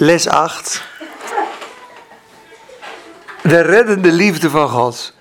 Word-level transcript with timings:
Les 0.00 0.28
8. 0.28 0.82
De 3.42 3.60
reddende 3.60 4.12
liefde 4.12 4.50
van 4.50 4.68
God. 4.68 5.12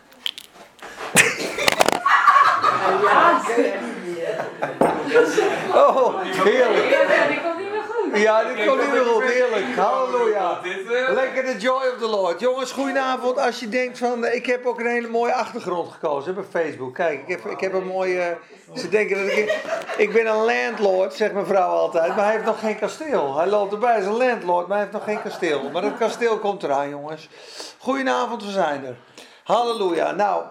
Oh, 5.73 6.21
heerlijk. 6.21 6.89
Ja, 6.89 7.27
die 7.27 7.41
komt 7.41 7.57
niet 7.57 7.71
meer 7.71 7.83
goed. 7.89 8.18
Ja, 8.29 8.43
dit 8.43 8.65
komt 8.65 8.91
meer 8.91 9.05
goed. 9.05 9.23
Heerlijk. 9.23 9.75
Halleluja. 9.75 10.59
Lekker 11.07 11.45
de 11.45 11.57
joy 11.57 11.87
of 11.93 11.97
the 11.99 12.07
Lord. 12.07 12.39
Jongens, 12.39 12.71
goedenavond. 12.71 13.37
Als 13.37 13.59
je 13.59 13.69
denkt 13.69 13.97
van, 13.97 14.25
eh, 14.25 14.35
ik 14.35 14.45
heb 14.45 14.65
ook 14.65 14.79
een 14.79 14.85
hele 14.85 15.07
mooie 15.07 15.33
achtergrond 15.33 15.91
gekozen 15.91 16.37
op 16.37 16.45
Facebook. 16.49 16.93
Kijk, 16.93 17.21
ik 17.21 17.27
heb, 17.27 17.45
ik 17.45 17.59
heb 17.59 17.73
een 17.73 17.85
mooie... 17.85 18.37
Ze 18.75 18.89
denken 18.89 19.17
dat 19.17 19.37
ik... 19.37 19.57
Ik 19.97 20.13
ben 20.13 20.27
een 20.27 20.45
landlord, 20.45 21.13
zegt 21.13 21.33
mijn 21.33 21.45
vrouw 21.45 21.69
altijd. 21.69 22.15
Maar 22.15 22.23
hij 22.23 22.33
heeft 22.33 22.45
nog 22.45 22.59
geen 22.59 22.79
kasteel. 22.79 23.37
Hij 23.37 23.47
loopt 23.47 23.73
erbij, 23.73 23.99
is 23.99 24.05
een 24.05 24.17
landlord, 24.17 24.67
maar 24.67 24.77
hij 24.77 24.85
heeft 24.85 24.97
nog 24.97 25.03
geen 25.03 25.21
kasteel. 25.21 25.69
Maar 25.69 25.83
het 25.83 25.97
kasteel 25.97 26.37
komt 26.39 26.63
eraan, 26.63 26.89
jongens. 26.89 27.29
Goedenavond, 27.77 28.45
we 28.45 28.51
zijn 28.51 28.85
er. 28.85 28.95
Halleluja. 29.43 30.11
Nou, 30.11 30.43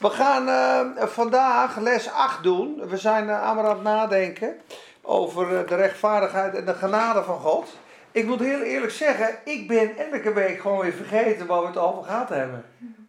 we 0.00 0.10
gaan 0.10 0.48
eh, 0.48 1.06
vandaag 1.06 1.76
les 1.76 2.10
8 2.10 2.42
doen. 2.42 2.82
We 2.88 2.96
zijn 2.96 3.24
uh, 3.26 3.42
aan 3.42 3.64
het 3.64 3.82
nadenken 3.82 4.60
over 5.06 5.58
eh, 5.58 5.68
de 5.68 5.74
rechtvaardigheid 5.74 6.54
en 6.54 6.64
de 6.64 6.74
genade 6.74 7.22
van 7.22 7.38
God. 7.38 7.76
Ik 8.10 8.26
moet 8.26 8.40
heel 8.40 8.60
eerlijk 8.60 8.92
zeggen, 8.92 9.38
ik 9.44 9.68
ben 9.68 9.96
elke 10.12 10.32
week 10.32 10.60
gewoon 10.60 10.78
weer 10.78 10.92
vergeten 10.92 11.46
waar 11.46 11.60
we 11.60 11.66
het 11.66 11.76
over 11.76 12.04
gehad 12.04 12.28
hebben. 12.28 12.64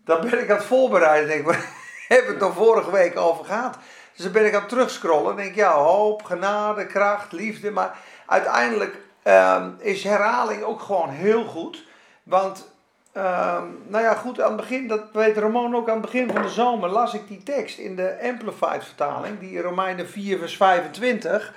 Dan 0.06 0.22
ben 0.22 0.40
ik 0.40 0.50
aan 0.50 0.58
het 0.58 0.66
voorbereiden. 0.66 1.28
Denk 1.28 1.48
ik, 1.48 1.68
hebben 2.08 2.28
we 2.28 2.34
het 2.34 2.50
er 2.50 2.54
vorige 2.54 2.92
week 2.92 3.18
over 3.18 3.46
gehad? 3.46 3.78
Dus 4.14 4.24
dan 4.24 4.32
ben 4.32 4.46
ik 4.46 4.54
aan 4.54 4.60
het 4.60 4.70
terugscrollen. 4.70 5.36
denk 5.36 5.50
ik, 5.50 5.56
ja, 5.56 5.72
hoop, 5.72 6.24
genade, 6.24 6.86
kracht, 6.86 7.32
liefde. 7.32 7.72
Maar 7.72 7.98
uiteindelijk 8.26 8.96
ehm, 9.24 9.70
is 9.78 10.04
herhaling 10.04 10.64
ook 10.64 10.82
gewoon 10.82 11.10
heel 11.10 11.46
goed. 11.46 11.86
Want, 12.24 12.77
ehm, 13.18 13.64
nou 13.88 14.04
ja, 14.04 14.14
goed, 14.14 14.42
aan 14.42 14.52
het 14.52 14.62
begin, 14.62 14.88
dat 14.88 15.02
weet 15.14 15.38
Ramon 15.38 15.76
ook 15.76 15.88
aan 15.88 16.02
het 16.02 16.06
begin 16.06 16.32
van 16.32 16.42
de 16.42 16.50
zomer, 16.50 16.90
las 16.90 17.14
ik 17.14 17.28
die 17.28 17.44
tekst 17.44 17.78
in 17.78 17.96
de 17.96 18.18
Amplified 18.22 18.84
vertaling, 18.84 19.40
die 19.40 19.62
Romeinen 19.62 20.10
4, 20.10 20.38
vers 20.38 20.58
25. 20.58 21.54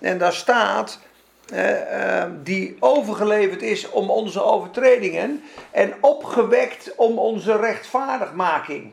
En 0.00 0.18
daar 0.18 0.32
staat, 0.32 0.98
eh, 1.48 2.22
eh, 2.22 2.30
die 2.42 2.76
overgeleverd 2.80 3.62
is 3.62 3.90
om 3.90 4.10
onze 4.10 4.42
overtredingen 4.42 5.42
en 5.70 5.94
opgewekt 6.00 6.94
om 6.96 7.18
onze 7.18 7.56
rechtvaardigmaking. 7.56 8.92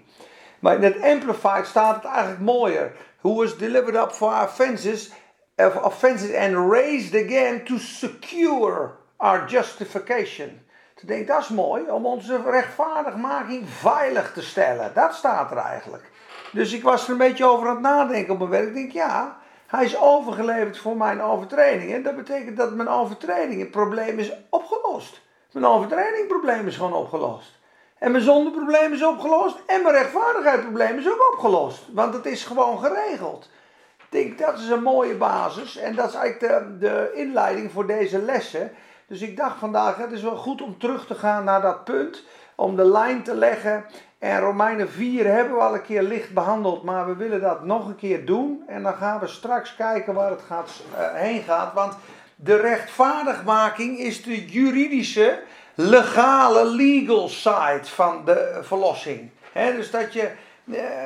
Maar 0.59 0.75
in 0.75 0.83
het 0.83 1.01
Amplified 1.01 1.65
staat 1.65 1.95
het 1.95 2.05
eigenlijk 2.05 2.41
mooier. 2.41 2.91
Who 3.21 3.35
was 3.35 3.57
delivered 3.57 3.95
up 3.95 4.11
for 4.11 4.31
our 4.31 4.47
offenses, 4.47 5.11
of 5.55 5.75
offenses 5.75 6.35
and 6.35 6.71
raised 6.71 7.25
again 7.25 7.63
to 7.63 7.77
secure 7.77 8.91
our 9.17 9.47
justification. 9.47 10.61
Toen 11.01 11.09
denk 11.09 11.21
ik, 11.21 11.27
dat 11.27 11.39
is 11.39 11.47
mooi, 11.47 11.89
om 11.89 12.05
onze 12.05 12.41
rechtvaardigmaking 12.45 13.69
veilig 13.69 14.33
te 14.33 14.41
stellen. 14.41 14.91
Dat 14.93 15.15
staat 15.15 15.51
er 15.51 15.57
eigenlijk. 15.57 16.03
Dus 16.51 16.73
ik 16.73 16.83
was 16.83 17.05
er 17.05 17.11
een 17.11 17.17
beetje 17.17 17.45
over 17.45 17.67
aan 17.67 17.73
het 17.73 17.83
nadenken 17.83 18.33
op 18.33 18.37
mijn 18.37 18.49
werk. 18.49 18.67
Ik 18.67 18.73
denk, 18.73 18.91
ja, 18.91 19.37
hij 19.67 19.85
is 19.85 19.97
overgeleverd 19.97 20.77
voor 20.77 20.97
mijn 20.97 21.21
overtredingen. 21.21 22.03
Dat 22.03 22.15
betekent 22.15 22.57
dat 22.57 22.73
mijn 22.73 22.89
overtredingenprobleem 22.89 24.19
is 24.19 24.31
opgelost. 24.49 25.21
Mijn 25.51 25.65
overtredingprobleem 25.65 26.67
is 26.67 26.75
gewoon 26.75 26.93
opgelost. 26.93 27.59
En 27.97 28.11
mijn 28.11 28.23
zondeprobleem 28.23 28.93
is 28.93 29.03
opgelost. 29.03 29.57
En 29.65 29.83
mijn 29.83 29.95
rechtvaardigheidprobleem 29.95 30.97
is 30.97 31.07
ook 31.07 31.31
opgelost. 31.33 31.87
Want 31.93 32.13
het 32.13 32.25
is 32.25 32.43
gewoon 32.45 32.79
geregeld. 32.79 33.49
Ik 33.97 34.05
denk, 34.09 34.39
dat 34.39 34.59
is 34.59 34.69
een 34.69 34.83
mooie 34.83 35.15
basis. 35.15 35.77
En 35.77 35.95
dat 35.95 36.09
is 36.09 36.15
eigenlijk 36.15 36.53
de, 36.53 36.77
de 36.77 37.11
inleiding 37.13 37.71
voor 37.71 37.87
deze 37.87 38.21
lessen. 38.21 38.71
Dus 39.11 39.21
ik 39.21 39.37
dacht 39.37 39.59
vandaag, 39.59 39.95
het 39.95 40.11
is 40.11 40.21
wel 40.21 40.35
goed 40.35 40.61
om 40.61 40.77
terug 40.77 41.05
te 41.05 41.15
gaan 41.15 41.43
naar 41.43 41.61
dat 41.61 41.83
punt. 41.83 42.23
Om 42.55 42.75
de 42.75 42.83
lijn 42.83 43.23
te 43.23 43.35
leggen. 43.35 43.85
En 44.19 44.39
Romeinen 44.39 44.89
4 44.89 45.25
hebben 45.25 45.53
we 45.53 45.61
al 45.61 45.73
een 45.73 45.81
keer 45.81 46.01
licht 46.01 46.33
behandeld. 46.33 46.83
Maar 46.83 47.05
we 47.07 47.15
willen 47.15 47.41
dat 47.41 47.63
nog 47.63 47.87
een 47.87 47.95
keer 47.95 48.25
doen. 48.25 48.63
En 48.67 48.83
dan 48.83 48.93
gaan 48.93 49.19
we 49.19 49.27
straks 49.27 49.75
kijken 49.75 50.13
waar 50.13 50.29
het 50.29 50.41
gaat, 50.47 50.83
uh, 50.93 51.13
heen 51.13 51.41
gaat. 51.41 51.73
Want 51.73 51.93
de 52.35 52.55
rechtvaardigmaking 52.55 53.99
is 53.99 54.23
de 54.23 54.45
juridische 54.45 55.39
legale 55.75 56.65
legal 56.65 57.29
side 57.29 57.83
van 57.83 58.25
de 58.25 58.59
verlossing. 58.61 59.29
dus 59.53 59.91
dat 59.91 60.13
je, 60.13 60.31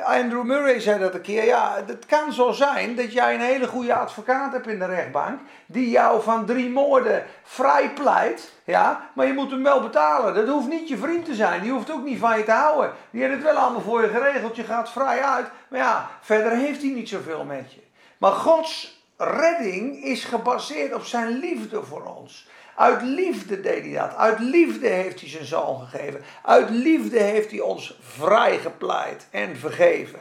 Andrew 0.04 0.42
Murray 0.42 0.80
zei 0.80 0.98
dat 0.98 1.14
een 1.14 1.20
keer, 1.20 1.44
ja, 1.44 1.82
het 1.86 2.06
kan 2.06 2.32
zo 2.32 2.52
zijn 2.52 2.96
dat 2.96 3.12
jij 3.12 3.34
een 3.34 3.40
hele 3.40 3.66
goede 3.66 3.94
advocaat 3.94 4.52
hebt 4.52 4.66
in 4.66 4.78
de 4.78 4.84
rechtbank, 4.84 5.40
die 5.66 5.90
jou 5.90 6.22
van 6.22 6.46
drie 6.46 6.70
moorden 6.70 7.24
vrij 7.42 7.90
pleit, 7.90 8.52
ja, 8.64 9.10
maar 9.14 9.26
je 9.26 9.32
moet 9.32 9.50
hem 9.50 9.62
wel 9.62 9.80
betalen. 9.80 10.34
Dat 10.34 10.48
hoeft 10.48 10.68
niet 10.68 10.88
je 10.88 10.96
vriend 10.96 11.24
te 11.24 11.34
zijn, 11.34 11.62
die 11.62 11.72
hoeft 11.72 11.90
ook 11.90 12.04
niet 12.04 12.18
van 12.18 12.38
je 12.38 12.44
te 12.44 12.50
houden. 12.50 12.92
Die 13.10 13.22
heeft 13.22 13.34
het 13.34 13.42
wel 13.42 13.56
allemaal 13.56 13.80
voor 13.80 14.02
je 14.02 14.08
geregeld, 14.08 14.56
je 14.56 14.64
gaat 14.64 14.90
vrij 14.90 15.22
uit, 15.22 15.46
maar 15.68 15.80
ja, 15.80 16.10
verder 16.20 16.52
heeft 16.52 16.82
hij 16.82 16.90
niet 16.90 17.08
zoveel 17.08 17.44
met 17.44 17.72
je. 17.72 17.80
Maar 18.18 18.32
Gods 18.32 19.04
redding 19.16 20.04
is 20.04 20.24
gebaseerd 20.24 20.94
op 20.94 21.04
zijn 21.04 21.28
liefde 21.28 21.82
voor 21.82 22.02
ons. 22.02 22.48
Uit 22.76 23.02
liefde 23.02 23.60
deed 23.60 23.84
hij 23.84 23.92
dat. 23.92 24.16
Uit 24.16 24.38
liefde 24.38 24.88
heeft 24.88 25.20
hij 25.20 25.28
zijn 25.28 25.44
zoon 25.44 25.86
gegeven. 25.86 26.20
Uit 26.42 26.70
liefde 26.70 27.18
heeft 27.18 27.50
hij 27.50 27.60
ons 27.60 27.98
vrijgepleit 28.00 29.26
en 29.30 29.56
vergeven. 29.56 30.18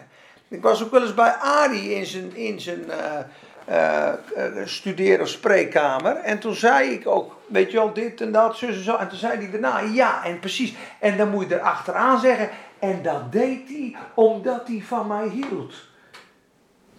Ik 0.47 0.61
was 0.61 0.83
ook 0.83 0.91
wel 0.91 1.01
eens 1.01 1.13
bij 1.13 1.31
Ari 1.31 1.93
in 1.93 2.05
zijn, 2.05 2.35
in 2.35 2.59
zijn 2.59 2.83
uh, 3.69 4.09
uh, 4.37 4.65
studeer- 4.65 5.21
of 5.21 5.27
spreekkamer. 5.27 6.15
En 6.15 6.39
toen 6.39 6.55
zei 6.55 6.89
ik 6.89 7.07
ook, 7.07 7.35
weet 7.47 7.71
je 7.71 7.77
wel, 7.77 7.93
dit 7.93 8.21
en 8.21 8.31
dat, 8.31 8.57
zus 8.57 8.75
en 8.75 8.83
zo. 8.83 8.95
En 8.95 9.09
toen 9.09 9.17
zei 9.17 9.37
hij 9.37 9.51
daarna, 9.51 9.79
ja, 9.79 10.25
en 10.25 10.39
precies. 10.39 10.73
En 10.99 11.17
dan 11.17 11.29
moet 11.29 11.49
je 11.49 11.55
erachteraan 11.55 12.19
zeggen, 12.19 12.49
en 12.79 13.01
dat 13.01 13.31
deed 13.31 13.67
hij 13.67 13.95
omdat 14.13 14.67
hij 14.67 14.83
van 14.87 15.07
mij 15.07 15.27
hield. 15.27 15.73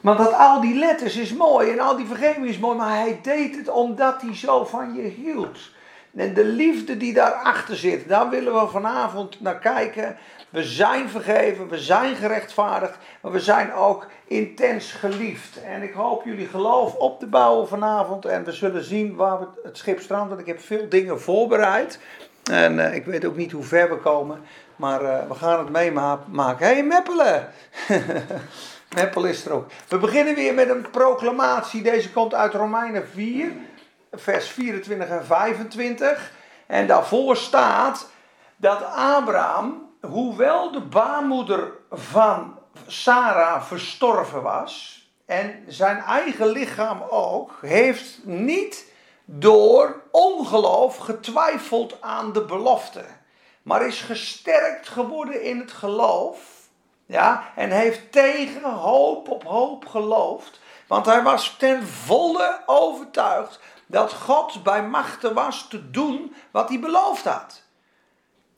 Want 0.07 0.19
dat 0.19 0.33
al 0.33 0.61
die 0.61 0.79
letters 0.79 1.17
is 1.17 1.33
mooi 1.33 1.71
en 1.71 1.81
al 1.81 1.97
die 1.97 2.07
vergeving 2.07 2.47
is 2.47 2.59
mooi, 2.59 2.77
maar 2.77 2.99
hij 2.99 3.19
deed 3.23 3.57
het 3.57 3.69
omdat 3.69 4.23
hij 4.23 4.37
zo 4.37 4.65
van 4.65 4.95
je 4.95 5.03
hield. 5.03 5.59
En 6.17 6.35
de 6.35 6.45
liefde 6.45 6.97
die 6.97 7.13
daarachter 7.13 7.77
zit, 7.77 8.09
daar 8.09 8.29
willen 8.29 8.53
we 8.55 8.69
vanavond 8.69 9.41
naar 9.41 9.59
kijken. 9.59 10.17
We 10.51 10.65
zijn 10.65 11.09
vergeven, 11.09 11.69
we 11.69 11.79
zijn 11.79 12.17
gerechtvaardigd, 12.17 12.99
maar 13.21 13.33
we 13.33 13.41
zijn 13.41 13.73
ook 13.73 14.07
intens 14.27 14.93
geliefd. 14.93 15.63
En 15.63 15.83
ik 15.83 15.93
hoop 15.93 16.25
jullie 16.25 16.47
geloof 16.47 16.95
op 16.95 17.19
te 17.19 17.27
bouwen 17.27 17.69
vanavond 17.69 18.25
en 18.25 18.45
we 18.45 18.53
zullen 18.53 18.85
zien 18.85 19.15
waar 19.15 19.39
we 19.39 19.47
het 19.63 19.77
schip 19.77 20.01
strandt. 20.01 20.29
Want 20.29 20.41
ik 20.41 20.47
heb 20.47 20.61
veel 20.61 20.89
dingen 20.89 21.21
voorbereid 21.21 21.99
en 22.51 22.79
uh, 22.79 22.95
ik 22.95 23.05
weet 23.05 23.25
ook 23.25 23.37
niet 23.37 23.53
hoe 23.53 23.65
ver 23.65 23.89
we 23.89 23.97
komen, 23.97 24.41
maar 24.77 25.03
uh, 25.03 25.29
we 25.29 25.35
gaan 25.35 25.59
het 25.59 25.71
meemaken. 25.71 26.67
Hé 26.67 26.73
hey, 26.73 26.83
Meppelen! 26.83 27.49
Meppel 28.95 29.25
is 29.25 29.45
er 29.45 29.53
ook. 29.53 29.71
We 29.89 29.99
beginnen 29.99 30.35
weer 30.35 30.55
met 30.55 30.69
een 30.69 30.91
proclamatie. 30.91 31.83
Deze 31.83 32.13
komt 32.13 32.35
uit 32.35 32.55
Romeinen 32.55 33.09
4, 33.09 33.53
vers 34.13 34.49
24 34.49 35.09
en 35.09 35.25
25. 35.25 36.33
En 36.67 36.87
daarvoor 36.87 37.37
staat 37.37 38.11
dat 38.57 38.83
Abraham, 38.95 39.91
hoewel 40.01 40.73
de 40.73 40.81
baarmoeder 40.81 41.73
van 41.91 42.59
Sarah 42.87 43.63
verstorven 43.63 44.43
was, 44.43 45.05
en 45.27 45.65
zijn 45.67 45.99
eigen 45.99 46.49
lichaam 46.49 47.03
ook, 47.11 47.59
heeft 47.61 48.19
niet 48.25 48.85
door 49.25 50.03
ongeloof 50.11 50.97
getwijfeld 50.97 52.03
aan 52.03 52.33
de 52.33 52.45
belofte, 52.45 53.05
maar 53.63 53.87
is 53.87 54.01
gesterkt 54.01 54.89
geworden 54.89 55.43
in 55.43 55.59
het 55.59 55.73
geloof 55.73 56.56
ja, 57.07 57.53
en 57.55 57.71
heeft 57.71 58.13
tegen 58.13 58.63
hoop 58.63 59.29
op 59.29 59.45
hoop 59.45 59.87
geloofd. 59.87 60.61
Want 60.87 61.07
hij 61.07 61.23
was 61.23 61.57
ten 61.59 61.87
volle 61.87 62.63
overtuigd 62.67 63.61
dat 63.87 64.13
God 64.13 64.63
bij 64.63 64.83
machten 64.83 65.35
was 65.35 65.69
te 65.69 65.91
doen 65.91 66.35
wat 66.51 66.69
hij 66.69 66.81
beloofd 66.81 67.25
had. 67.25 67.63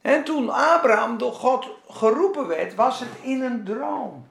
En 0.01 0.25
toen 0.25 0.51
Abraham 0.51 1.19
door 1.19 1.33
God 1.33 1.69
geroepen 1.89 2.47
werd, 2.47 2.75
was 2.75 3.01
het 3.01 3.09
in 3.23 3.43
een 3.43 3.65
droom. 3.65 4.29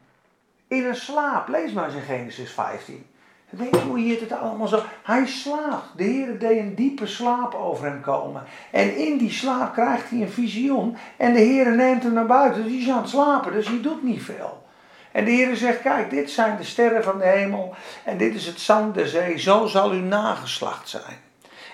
In 0.68 0.86
een 0.86 0.96
slaap. 0.96 1.48
Lees 1.48 1.72
maar 1.72 1.86
eens 1.86 1.96
in 1.96 2.02
Genesis 2.02 2.52
15. 2.52 3.10
Weet 3.50 3.70
je 3.70 3.82
hoe 3.82 4.00
hier 4.00 4.20
het 4.20 4.32
allemaal 4.32 4.68
zo... 4.68 4.84
Hij 5.04 5.26
slaapt. 5.26 5.98
De 5.98 6.04
Heer 6.04 6.40
deed 6.40 6.60
een 6.60 6.76
diepe 6.76 7.08
slaap 7.08 7.54
over 7.54 7.86
hem 7.86 8.02
komen. 8.02 8.44
En 8.72 8.96
in 8.96 9.18
die 9.18 9.32
slaap 9.32 9.74
krijgt 9.74 10.10
hij 10.10 10.22
een 10.22 10.30
visioen. 10.30 10.98
En 11.18 11.34
de 11.34 11.40
Heer 11.40 11.76
neemt 11.76 12.04
hem 12.04 12.14
naar 12.14 12.26
buiten. 12.26 12.64
Dus 12.64 12.72
hij 12.72 12.82
is 12.82 12.90
aan 12.90 13.02
het 13.02 13.10
slapen, 13.10 13.52
dus 13.52 13.68
hij 13.68 13.82
doet 13.82 14.04
niet 14.04 14.24
veel. 14.24 14.66
En 15.12 15.26
de 15.26 15.32
Heer 15.32 15.56
zegt, 15.56 15.82
kijk, 15.82 16.10
dit 16.10 16.32
zijn 16.32 16.58
de 16.58 16.64
sterren 16.64 17.04
van 17.04 17.18
de 17.18 17.26
hemel. 17.26 17.76
En 18.04 18.18
dit 18.18 18.36
is 18.36 18.46
het 18.46 18.60
zand 18.60 18.94
der 18.94 19.08
zee. 19.08 19.38
Zo 19.38 19.66
zal 19.66 19.90
uw 19.90 20.04
nageslacht 20.04 20.90
zijn. 20.90 21.18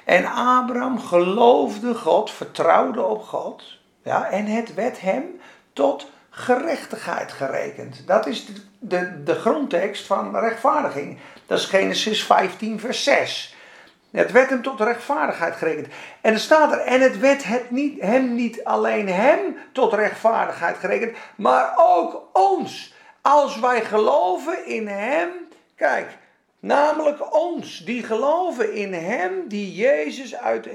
En 0.04 0.26
Abraham 0.26 1.00
geloofde 1.00 1.96
God, 1.96 2.32
vertrouwde 2.32 3.04
op 3.04 3.24
God. 3.24 3.64
Ja, 4.04 4.30
en 4.30 4.46
het 4.46 4.74
werd 4.74 5.02
hem 5.02 5.24
tot 5.74 6.12
gerechtigheid 6.36 7.32
gerekend. 7.32 8.08
Dat 8.08 8.28
is 8.28 8.46
de, 8.46 8.54
de, 8.80 9.24
de 9.24 9.36
grondtekst 9.36 10.06
van 10.06 10.38
rechtvaardiging. 10.38 11.20
Dat 11.46 11.60
is 11.60 11.66
Genesis 11.66 12.24
15, 12.24 12.80
vers 12.80 13.04
6. 13.04 13.56
Het 14.12 14.32
werd 14.32 14.50
hem 14.50 14.62
tot 14.62 14.80
rechtvaardigheid 14.80 15.56
gerekend. 15.56 15.88
En 16.22 16.34
er 16.34 16.40
staat 16.40 16.72
er, 16.72 16.80
en 16.80 17.02
het 17.02 17.20
werd 17.20 17.44
het 17.44 17.72
niet, 17.72 18.02
hem 18.02 18.36
niet 18.36 18.64
alleen 18.64 19.08
hem 19.08 19.40
tot 19.72 19.94
rechtvaardigheid 19.94 20.78
gerekend, 20.78 21.18
maar 21.36 21.74
ook 21.78 22.30
ons. 22.34 22.94
Als 23.22 23.60
wij 23.60 23.82
geloven 23.82 24.66
in 24.66 24.88
hem, 24.88 25.30
kijk, 25.76 26.18
namelijk 26.60 27.34
ons, 27.34 27.78
die 27.86 28.04
geloven 28.04 28.74
in 28.74 28.94
hem 28.94 29.48
die 29.48 29.74
Jezus 29.74 30.36
uit 30.36 30.68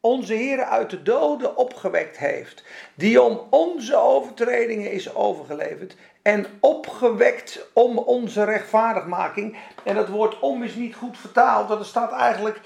onze 0.00 0.34
Heer 0.34 0.64
uit 0.64 0.90
de 0.90 1.02
doden 1.02 1.56
opgewekt 1.56 2.18
heeft, 2.18 2.64
die 2.94 3.22
om 3.22 3.40
onze 3.50 3.96
overtredingen 3.96 4.92
is 4.92 5.14
overgeleverd 5.14 5.96
en 6.22 6.46
opgewekt 6.60 7.66
om 7.72 7.98
onze 7.98 8.44
rechtvaardigmaking. 8.44 9.56
En 9.84 9.96
het 9.96 10.08
woord 10.08 10.38
om 10.38 10.62
is 10.62 10.74
niet 10.74 10.94
goed 10.94 11.18
vertaald, 11.18 11.68
want 11.68 11.80
er 11.80 11.86
staat 11.86 12.12
eigenlijk 12.12 12.60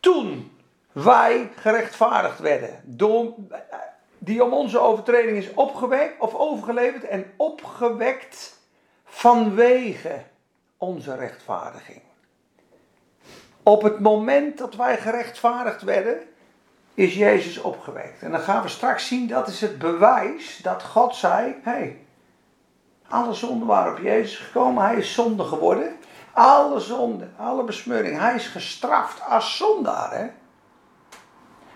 toen 0.00 0.56
wij 0.92 1.50
gerechtvaardigd 1.56 2.38
werden. 2.38 2.80
Door, 2.84 3.34
die 4.18 4.44
om 4.44 4.52
onze 4.52 4.78
overtreding 4.78 5.36
is 5.36 5.54
opgewekt 5.54 6.20
of 6.20 6.34
overgeleverd 6.34 7.04
en 7.04 7.32
opgewekt 7.36 8.58
vanwege 9.04 10.22
onze 10.76 11.16
rechtvaardiging. 11.16 12.00
Op 13.62 13.82
het 13.82 14.00
moment 14.00 14.58
dat 14.58 14.74
wij 14.74 14.96
gerechtvaardigd 14.96 15.82
werden, 15.82 16.18
is 16.96 17.14
Jezus 17.14 17.58
opgewekt. 17.58 18.22
En 18.22 18.30
dan 18.30 18.40
gaan 18.40 18.62
we 18.62 18.68
straks 18.68 19.06
zien, 19.06 19.26
dat 19.26 19.48
is 19.48 19.60
het 19.60 19.78
bewijs 19.78 20.58
dat 20.62 20.82
God 20.82 21.14
zei, 21.14 21.54
hey, 21.62 22.06
alle 23.08 23.34
zonden 23.34 23.66
waren 23.66 23.92
op 23.92 23.98
Jezus 23.98 24.38
gekomen, 24.38 24.84
hij 24.84 24.96
is 24.96 25.14
zonde 25.14 25.44
geworden. 25.44 25.96
Alle 26.32 26.80
zonde, 26.80 27.28
alle 27.36 27.64
besmeuring, 27.64 28.18
hij 28.18 28.34
is 28.34 28.46
gestraft 28.46 29.24
als 29.24 29.56
zondaar. 29.56 30.18
Hè? 30.18 30.26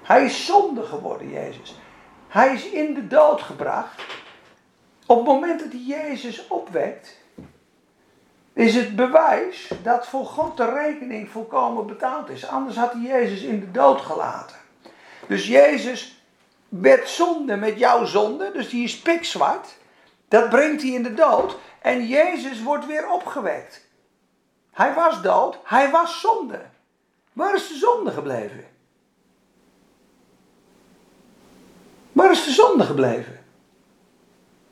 Hij 0.02 0.24
is 0.24 0.46
zonde 0.46 0.82
geworden, 0.82 1.30
Jezus. 1.30 1.78
Hij 2.28 2.54
is 2.54 2.70
in 2.70 2.94
de 2.94 3.06
dood 3.06 3.42
gebracht. 3.42 4.02
Op 5.06 5.16
het 5.16 5.26
moment 5.26 5.60
dat 5.60 5.72
hij 5.72 5.80
Jezus 5.80 6.46
opwekt, 6.48 7.16
is 8.52 8.74
het 8.74 8.96
bewijs 8.96 9.72
dat 9.82 10.06
voor 10.06 10.26
God 10.26 10.56
de 10.56 10.72
rekening 10.72 11.30
volkomen 11.30 11.86
betaald 11.86 12.28
is. 12.28 12.48
Anders 12.48 12.76
had 12.76 12.92
hij 12.92 13.02
Jezus 13.02 13.42
in 13.42 13.60
de 13.60 13.70
dood 13.70 14.00
gelaten. 14.00 14.59
Dus 15.30 15.46
Jezus 15.46 16.22
werd 16.68 17.08
zonde 17.08 17.56
met 17.56 17.78
jouw 17.78 18.04
zonde, 18.04 18.50
dus 18.52 18.68
die 18.68 18.84
is 18.84 18.98
pikzwart. 18.98 19.76
Dat 20.28 20.48
brengt 20.48 20.82
hij 20.82 20.90
in 20.90 21.02
de 21.02 21.14
dood. 21.14 21.56
En 21.82 22.06
Jezus 22.06 22.62
wordt 22.62 22.86
weer 22.86 23.10
opgewekt. 23.10 23.86
Hij 24.72 24.94
was 24.94 25.22
dood, 25.22 25.58
hij 25.64 25.90
was 25.90 26.20
zonde. 26.20 26.60
Waar 27.32 27.54
is 27.54 27.68
de 27.68 27.74
zonde 27.74 28.10
gebleven? 28.10 28.64
Waar 32.12 32.30
is 32.30 32.44
de 32.44 32.52
zonde 32.52 32.84
gebleven? 32.84 33.44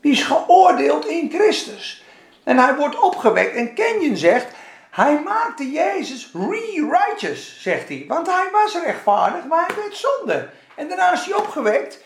Die 0.01 0.11
is 0.11 0.23
geoordeeld 0.23 1.05
in 1.05 1.29
Christus. 1.29 2.03
En 2.43 2.57
hij 2.57 2.75
wordt 2.75 2.99
opgewekt. 2.99 3.55
En 3.55 3.73
Kenyon 3.73 4.17
zegt, 4.17 4.55
hij 4.89 5.21
maakte 5.21 5.71
Jezus 5.71 6.31
re-righteous, 6.33 7.61
zegt 7.61 7.87
hij. 7.87 8.05
Want 8.07 8.27
hij 8.27 8.49
was 8.51 8.73
rechtvaardig, 8.73 9.45
maar 9.45 9.65
hij 9.65 9.75
werd 9.75 9.95
zonde. 9.95 10.49
En 10.75 10.87
daarna 10.87 11.11
is 11.11 11.25
hij 11.25 11.35
opgewekt 11.35 12.03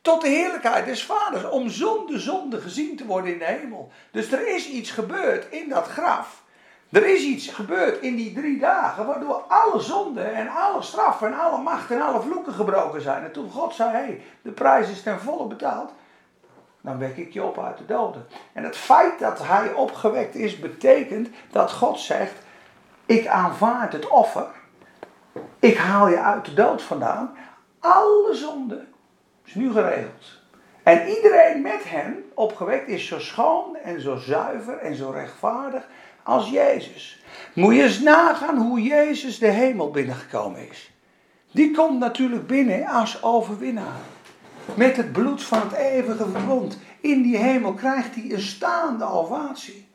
tot 0.00 0.20
de 0.20 0.28
heerlijkheid 0.28 0.84
des 0.84 1.04
vaders. 1.04 1.48
Om 1.48 1.68
zonder 1.68 2.20
zonde 2.20 2.60
gezien 2.60 2.96
te 2.96 3.06
worden 3.06 3.32
in 3.32 3.38
de 3.38 3.44
hemel. 3.44 3.92
Dus 4.10 4.32
er 4.32 4.48
is 4.48 4.68
iets 4.68 4.90
gebeurd 4.90 5.46
in 5.50 5.68
dat 5.68 5.86
graf. 5.86 6.42
Er 6.90 7.06
is 7.06 7.22
iets 7.22 7.48
gebeurd 7.48 8.00
in 8.00 8.16
die 8.16 8.32
drie 8.32 8.58
dagen. 8.58 9.06
Waardoor 9.06 9.44
alle 9.48 9.80
zonden 9.80 10.34
en 10.34 10.48
alle 10.48 10.82
straffen 10.82 11.26
en 11.26 11.38
alle 11.38 11.62
macht 11.62 11.90
en 11.90 12.02
alle 12.02 12.20
vloeken 12.20 12.52
gebroken 12.52 13.00
zijn. 13.00 13.24
En 13.24 13.32
toen 13.32 13.50
God 13.50 13.74
zei: 13.74 13.90
hé, 13.90 13.96
hey, 13.96 14.22
de 14.42 14.50
prijs 14.50 14.88
is 14.88 15.02
ten 15.02 15.20
volle 15.20 15.46
betaald 15.46 15.92
dan 16.84 16.98
wek 16.98 17.16
ik 17.16 17.32
je 17.32 17.42
op 17.42 17.58
uit 17.58 17.78
de 17.78 17.86
doden. 17.86 18.26
En 18.52 18.64
het 18.64 18.76
feit 18.76 19.18
dat 19.18 19.46
hij 19.46 19.72
opgewekt 19.72 20.34
is, 20.34 20.58
betekent 20.58 21.28
dat 21.50 21.72
God 21.72 22.00
zegt: 22.00 22.34
Ik 23.06 23.26
aanvaard 23.26 23.92
het 23.92 24.08
offer. 24.08 24.46
Ik 25.58 25.76
haal 25.76 26.08
je 26.08 26.20
uit 26.20 26.44
de 26.44 26.54
dood 26.54 26.82
vandaan. 26.82 27.36
Alle 27.78 28.34
zonde 28.34 28.84
is 29.44 29.54
nu 29.54 29.72
geregeld. 29.72 30.42
En 30.82 31.08
iedereen 31.08 31.62
met 31.62 31.80
hem 31.84 32.24
opgewekt 32.34 32.88
is 32.88 33.06
zo 33.06 33.18
schoon 33.18 33.76
en 33.76 34.00
zo 34.00 34.16
zuiver 34.16 34.78
en 34.78 34.94
zo 34.94 35.10
rechtvaardig 35.10 35.86
als 36.22 36.50
Jezus. 36.50 37.22
Moet 37.54 37.74
je 37.74 37.82
eens 37.82 38.00
nagaan 38.00 38.56
hoe 38.56 38.82
Jezus 38.82 39.38
de 39.38 39.50
hemel 39.50 39.90
binnengekomen 39.90 40.68
is. 40.70 40.92
Die 41.50 41.74
komt 41.74 41.98
natuurlijk 41.98 42.46
binnen 42.46 42.86
als 42.86 43.22
overwinnaar. 43.22 44.00
Met 44.74 44.96
het 44.96 45.12
bloed 45.12 45.42
van 45.42 45.60
het 45.60 45.72
eeuwige 45.72 46.28
verbond. 46.30 46.78
In 47.00 47.22
die 47.22 47.36
hemel 47.36 47.72
krijgt 47.72 48.14
hij 48.14 48.32
een 48.32 48.40
staande 48.40 49.04
ovatie. 49.04 49.88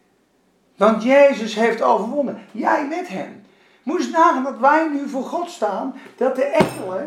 Want 0.77 1.03
Jezus 1.03 1.55
heeft 1.55 1.81
overwonnen. 1.81 2.41
Jij 2.51 2.87
met 2.87 3.07
hem. 3.07 3.43
Moest 3.83 4.11
nagaan 4.11 4.43
dat 4.43 4.57
wij 4.57 4.87
nu 4.87 5.09
voor 5.09 5.23
God 5.23 5.49
staan. 5.49 5.95
Dat 6.17 6.35
de 6.35 6.43
engelen 6.43 7.05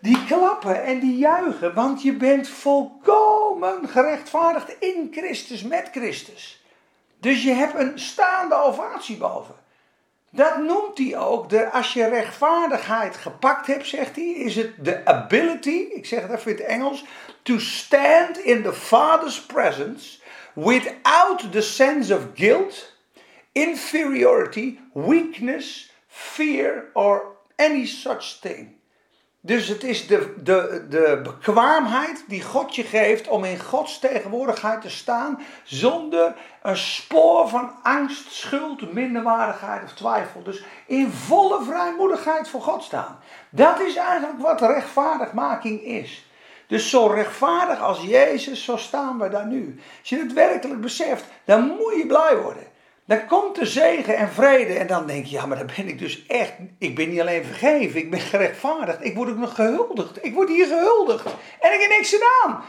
die 0.00 0.24
klappen 0.24 0.84
en 0.84 1.00
die 1.00 1.16
juichen. 1.16 1.74
Want 1.74 2.02
je 2.02 2.12
bent 2.12 2.48
volkomen 2.48 3.88
gerechtvaardigd 3.88 4.76
in 4.78 5.08
Christus, 5.10 5.62
met 5.62 5.88
Christus. 5.92 6.64
Dus 7.20 7.42
je 7.42 7.52
hebt 7.52 7.74
een 7.74 7.98
staande 7.98 8.54
ovatie 8.54 9.16
boven. 9.16 9.54
Dat 10.34 10.58
noemt 10.58 10.98
hij 10.98 11.16
ook, 11.18 11.48
de, 11.48 11.70
als 11.70 11.92
je 11.92 12.08
rechtvaardigheid 12.08 13.16
gepakt 13.16 13.66
hebt, 13.66 13.86
zegt 13.86 14.16
hij, 14.16 14.24
is 14.24 14.56
het 14.56 14.84
de 14.84 15.04
ability, 15.04 15.86
ik 15.90 16.06
zeg 16.06 16.22
het 16.22 16.30
even 16.30 16.50
in 16.50 16.56
het 16.56 16.66
Engels, 16.66 17.04
to 17.42 17.58
stand 17.58 18.38
in 18.38 18.62
the 18.62 18.72
Father's 18.72 19.40
presence 19.40 20.18
without 20.54 21.52
the 21.52 21.60
sense 21.60 22.14
of 22.14 22.22
guilt, 22.34 22.92
inferiority, 23.52 24.78
weakness, 24.92 25.92
fear 26.06 26.84
or 26.92 27.36
any 27.56 27.86
such 27.86 28.40
thing. 28.40 28.80
Dus 29.44 29.68
het 29.68 29.84
is 29.84 30.06
de, 30.06 30.34
de, 30.42 30.86
de 30.88 31.20
bekwaamheid 31.22 32.24
die 32.28 32.42
God 32.42 32.74
je 32.74 32.82
geeft 32.82 33.28
om 33.28 33.44
in 33.44 33.60
Gods 33.60 33.98
tegenwoordigheid 33.98 34.80
te 34.80 34.90
staan 34.90 35.42
zonder 35.64 36.34
een 36.62 36.76
spoor 36.76 37.48
van 37.48 37.72
angst, 37.82 38.32
schuld, 38.32 38.92
minderwaardigheid 38.92 39.82
of 39.82 39.92
twijfel. 39.92 40.42
Dus 40.42 40.64
in 40.86 41.10
volle 41.10 41.64
vrijmoedigheid 41.64 42.48
voor 42.48 42.60
God 42.60 42.82
staan. 42.82 43.18
Dat 43.50 43.80
is 43.80 43.96
eigenlijk 43.96 44.38
wat 44.38 44.60
rechtvaardigmaking 44.60 45.82
is. 45.82 46.30
Dus 46.66 46.90
zo 46.90 47.06
rechtvaardig 47.06 47.80
als 47.80 48.02
Jezus, 48.02 48.64
zo 48.64 48.76
staan 48.76 49.18
we 49.18 49.28
daar 49.28 49.46
nu. 49.46 49.80
Als 50.00 50.08
je 50.08 50.18
het 50.18 50.32
werkelijk 50.32 50.80
beseft, 50.80 51.24
dan 51.44 51.66
moet 51.66 51.94
je 51.96 52.06
blij 52.06 52.36
worden. 52.36 52.71
Dan 53.06 53.26
komt 53.26 53.54
de 53.54 53.66
zegen 53.66 54.16
en 54.16 54.28
vrede 54.28 54.74
en 54.74 54.86
dan 54.86 55.06
denk 55.06 55.24
je, 55.26 55.32
ja, 55.32 55.46
maar 55.46 55.58
dan 55.58 55.70
ben 55.76 55.88
ik 55.88 55.98
dus 55.98 56.26
echt, 56.26 56.52
ik 56.78 56.94
ben 56.94 57.08
niet 57.08 57.20
alleen 57.20 57.44
vergeven, 57.44 58.00
ik 58.00 58.10
ben 58.10 58.20
gerechtvaardigd, 58.20 59.04
ik 59.04 59.14
word 59.14 59.30
ook 59.30 59.36
nog 59.36 59.54
gehuldigd. 59.54 60.24
Ik 60.24 60.34
word 60.34 60.48
hier 60.48 60.66
gehuldigd 60.66 61.26
en 61.60 61.72
ik 61.72 61.80
heb 61.80 61.90
niks 61.90 62.10
gedaan. 62.10 62.64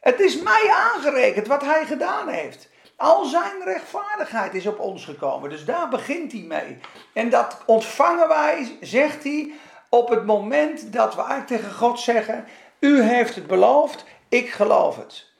Het 0.00 0.20
is 0.20 0.42
mij 0.42 0.70
aangerekend 0.70 1.46
wat 1.46 1.62
hij 1.62 1.84
gedaan 1.84 2.28
heeft. 2.28 2.68
Al 2.96 3.24
zijn 3.24 3.62
rechtvaardigheid 3.64 4.54
is 4.54 4.66
op 4.66 4.78
ons 4.78 5.04
gekomen, 5.04 5.50
dus 5.50 5.64
daar 5.64 5.88
begint 5.88 6.32
hij 6.32 6.40
mee. 6.40 6.78
En 7.12 7.30
dat 7.30 7.62
ontvangen 7.66 8.28
wij, 8.28 8.76
zegt 8.80 9.22
hij, 9.22 9.52
op 9.88 10.08
het 10.08 10.26
moment 10.26 10.92
dat 10.92 11.14
we 11.14 11.42
tegen 11.46 11.72
God 11.72 12.00
zeggen, 12.00 12.44
u 12.80 13.02
heeft 13.02 13.34
het 13.34 13.46
beloofd, 13.46 14.04
ik 14.28 14.50
geloof 14.50 14.96
het. 14.96 15.31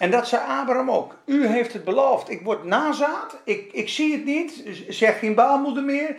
En 0.00 0.10
dat 0.10 0.28
zei 0.28 0.42
Abraham 0.48 0.90
ook. 0.90 1.16
U 1.24 1.46
heeft 1.46 1.72
het 1.72 1.84
beloofd. 1.84 2.30
Ik 2.30 2.42
word 2.42 2.64
nazaad. 2.64 3.36
Ik, 3.44 3.72
ik 3.72 3.88
zie 3.88 4.12
het 4.12 4.24
niet. 4.24 4.62
Zeg 4.88 5.18
geen 5.18 5.34
baalmoeder 5.34 5.82
meer. 5.82 6.16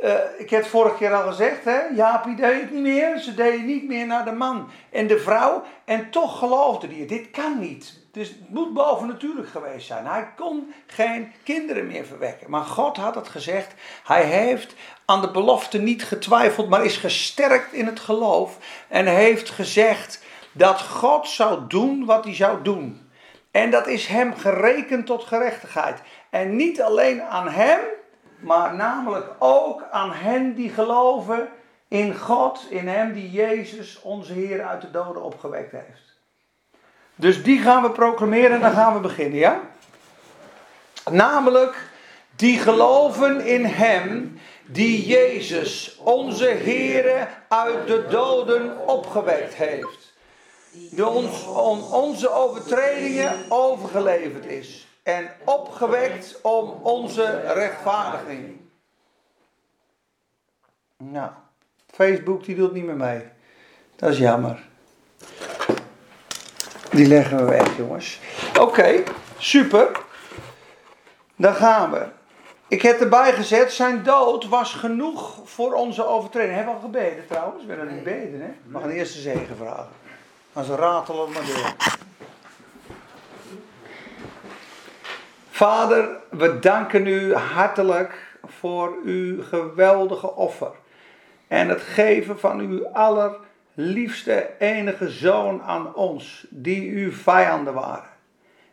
Uh, 0.00 0.14
ik 0.38 0.50
heb 0.50 0.60
het 0.60 0.70
vorige 0.70 0.96
keer 0.96 1.14
al 1.14 1.28
gezegd. 1.28 1.64
Hè? 1.64 1.78
Jaapie 1.94 2.36
deed 2.36 2.60
het 2.60 2.72
niet 2.72 2.82
meer. 2.82 3.18
Ze 3.18 3.34
deden 3.34 3.66
niet 3.66 3.88
meer 3.88 4.06
naar 4.06 4.24
de 4.24 4.32
man 4.32 4.70
en 4.90 5.06
de 5.06 5.18
vrouw. 5.18 5.62
En 5.84 6.10
toch 6.10 6.38
geloofde 6.38 6.86
hij. 6.86 7.06
Dit 7.06 7.30
kan 7.30 7.58
niet. 7.58 7.98
Dus 8.12 8.28
het 8.28 8.48
moet 8.48 8.72
bovennatuurlijk 8.72 9.48
geweest 9.48 9.86
zijn. 9.86 10.06
Hij 10.06 10.28
kon 10.36 10.74
geen 10.86 11.32
kinderen 11.42 11.86
meer 11.86 12.04
verwekken. 12.04 12.50
Maar 12.50 12.64
God 12.64 12.96
had 12.96 13.14
het 13.14 13.28
gezegd. 13.28 13.74
Hij 14.04 14.24
heeft 14.24 14.74
aan 15.04 15.20
de 15.20 15.30
belofte 15.30 15.78
niet 15.78 16.04
getwijfeld. 16.04 16.68
Maar 16.68 16.84
is 16.84 16.96
gesterkt 16.96 17.72
in 17.72 17.86
het 17.86 18.00
geloof. 18.00 18.58
En 18.88 19.06
heeft 19.06 19.50
gezegd 19.50 20.24
dat 20.52 20.80
God 20.80 21.28
zou 21.28 21.60
doen 21.68 22.04
wat 22.04 22.24
hij 22.24 22.34
zou 22.34 22.62
doen. 22.62 23.06
En 23.58 23.70
dat 23.70 23.86
is 23.86 24.06
hem 24.06 24.34
gerekend 24.34 25.06
tot 25.06 25.24
gerechtigheid. 25.24 26.00
En 26.30 26.56
niet 26.56 26.82
alleen 26.82 27.22
aan 27.22 27.48
hem, 27.48 27.78
maar 28.38 28.74
namelijk 28.74 29.26
ook 29.38 29.84
aan 29.90 30.12
hen 30.12 30.54
die 30.54 30.70
geloven 30.70 31.48
in 31.88 32.16
God, 32.16 32.66
in 32.70 32.88
hem 32.88 33.12
die 33.12 33.30
Jezus, 33.30 34.00
onze 34.02 34.32
Heer, 34.32 34.62
uit 34.62 34.80
de 34.80 34.90
doden 34.90 35.22
opgewekt 35.22 35.72
heeft. 35.72 36.16
Dus 37.14 37.42
die 37.42 37.60
gaan 37.60 37.82
we 37.82 37.90
proclameren 37.90 38.50
en 38.50 38.60
dan 38.60 38.72
gaan 38.72 38.94
we 38.94 39.00
beginnen, 39.00 39.38
ja? 39.38 39.60
Namelijk 41.10 41.76
die 42.36 42.58
geloven 42.58 43.46
in 43.46 43.64
hem 43.64 44.40
die 44.66 45.06
Jezus, 45.06 45.98
onze 46.04 46.48
Heere, 46.48 47.26
uit 47.48 47.86
de 47.86 48.06
doden 48.10 48.88
opgewekt 48.88 49.54
heeft. 49.54 50.08
Die 50.72 51.06
ons, 51.06 51.46
on, 51.46 51.92
onze 51.92 52.30
overtredingen 52.30 53.32
overgeleverd 53.48 54.44
is. 54.44 54.86
En 55.02 55.30
opgewekt 55.44 56.38
om 56.42 56.70
onze 56.82 57.40
rechtvaardiging. 57.40 58.56
Nou, 60.96 61.30
Facebook 61.86 62.44
die 62.44 62.56
doet 62.56 62.72
niet 62.72 62.84
meer 62.84 62.96
mee. 62.96 63.22
Dat 63.96 64.10
is 64.10 64.18
jammer. 64.18 64.66
Die 66.90 67.06
leggen 67.06 67.36
we 67.36 67.44
weg, 67.44 67.76
jongens. 67.76 68.20
Oké, 68.60 69.02
super. 69.38 70.00
Dan 71.36 71.54
gaan 71.54 71.90
we. 71.90 72.06
Ik 72.68 72.82
heb 72.82 73.00
erbij 73.00 73.32
gezet, 73.32 73.72
zijn 73.72 74.02
dood 74.02 74.48
was 74.48 74.74
genoeg 74.74 75.40
voor 75.44 75.72
onze 75.74 76.06
overtreding. 76.06 76.54
Hebben 76.54 76.74
we 76.74 76.80
al 76.80 76.86
gebeden 76.86 77.26
trouwens? 77.26 77.64
We 77.64 77.72
hebben 77.72 77.94
niet 77.94 78.04
beden, 78.04 78.40
hè? 78.40 78.50
We 78.72 78.78
gaan 78.78 78.90
eerst 78.90 79.14
de 79.14 79.20
zegen 79.20 79.56
vragen. 79.56 79.88
Als 80.58 80.66
ze 80.66 80.74
ratelen 80.74 81.32
maar 81.32 81.46
door. 81.46 81.74
Vader, 85.50 86.08
we 86.30 86.58
danken 86.58 87.06
u 87.06 87.34
hartelijk 87.34 88.38
voor 88.44 88.96
uw 89.04 89.42
geweldige 89.42 90.34
offer. 90.34 90.70
En 91.48 91.68
het 91.68 91.80
geven 91.80 92.38
van 92.38 92.58
uw 92.58 92.88
allerliefste 92.88 94.50
enige 94.58 95.08
zoon 95.10 95.62
aan 95.62 95.94
ons, 95.94 96.46
die 96.50 96.90
uw 96.90 97.12
vijanden 97.12 97.74
waren. 97.74 98.10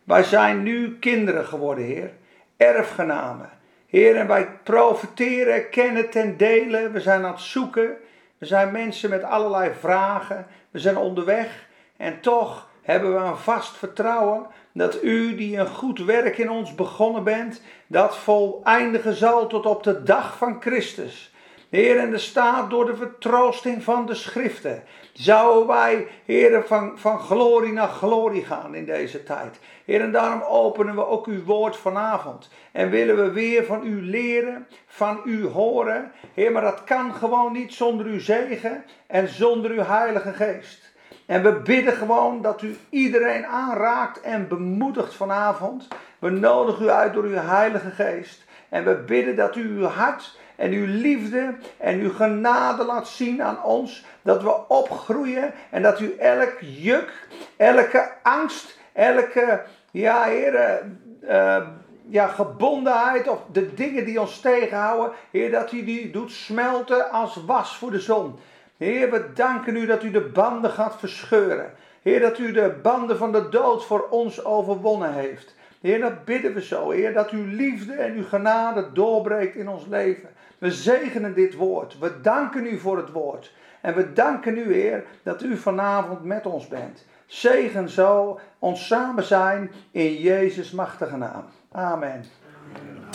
Wij 0.03 0.23
zijn 0.23 0.63
nu 0.63 0.99
kinderen 0.99 1.45
geworden, 1.45 1.83
Heer, 1.83 2.11
erfgenamen. 2.57 3.49
Heer, 3.87 4.15
en 4.15 4.27
wij 4.27 4.49
profiteren, 4.63 5.69
kennen 5.69 6.09
ten 6.09 6.37
dele. 6.37 6.89
We 6.89 6.99
zijn 6.99 7.25
aan 7.25 7.31
het 7.31 7.41
zoeken. 7.41 7.97
We 8.37 8.45
zijn 8.45 8.71
mensen 8.71 9.09
met 9.09 9.23
allerlei 9.23 9.71
vragen. 9.79 10.47
We 10.71 10.79
zijn 10.79 10.97
onderweg. 10.97 11.64
En 11.97 12.21
toch 12.21 12.67
hebben 12.81 13.13
we 13.13 13.19
een 13.19 13.37
vast 13.37 13.77
vertrouwen 13.77 14.47
dat 14.71 15.03
u, 15.03 15.35
die 15.35 15.57
een 15.57 15.67
goed 15.67 15.99
werk 15.99 16.37
in 16.37 16.49
ons 16.49 16.75
begonnen 16.75 17.23
bent, 17.23 17.61
dat 17.87 18.17
voleindigen 18.17 19.15
zal 19.15 19.47
tot 19.47 19.65
op 19.65 19.83
de 19.83 20.03
dag 20.03 20.37
van 20.37 20.61
Christus. 20.61 21.33
Heer, 21.69 21.97
en 21.99 22.13
er 22.13 22.19
staat 22.19 22.69
door 22.69 22.85
de 22.85 22.95
vertroosting 22.95 23.83
van 23.83 24.05
de 24.05 24.13
schriften, 24.13 24.83
zouden 25.13 25.67
wij, 25.67 26.07
Heer, 26.25 26.63
van, 26.67 26.99
van 26.99 27.19
glorie 27.19 27.73
naar 27.73 27.87
glorie 27.87 28.45
gaan 28.45 28.75
in 28.75 28.85
deze 28.85 29.23
tijd. 29.23 29.59
Heer, 29.85 30.01
en 30.01 30.11
daarom 30.11 30.41
openen 30.41 30.95
we 30.95 31.05
ook 31.05 31.25
uw 31.25 31.43
woord 31.43 31.75
vanavond. 31.75 32.49
En 32.71 32.89
willen 32.89 33.15
we 33.15 33.31
weer 33.31 33.65
van 33.65 33.85
u 33.85 34.01
leren, 34.01 34.67
van 34.87 35.21
u 35.25 35.45
horen. 35.47 36.11
Heer, 36.33 36.51
maar 36.51 36.61
dat 36.61 36.83
kan 36.83 37.13
gewoon 37.13 37.53
niet 37.53 37.73
zonder 37.73 38.05
uw 38.05 38.19
zegen 38.19 38.85
en 39.07 39.27
zonder 39.27 39.71
uw 39.71 39.83
heilige 39.83 40.33
geest. 40.33 40.93
En 41.25 41.43
we 41.43 41.51
bidden 41.51 41.93
gewoon 41.93 42.41
dat 42.41 42.61
u 42.61 42.77
iedereen 42.89 43.45
aanraakt 43.45 44.21
en 44.21 44.47
bemoedigt 44.47 45.13
vanavond. 45.13 45.87
We 46.19 46.29
nodigen 46.29 46.85
u 46.85 46.89
uit 46.89 47.13
door 47.13 47.23
uw 47.23 47.37
heilige 47.37 47.89
geest. 47.89 48.43
En 48.69 48.85
we 48.85 48.95
bidden 48.95 49.35
dat 49.35 49.55
u 49.55 49.77
uw 49.77 49.85
hart 49.85 50.37
en 50.55 50.71
uw 50.71 50.85
liefde 50.87 51.55
en 51.77 51.99
uw 51.99 52.13
genade 52.13 52.85
laat 52.85 53.07
zien 53.07 53.43
aan 53.43 53.63
ons. 53.63 54.05
Dat 54.21 54.43
we 54.43 54.67
opgroeien 54.67 55.53
en 55.69 55.81
dat 55.81 55.99
u 55.99 56.15
elk 56.15 56.57
juk, 56.59 57.27
elke 57.57 58.11
angst, 58.23 58.79
elke, 58.93 59.61
ja 59.91 60.23
heren, 60.23 60.99
uh, 61.23 61.67
ja, 62.09 62.27
gebondenheid 62.27 63.27
of 63.27 63.39
de 63.51 63.73
dingen 63.73 64.05
die 64.05 64.21
ons 64.21 64.39
tegenhouden, 64.39 65.11
Heer, 65.31 65.51
dat 65.51 65.71
u 65.71 65.83
die 65.83 66.11
doet 66.11 66.31
smelten 66.31 67.11
als 67.11 67.43
was 67.45 67.77
voor 67.77 67.91
de 67.91 67.99
zon. 67.99 68.39
Heer, 68.77 69.11
we 69.11 69.25
danken 69.33 69.75
u 69.75 69.85
dat 69.85 70.03
u 70.03 70.11
de 70.11 70.21
banden 70.21 70.71
gaat 70.71 70.99
verscheuren. 70.99 71.73
Heer, 72.01 72.19
dat 72.19 72.37
u 72.37 72.51
de 72.51 72.75
banden 72.81 73.17
van 73.17 73.31
de 73.31 73.49
dood 73.49 73.85
voor 73.85 74.07
ons 74.09 74.45
overwonnen 74.45 75.13
heeft. 75.13 75.55
Heer, 75.81 75.99
dat 75.99 76.25
bidden 76.25 76.53
we 76.53 76.61
zo. 76.61 76.89
Heer, 76.89 77.13
dat 77.13 77.29
uw 77.29 77.45
liefde 77.45 77.93
en 77.93 78.13
uw 78.13 78.25
genade 78.25 78.91
doorbreekt 78.93 79.55
in 79.55 79.69
ons 79.69 79.85
leven. 79.85 80.29
We 80.57 80.71
zegenen 80.71 81.33
dit 81.33 81.55
woord. 81.55 81.99
We 81.99 82.21
danken 82.21 82.65
u 82.65 82.79
voor 82.79 82.97
het 82.97 83.11
woord. 83.11 83.53
En 83.81 83.95
we 83.95 84.13
danken 84.13 84.57
u, 84.57 84.73
Heer, 84.73 85.03
dat 85.23 85.43
u 85.43 85.57
vanavond 85.57 86.23
met 86.23 86.45
ons 86.45 86.67
bent. 86.67 87.05
Zegen 87.25 87.89
zo 87.89 88.39
ons 88.59 88.87
samen 88.87 89.23
zijn 89.23 89.71
in 89.91 90.13
Jezus' 90.13 90.71
machtige 90.71 91.17
naam. 91.17 91.45
Amen. 91.71 92.25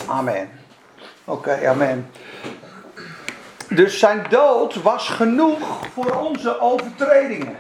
Amen. 0.09 0.49
Oké, 1.25 1.69
amen. 1.69 2.07
Dus 3.75 3.99
zijn 3.99 4.27
dood 4.29 4.83
was 4.83 5.09
genoeg 5.09 5.87
voor 5.93 6.17
onze 6.17 6.61
overtredingen. 6.61 7.57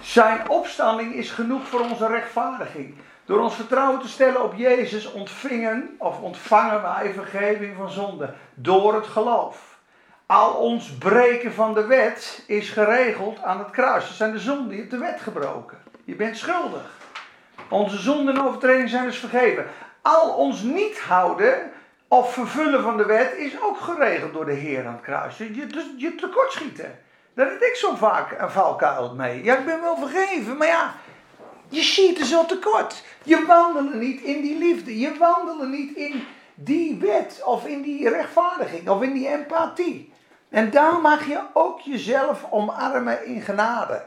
Zijn 0.00 0.48
opstanding 0.48 1.14
is 1.14 1.30
genoeg 1.30 1.66
voor 1.66 1.80
onze 1.80 2.06
rechtvaardiging. 2.06 2.94
Door 3.24 3.38
ons 3.38 3.54
vertrouwen 3.54 4.00
te 4.00 4.08
stellen 4.08 4.42
op 4.42 4.54
Jezus 4.54 5.12
ontvingen 5.12 5.96
of 5.98 6.20
ontvangen 6.20 6.82
wij 6.82 7.12
vergeving 7.12 7.76
van 7.76 7.90
zonde 7.90 8.34
door 8.54 8.94
het 8.94 9.06
geloof. 9.06 9.78
Al 10.26 10.52
ons 10.52 10.90
breken 10.98 11.52
van 11.52 11.74
de 11.74 11.86
wet 11.86 12.44
is 12.46 12.70
geregeld 12.70 13.42
aan 13.42 13.58
het 13.58 13.70
kruis. 13.70 14.06
Dat 14.06 14.16
zijn 14.16 14.32
de 14.32 14.38
zonden, 14.38 14.72
je 14.72 14.78
hebt 14.78 14.90
de 14.90 14.98
wet 14.98 15.20
gebroken. 15.20 15.78
Je 16.04 16.14
bent 16.14 16.36
schuldig. 16.36 16.90
Onze 17.68 17.98
zonden 17.98 18.34
en 18.34 18.42
overtredingen 18.42 18.88
zijn 18.88 19.04
dus 19.04 19.18
vergeven. 19.18 19.66
Al 20.02 20.30
ons 20.30 20.62
niet 20.62 21.00
houden 21.00 21.72
of 22.08 22.32
vervullen 22.32 22.82
van 22.82 22.96
de 22.96 23.04
wet 23.04 23.34
is 23.36 23.62
ook 23.62 23.76
geregeld 23.76 24.32
door 24.32 24.46
de 24.46 24.52
Heer 24.52 24.86
aan 24.86 24.92
het 24.92 25.02
kruis. 25.02 25.36
Je, 25.38 25.66
dus 25.66 25.84
je 25.96 26.14
tekortschieten. 26.14 26.98
Daar 27.34 27.50
heb 27.50 27.60
ik 27.60 27.74
zo 27.74 27.94
vaak 27.94 28.40
een 28.40 28.50
valkuil 28.50 29.14
mee. 29.14 29.44
Ja, 29.44 29.56
ik 29.56 29.64
ben 29.64 29.80
wel 29.80 29.96
vergeven, 29.96 30.56
maar 30.56 30.66
ja, 30.66 30.94
je 31.68 31.82
schiet 31.82 32.18
er 32.18 32.24
zo 32.24 32.46
tekort. 32.46 33.04
Je 33.22 33.44
wandelt 33.46 33.94
niet 33.94 34.20
in 34.20 34.42
die 34.42 34.58
liefde. 34.58 34.98
Je 34.98 35.16
wandelt 35.18 35.68
niet 35.68 35.96
in 35.96 36.24
die 36.54 36.98
wet 37.00 37.42
of 37.44 37.66
in 37.66 37.82
die 37.82 38.08
rechtvaardiging 38.08 38.88
of 38.88 39.02
in 39.02 39.12
die 39.12 39.28
empathie. 39.28 40.12
En 40.48 40.70
daar 40.70 41.00
mag 41.00 41.26
je 41.26 41.40
ook 41.52 41.80
jezelf 41.80 42.46
omarmen 42.50 43.26
in 43.26 43.40
genade. 43.40 44.04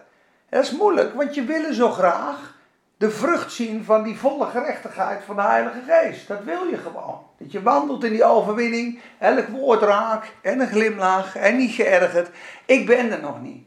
Dat 0.50 0.64
is 0.64 0.72
moeilijk, 0.72 1.14
want 1.14 1.36
je 1.36 1.44
wil 1.44 1.74
zo 1.74 1.90
graag 1.92 2.58
de 3.00 3.12
vrucht 3.12 3.52
zien 3.52 3.84
van 3.84 4.04
die 4.04 4.18
volle 4.18 4.46
gerechtigheid 4.46 5.24
van 5.24 5.36
de 5.36 5.42
Heilige 5.42 5.80
Geest. 5.88 6.28
Dat 6.28 6.44
wil 6.44 6.66
je 6.66 6.78
gewoon. 6.78 7.20
Dat 7.38 7.52
je 7.52 7.62
wandelt 7.62 8.04
in 8.04 8.12
die 8.12 8.24
overwinning, 8.24 9.00
elk 9.18 9.48
woord 9.48 9.82
raakt 9.82 10.32
en 10.42 10.60
een 10.60 10.68
glimlach 10.68 11.36
en 11.36 11.58
niet 11.58 11.72
geërgerd. 11.72 12.30
Ik 12.66 12.86
ben 12.86 13.12
er 13.12 13.22
nog 13.22 13.42
niet. 13.42 13.64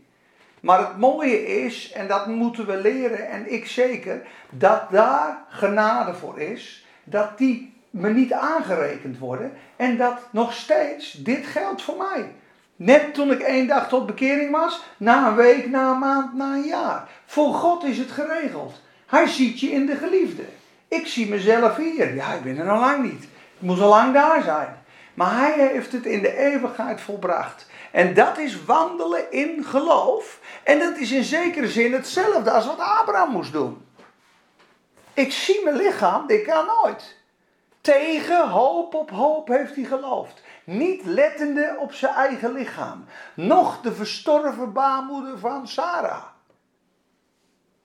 Maar 0.60 0.78
het 0.78 0.98
mooie 0.98 1.46
is, 1.64 1.92
en 1.92 2.08
dat 2.08 2.26
moeten 2.26 2.66
we 2.66 2.76
leren, 2.76 3.28
en 3.28 3.52
ik 3.52 3.66
zeker, 3.66 4.22
dat 4.50 4.90
daar 4.90 5.44
genade 5.48 6.14
voor 6.14 6.40
is, 6.40 6.86
dat 7.04 7.38
die 7.38 7.74
me 7.90 8.10
niet 8.10 8.32
aangerekend 8.32 9.18
worden 9.18 9.52
en 9.76 9.96
dat 9.96 10.18
nog 10.30 10.52
steeds 10.52 11.12
dit 11.12 11.46
geldt 11.46 11.82
voor 11.82 11.96
mij. 11.96 12.34
Net 12.76 13.14
toen 13.14 13.30
ik 13.30 13.40
één 13.40 13.66
dag 13.66 13.88
tot 13.88 14.06
bekering 14.06 14.50
was, 14.50 14.82
na 14.96 15.28
een 15.28 15.36
week, 15.36 15.70
na 15.70 15.90
een 15.90 15.98
maand, 15.98 16.34
na 16.34 16.54
een 16.54 16.66
jaar. 16.66 17.08
Voor 17.26 17.54
God 17.54 17.84
is 17.84 17.98
het 17.98 18.10
geregeld. 18.10 18.80
Hij 19.12 19.26
ziet 19.26 19.60
je 19.60 19.70
in 19.70 19.86
de 19.86 19.96
geliefde. 19.96 20.44
Ik 20.88 21.06
zie 21.06 21.28
mezelf 21.28 21.76
hier. 21.76 22.14
Ja, 22.14 22.32
ik 22.32 22.42
ben 22.42 22.58
er 22.58 22.64
nog 22.64 22.80
lang 22.80 23.02
niet. 23.02 23.22
Ik 23.22 23.60
moet 23.60 23.80
al 23.80 23.88
lang 23.88 24.12
daar 24.12 24.42
zijn. 24.42 24.84
Maar 25.14 25.36
hij 25.36 25.52
heeft 25.52 25.92
het 25.92 26.06
in 26.06 26.22
de 26.22 26.36
eeuwigheid 26.36 27.00
volbracht. 27.00 27.66
En 27.90 28.14
dat 28.14 28.38
is 28.38 28.64
wandelen 28.64 29.32
in 29.32 29.64
geloof. 29.64 30.40
En 30.62 30.78
dat 30.78 30.96
is 30.96 31.12
in 31.12 31.24
zekere 31.24 31.68
zin 31.68 31.92
hetzelfde 31.92 32.50
als 32.50 32.66
wat 32.66 32.78
Abraham 32.78 33.30
moest 33.30 33.52
doen. 33.52 33.86
Ik 35.14 35.32
zie 35.32 35.64
mijn 35.64 35.76
lichaam, 35.76 36.26
dit 36.26 36.44
kan 36.44 36.66
nooit. 36.66 37.16
Tegen 37.80 38.48
hoop 38.48 38.94
op 38.94 39.10
hoop 39.10 39.48
heeft 39.48 39.74
hij 39.74 39.84
geloofd. 39.84 40.42
Niet 40.64 41.04
lettende 41.04 41.76
op 41.78 41.92
zijn 41.92 42.14
eigen 42.14 42.52
lichaam. 42.52 43.04
Nog 43.34 43.80
de 43.80 43.94
verstorven 43.94 44.72
baarmoeder 44.72 45.38
van 45.38 45.68
Sarah. 45.68 46.31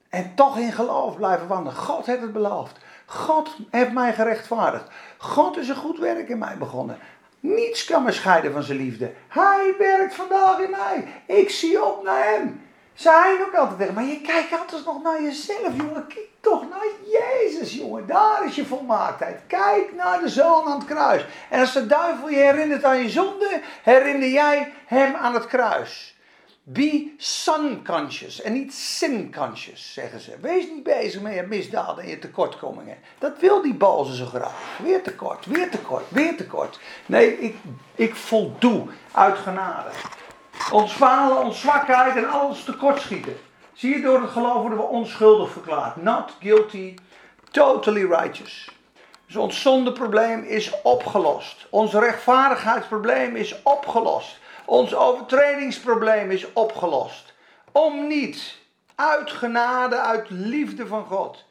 En 0.08 0.32
toch 0.34 0.58
in 0.58 0.72
geloof 0.72 1.16
blijven 1.16 1.46
wandelen. 1.46 1.78
God 1.78 2.06
heeft 2.06 2.20
het 2.20 2.32
beloofd. 2.32 2.76
God 3.06 3.56
heeft 3.70 3.92
mij 3.92 4.12
gerechtvaardigd. 4.12 4.90
God 5.18 5.56
is 5.56 5.68
een 5.68 5.76
goed 5.76 5.98
werk 5.98 6.28
in 6.28 6.38
mij 6.38 6.56
begonnen. 6.58 6.98
Niets 7.40 7.84
kan 7.84 8.02
me 8.02 8.12
scheiden 8.12 8.52
van 8.52 8.62
zijn 8.62 8.78
liefde. 8.78 9.12
Hij 9.28 9.74
werkt 9.78 10.14
vandaag 10.14 10.58
in 10.58 10.70
mij. 10.70 11.22
Ik 11.26 11.50
zie 11.50 11.84
op 11.84 12.04
naar 12.04 12.24
hem. 12.24 12.66
Zij 12.94 13.38
ook 13.46 13.54
altijd 13.54 13.78
tegen 13.78 13.94
maar 13.94 14.04
je 14.04 14.20
kijkt 14.20 14.58
altijd 14.60 14.84
nog 14.84 15.02
naar 15.02 15.22
jezelf, 15.22 15.76
jongen. 15.76 16.06
Kijk 16.06 16.28
toch 16.40 16.68
naar 16.68 16.86
Jezus, 17.06 17.74
jongen. 17.74 18.06
Daar 18.06 18.46
is 18.46 18.54
je 18.54 18.66
volmaaktheid. 18.66 19.40
Kijk 19.46 19.94
naar 19.94 20.20
de 20.20 20.28
zoon 20.28 20.66
aan 20.66 20.78
het 20.78 20.88
kruis. 20.88 21.26
En 21.50 21.60
als 21.60 21.72
de 21.72 21.86
duivel 21.86 22.28
je 22.28 22.36
herinnert 22.36 22.84
aan 22.84 22.98
je 22.98 23.08
zonde, 23.08 23.60
herinner 23.82 24.28
jij 24.28 24.72
hem 24.86 25.14
aan 25.14 25.34
het 25.34 25.46
kruis. 25.46 26.17
Be 26.70 27.14
sun 27.16 27.84
conscious 27.84 28.40
en 28.40 28.52
niet 28.52 28.74
sin 28.74 29.34
conscious, 29.34 29.92
zeggen 29.92 30.20
ze. 30.20 30.36
Wees 30.40 30.66
niet 30.66 30.82
bezig 30.82 31.20
met 31.20 31.34
je 31.34 31.42
misdaden 31.42 32.04
en 32.04 32.10
je 32.10 32.18
tekortkomingen. 32.18 32.96
Dat 33.18 33.38
wil 33.38 33.62
die 33.62 33.74
boze 33.74 34.16
zo 34.16 34.26
graag. 34.26 34.78
Weer 34.82 35.02
tekort, 35.02 35.46
weer 35.46 35.70
tekort, 35.70 36.04
weer 36.08 36.36
tekort. 36.36 36.80
Nee, 37.06 37.38
ik, 37.40 37.56
ik 37.94 38.14
voldoe 38.14 38.86
uit 39.12 39.38
genade. 39.38 39.88
Ons 40.72 40.92
falen, 40.92 41.44
ons 41.44 41.60
zwakheid 41.60 42.16
en 42.16 42.30
alles 42.30 42.64
tekortschieten. 42.64 43.36
Zie 43.72 43.94
je, 43.94 44.00
door 44.00 44.20
het 44.20 44.30
geloof 44.30 44.60
worden 44.60 44.78
we 44.78 44.84
onschuldig 44.84 45.50
verklaard. 45.50 45.96
Not 45.96 46.36
guilty, 46.40 46.94
totally 47.50 48.04
righteous. 48.04 48.70
Dus 49.26 49.36
ons 49.36 49.62
zondeprobleem 49.62 50.42
is 50.42 50.72
opgelost. 50.82 51.66
Ons 51.70 51.92
rechtvaardigheidsprobleem 51.92 53.36
is 53.36 53.62
opgelost. 53.62 54.38
Ons 54.68 54.94
overtredingsprobleem 54.94 56.30
is 56.30 56.52
opgelost. 56.52 57.34
Om 57.72 58.06
niet, 58.06 58.56
uit 58.94 59.30
genade, 59.30 60.00
uit 60.00 60.30
liefde 60.30 60.86
van 60.86 61.04
God. 61.04 61.44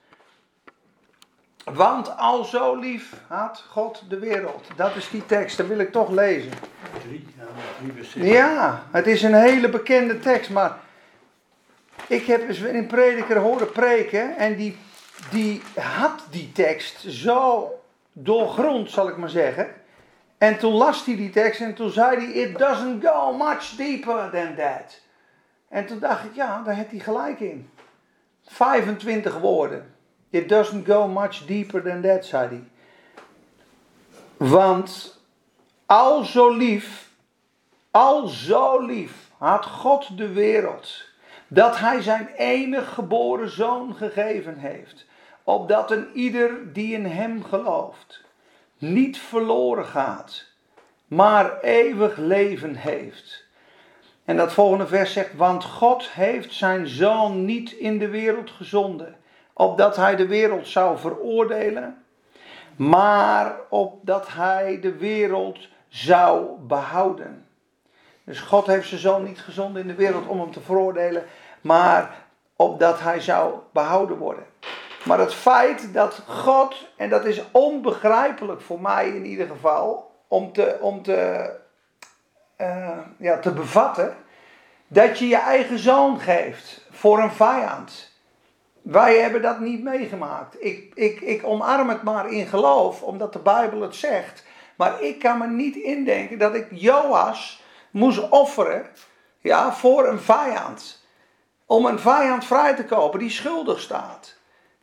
Want 1.64 2.18
al 2.18 2.44
zo 2.44 2.76
lief 2.76 3.14
had 3.28 3.64
God 3.70 4.04
de 4.10 4.20
wereld. 4.20 4.68
Dat 4.76 4.96
is 4.96 5.10
die 5.10 5.26
tekst, 5.26 5.58
dat 5.58 5.68
wil 5.68 5.80
ik 5.80 5.92
toch 5.92 6.10
lezen. 6.10 6.52
Ja, 8.14 8.84
het 8.92 9.08
is 9.08 9.24
een 9.24 9.34
hele 9.34 9.70
bekende 9.70 10.20
tekst, 10.20 10.50
maar 10.50 10.78
ik 12.08 12.26
heb 12.26 12.48
eens 12.48 12.60
een 12.60 12.88
prediker 12.88 13.38
horen 13.38 13.72
preken 13.72 14.38
en 14.38 14.56
die, 14.56 14.78
die 15.30 15.62
had 15.76 16.24
die 16.30 16.52
tekst 16.52 17.06
zo 17.08 17.72
doorgrond, 18.14 18.92
zal 18.92 19.10
ik 19.10 19.18
maar 19.18 19.30
zeggen. 19.30 19.68
En 20.38 20.58
toen 20.58 20.74
las 20.74 21.06
hij 21.06 21.15
die 21.15 21.29
tekst 21.29 21.62
en 21.62 21.74
toen 21.74 21.89
zei 21.89 22.15
hij: 22.15 22.32
It 22.32 22.58
doesn't 22.58 23.06
go 23.06 23.34
much 23.34 23.75
deeper 23.75 24.29
than 24.29 24.56
that. 24.56 25.01
En 25.70 25.86
toen 25.86 26.00
dacht 26.00 26.25
ik: 26.25 26.36
Ja, 26.36 26.62
daar 26.62 26.75
heeft 26.75 26.91
hij 26.91 27.00
gelijk 27.00 27.39
in. 27.39 27.70
25 28.46 29.38
woorden. 29.39 29.96
It 30.29 30.50
doesn't 30.50 30.86
go 30.86 31.08
much 31.08 31.46
deeper 31.46 31.84
than 31.84 32.01
that, 32.01 32.25
zei 32.25 32.48
hij. 32.48 32.63
Want 34.38 35.20
al 35.86 36.24
zo 36.24 36.50
lief, 36.50 37.10
al 37.91 38.27
zo 38.27 38.79
lief 38.86 39.32
had 39.38 39.65
God 39.65 40.17
de 40.17 40.34
wereld, 40.34 41.03
dat 41.48 41.79
hij 41.79 42.01
zijn 42.01 42.27
enig 42.27 42.94
geboren 42.94 43.50
zoon 43.50 43.96
gegeven 43.96 44.58
heeft, 44.58 45.06
opdat 45.44 45.91
een 45.91 46.08
ieder 46.13 46.74
die 46.74 46.94
in 46.94 47.06
hem 47.06 47.44
gelooft, 47.44 48.24
niet 48.78 49.18
verloren 49.18 49.86
gaat, 49.86 50.46
maar 51.08 51.60
eeuwig 51.60 52.18
leven 52.18 52.76
heeft. 52.76 53.46
En 54.26 54.38
dat 54.38 54.54
volgende 54.54 54.88
vers 54.88 55.14
zegt, 55.14 55.36
want 55.36 55.64
God 55.64 56.10
heeft 56.10 56.54
zijn 56.54 56.88
zoon 56.88 57.46
niet 57.46 57.72
in 57.72 57.98
de 57.98 58.10
wereld 58.10 58.52
gezonden, 58.52 59.16
opdat 59.54 59.96
hij 59.96 60.16
de 60.16 60.28
wereld 60.28 60.68
zou 60.68 60.98
veroordelen, 60.98 62.04
maar 62.76 63.56
opdat 63.70 64.28
hij 64.28 64.80
de 64.80 64.98
wereld 64.98 65.68
zou 65.88 66.60
behouden. 66.60 67.46
Dus 68.24 68.40
God 68.40 68.68
heeft 68.68 68.88
zijn 68.88 69.00
zoon 69.00 69.24
niet 69.24 69.40
gezonden 69.40 69.82
in 69.82 69.88
de 69.88 69.96
wereld 69.96 70.28
om 70.28 70.40
hem 70.40 70.52
te 70.52 70.62
veroordelen, 70.62 71.26
maar 71.62 72.26
opdat 72.56 73.00
hij 73.00 73.20
zou 73.20 73.54
behouden 73.72 74.18
worden. 74.18 74.46
Maar 75.08 75.20
het 75.20 75.34
feit 75.34 75.94
dat 75.94 76.22
God, 76.28 76.88
en 76.96 77.10
dat 77.10 77.26
is 77.26 77.42
onbegrijpelijk 77.52 78.62
voor 78.62 78.82
mij 78.82 79.08
in 79.08 79.26
ieder 79.26 79.48
geval, 79.48 80.12
om 80.28 80.54
te, 80.54 80.78
om 80.82 81.02
te, 81.02 81.50
uh, 82.58 82.98
ja, 83.18 83.40
te 83.40 83.52
bevatten, 83.52 84.16
dat 84.88 85.20
je 85.20 85.28
je 85.28 85.38
eigen 85.38 85.80
zoon 85.80 86.20
geeft 86.20 86.88
voor 86.92 87.20
een 87.20 87.32
vijand. 87.32 88.16
Wij 88.82 89.18
hebben 89.18 89.42
dat 89.42 89.60
niet 89.60 89.84
meegemaakt. 89.84 90.64
Ik, 90.64 90.92
ik, 90.94 91.22
ik 91.22 91.44
omarm 91.44 91.90
het 91.90 92.04
maar 92.04 92.32
in 92.32 92.48
geloof, 92.48 93.02
omdat 93.02 93.34
de 93.34 93.40
Bijbel 93.40 93.82
het 93.82 93.96
zegt. 93.96 94.46
Maar 94.76 95.02
ik 95.02 95.20
kan 95.20 95.38
me 95.38 95.48
niet 95.48 95.76
indenken 95.76 96.40
dat 96.40 96.56
ik 96.56 96.68
Joas 96.72 97.64
moest 97.92 98.30
offeren 98.30 98.86
ja, 99.40 99.74
voor 99.74 100.08
een 100.08 100.20
vijand. 100.20 101.06
Om 101.66 101.86
een 101.86 102.00
vijand 102.00 102.46
vrij 102.46 102.76
te 102.76 102.86
kopen 102.86 103.20
die 103.20 103.30
schuldig 103.30 103.80
staat. 103.80 104.37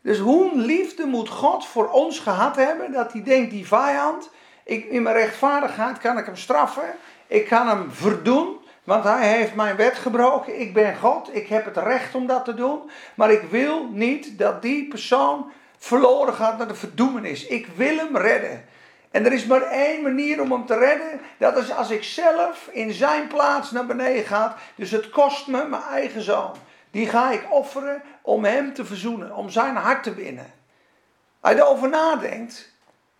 Dus 0.04 0.18
hoe 0.18 0.56
liefde 0.56 1.06
moet 1.06 1.28
God 1.28 1.66
voor 1.66 1.90
ons 1.90 2.18
gehad 2.18 2.56
hebben 2.56 2.92
dat 2.92 3.12
hij 3.12 3.22
denkt, 3.22 3.50
die 3.50 3.66
vijand, 3.66 4.30
ik, 4.64 4.84
in 4.84 5.02
mijn 5.02 5.16
rechtvaardigheid 5.16 5.98
kan 5.98 6.18
ik 6.18 6.26
hem 6.26 6.36
straffen, 6.36 6.94
ik 7.26 7.46
kan 7.46 7.68
hem 7.68 7.90
verdoen, 7.90 8.56
want 8.82 9.04
hij 9.04 9.28
heeft 9.28 9.54
mijn 9.54 9.76
wet 9.76 9.94
gebroken, 9.94 10.60
ik 10.60 10.74
ben 10.74 10.96
God, 10.96 11.34
ik 11.34 11.48
heb 11.48 11.64
het 11.64 11.76
recht 11.76 12.14
om 12.14 12.26
dat 12.26 12.44
te 12.44 12.54
doen, 12.54 12.90
maar 13.14 13.32
ik 13.32 13.42
wil 13.50 13.88
niet 13.92 14.38
dat 14.38 14.62
die 14.62 14.88
persoon 14.88 15.52
verloren 15.78 16.34
gaat 16.34 16.58
naar 16.58 16.68
de 16.68 16.74
verdoemenis. 16.74 17.46
Ik 17.46 17.66
wil 17.76 17.96
hem 17.96 18.16
redden. 18.16 18.64
En 19.10 19.24
er 19.24 19.32
is 19.32 19.46
maar 19.46 19.62
één 19.62 20.02
manier 20.02 20.40
om 20.40 20.52
hem 20.52 20.66
te 20.66 20.78
redden. 20.78 21.20
Dat 21.38 21.56
is 21.56 21.72
als 21.72 21.90
ik 21.90 22.04
zelf 22.04 22.68
in 22.72 22.92
zijn 22.92 23.26
plaats 23.26 23.70
naar 23.70 23.86
beneden 23.86 24.24
ga. 24.24 24.56
Dus 24.74 24.90
het 24.90 25.10
kost 25.10 25.46
me 25.46 25.64
mijn 25.64 25.82
eigen 25.82 26.22
zoon. 26.22 26.52
Die 26.94 27.08
ga 27.08 27.30
ik 27.30 27.46
offeren 27.50 28.02
om 28.22 28.44
hem 28.44 28.74
te 28.74 28.84
verzoenen, 28.84 29.36
om 29.36 29.50
zijn 29.50 29.76
hart 29.76 30.02
te 30.02 30.14
winnen. 30.14 30.52
Als 31.40 31.52
je 31.52 31.58
erover 31.58 31.88
nadenkt, 31.88 32.72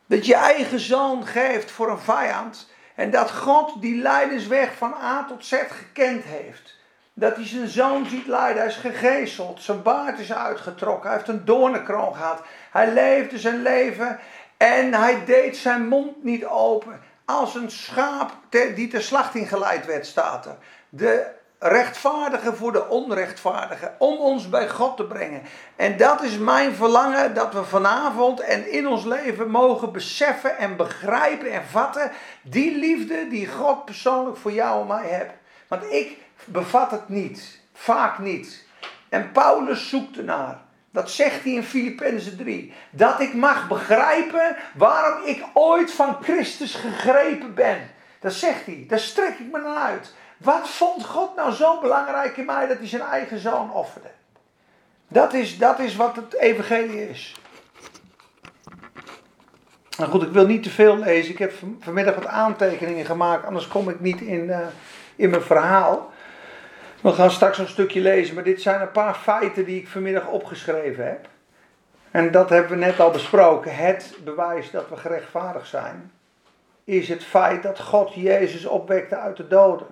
dat 0.07 0.27
je 0.27 0.35
eigen 0.35 0.81
zoon 0.81 1.27
geeft 1.27 1.71
voor 1.71 1.91
een 1.91 1.99
vijand. 1.99 2.71
En 2.95 3.11
dat 3.11 3.31
God 3.31 3.81
die 3.81 4.03
lijdensweg 4.03 4.77
van 4.77 4.95
A 5.03 5.25
tot 5.25 5.45
Z 5.45 5.53
gekend 5.69 6.25
heeft. 6.25 6.77
Dat 7.13 7.37
hij 7.37 7.47
zijn 7.47 7.69
zoon 7.69 8.07
ziet 8.07 8.27
lijden, 8.27 8.59
hij 8.59 8.67
is 8.71 8.77
gegezeld, 8.77 9.63
zijn 9.63 9.83
baard 9.83 10.19
is 10.19 10.33
uitgetrokken, 10.33 11.09
hij 11.09 11.19
heeft 11.19 11.31
een 11.31 11.45
doornenkroon 11.45 12.15
gehad. 12.15 12.43
Hij 12.71 12.93
leefde 12.93 13.39
zijn 13.39 13.63
leven 13.63 14.19
en 14.57 14.95
hij 14.95 15.25
deed 15.25 15.57
zijn 15.57 15.89
mond 15.89 16.25
niet 16.25 16.45
open. 16.45 17.01
Als 17.25 17.55
een 17.55 17.71
schaap 17.71 18.33
die 18.49 18.89
ter 18.89 19.03
slachting 19.03 19.49
geleid 19.49 19.87
werd, 19.87 20.07
staat 20.07 20.47
er. 20.47 20.57
De 20.89 21.43
rechtvaardige 21.59 22.55
voor 22.55 22.73
de 22.73 22.88
onrechtvaardige, 22.88 23.93
om 23.99 24.19
ons 24.19 24.49
bij 24.49 24.69
God 24.69 24.97
te 24.97 25.05
brengen. 25.05 25.43
En 25.77 25.97
dat 25.97 26.23
is 26.23 26.38
mijn 26.38 26.75
verlangen, 26.75 27.35
dat 27.35 27.53
we 27.53 27.64
vanavond 27.64 28.40
en 28.40 28.73
in 28.73 28.87
ons 28.87 29.05
leven 29.05 29.51
mogen 29.51 29.93
beseffen 29.93 30.59
en 30.59 30.77
begrijpen 30.77 31.53
en 31.53 31.64
vatten 31.71 32.11
die 32.43 32.77
liefde 32.77 33.29
die 33.29 33.49
God 33.49 33.85
persoonlijk 33.85 34.37
voor 34.37 34.53
jou 34.53 34.81
en 34.81 34.87
mij 34.87 35.09
hebt. 35.09 35.33
Want 35.69 35.93
ik 35.93 36.19
bevat 36.45 36.90
het 36.90 37.09
niet, 37.09 37.61
vaak 37.73 38.19
niet. 38.19 38.67
En 39.09 39.33
Paulus 39.33 39.88
zoekt 39.88 40.17
ernaar. 40.17 40.62
Dat 40.90 41.11
zegt 41.11 41.45
hij 41.45 41.53
in 41.53 41.64
Filippenzen 41.64 42.37
3. 42.37 42.73
Dat 42.90 43.21
ik 43.21 43.35
mag 43.35 43.69
begrijpen 43.69 44.57
waarom 44.75 45.27
ik 45.27 45.45
ooit 45.53 45.93
van 45.93 46.17
Christus 46.23 46.75
gegrepen 46.75 47.55
ben. 47.55 47.90
Dat 48.21 48.33
zegt 48.33 48.67
hij. 48.67 48.85
Daar 48.88 48.99
strek 48.99 49.38
ik 49.38 49.53
me 49.53 49.61
naar 49.61 49.77
uit. 49.77 50.14
Wat 50.37 50.68
vond 50.68 51.05
God 51.05 51.37
nou 51.37 51.53
zo 51.53 51.81
belangrijk 51.81 52.37
in 52.37 52.44
mij 52.44 52.66
dat 52.66 52.79
hij 52.79 52.87
zijn 52.87 53.03
eigen 53.03 53.38
zoon 53.38 53.73
offerde? 53.73 54.09
Dat 55.09 55.33
is, 55.33 55.59
dat 55.59 55.79
is 55.79 55.97
wat 55.97 56.16
het 56.16 56.35
evangelie 56.35 57.09
is. 57.09 57.35
Nou 59.99 60.11
goed, 60.11 60.23
ik 60.23 60.33
wil 60.33 60.47
niet 60.47 60.62
te 60.62 60.70
veel 60.70 60.99
lezen. 60.99 61.33
Ik 61.33 61.38
heb 61.38 61.53
vanmiddag 61.81 62.14
wat 62.14 62.27
aantekeningen 62.27 63.05
gemaakt, 63.05 63.47
anders 63.47 63.68
kom 63.68 63.88
ik 63.88 64.01
niet 64.01 64.20
in, 64.20 64.44
uh, 64.44 64.59
in 65.16 65.31
mijn 65.31 65.42
verhaal. 65.42 66.12
We 67.01 67.12
gaan 67.12 67.31
straks 67.31 67.59
een 67.59 67.68
stukje 67.68 68.01
lezen, 68.01 68.35
maar 68.35 68.44
dit 68.44 68.62
zijn 68.62 68.81
een 68.81 68.90
paar 68.90 69.14
feiten 69.14 69.64
die 69.64 69.81
ik 69.81 69.88
vanmiddag 69.88 70.27
opgeschreven 70.27 71.07
heb. 71.07 71.29
En 72.11 72.31
dat 72.31 72.51
hebben 72.51 72.70
we 72.70 72.85
net 72.85 73.01
al 73.01 73.11
besproken. 73.11 73.77
Het 73.77 74.14
bewijs 74.25 74.70
dat 74.70 74.88
we 74.88 74.97
gerechtvaardigd 74.97 75.68
zijn, 75.68 76.12
is 76.85 77.09
het 77.09 77.25
feit 77.25 77.62
dat 77.62 77.81
God 77.81 78.14
Jezus 78.14 78.66
opwekte 78.66 79.16
uit 79.16 79.37
de 79.37 79.47
doden 79.47 79.87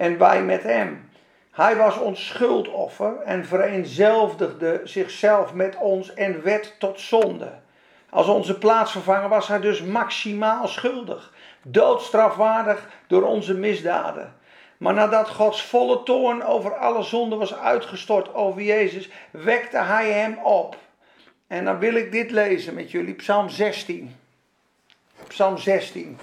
en 0.00 0.18
wij 0.18 0.42
met 0.42 0.62
hem. 0.62 1.10
Hij 1.50 1.76
was 1.76 1.98
ons 1.98 2.26
schuldoffer 2.26 3.16
en 3.16 3.44
vereenzelvigde 3.44 4.80
zichzelf 4.84 5.54
met 5.54 5.76
ons 5.76 6.14
en 6.14 6.42
werd 6.42 6.74
tot 6.78 7.00
zonde. 7.00 7.52
Als 8.10 8.26
onze 8.26 8.58
plaatsvervanger 8.58 9.28
was 9.28 9.48
hij 9.48 9.60
dus 9.60 9.82
maximaal 9.82 10.68
schuldig, 10.68 11.32
doodstrafwaardig 11.62 12.88
door 13.06 13.22
onze 13.22 13.54
misdaden. 13.54 14.34
Maar 14.78 14.94
nadat 14.94 15.28
Gods 15.28 15.62
volle 15.62 16.02
toorn 16.02 16.44
over 16.44 16.76
alle 16.76 17.02
zonden 17.02 17.38
was 17.38 17.54
uitgestort 17.54 18.34
over 18.34 18.62
Jezus, 18.62 19.10
wekte 19.30 19.78
hij 19.78 20.10
hem 20.10 20.38
op. 20.38 20.76
En 21.46 21.64
dan 21.64 21.78
wil 21.78 21.94
ik 21.94 22.12
dit 22.12 22.30
lezen 22.30 22.74
met 22.74 22.90
jullie, 22.90 23.14
Psalm 23.14 23.48
16. 23.48 24.16
Psalm 25.26 25.58
16. 25.58 26.18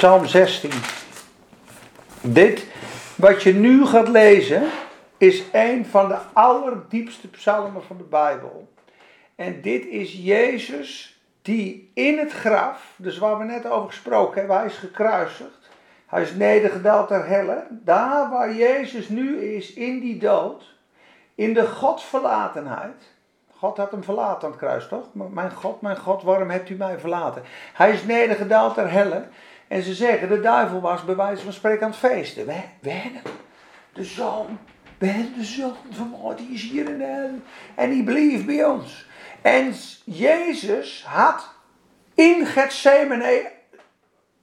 Psalm 0.00 0.26
16. 0.26 0.70
Dit 2.20 2.66
wat 3.14 3.42
je 3.42 3.54
nu 3.54 3.86
gaat 3.86 4.08
lezen, 4.08 4.62
is 5.16 5.42
een 5.52 5.86
van 5.86 6.08
de 6.08 6.16
allerdiepste 6.32 7.28
psalmen 7.28 7.82
van 7.82 7.96
de 7.96 8.04
Bijbel. 8.04 8.68
En 9.34 9.60
dit 9.60 9.86
is 9.86 10.12
Jezus 10.12 11.20
die 11.42 11.90
in 11.94 12.18
het 12.18 12.32
graf, 12.32 12.94
dus 12.96 13.18
waar 13.18 13.38
we 13.38 13.44
net 13.44 13.66
over 13.66 13.88
gesproken 13.88 14.38
hebben, 14.38 14.56
hij 14.56 14.66
is 14.66 14.76
gekruisigd. 14.76 15.70
Hij 16.06 16.22
is 16.22 16.34
nedergedaald 16.34 17.08
ter 17.08 17.26
helle. 17.26 17.66
Daar 17.70 18.30
waar 18.30 18.54
Jezus 18.54 19.08
nu 19.08 19.40
is, 19.40 19.72
in 19.72 20.00
die 20.00 20.18
dood, 20.18 20.74
in 21.34 21.54
de 21.54 21.66
Godverlatenheid. 21.66 23.02
God 23.56 23.76
had 23.76 23.90
hem 23.90 24.04
verlaten 24.04 24.44
aan 24.44 24.50
het 24.50 24.60
kruis, 24.60 24.88
toch? 24.88 25.04
Mijn 25.12 25.52
God, 25.52 25.80
mijn 25.80 25.98
God, 25.98 26.22
waarom 26.22 26.50
hebt 26.50 26.68
u 26.70 26.74
mij 26.74 26.98
verlaten? 26.98 27.42
Hij 27.72 27.90
is 27.90 28.04
nedergedaald 28.04 28.74
ter 28.74 28.90
helle. 28.90 29.24
En 29.70 29.82
ze 29.82 29.94
zeggen, 29.94 30.28
de 30.28 30.40
duivel 30.40 30.80
was 30.80 31.04
bij 31.04 31.16
wijze 31.16 31.44
van 31.44 31.52
spreken 31.52 31.84
aan 31.84 31.90
het 31.90 31.98
feesten. 31.98 32.46
We, 32.46 32.60
we 32.80 32.90
hebben 32.90 33.22
de 33.92 34.04
zoon, 34.04 34.58
we 34.98 35.06
hebben 35.06 35.38
de 35.38 35.44
zoon 35.44 35.76
van 35.90 36.14
God, 36.20 36.38
die 36.38 36.50
is 36.50 36.62
hier 36.62 36.88
in 36.88 36.98
de 36.98 37.04
hel. 37.04 37.30
En 37.74 37.90
die 37.90 38.04
bleef 38.04 38.44
bij 38.44 38.64
ons. 38.64 39.06
En 39.42 39.74
Jezus 40.04 41.04
had 41.06 41.48
in 42.14 42.46
Gethsemane 42.46 43.50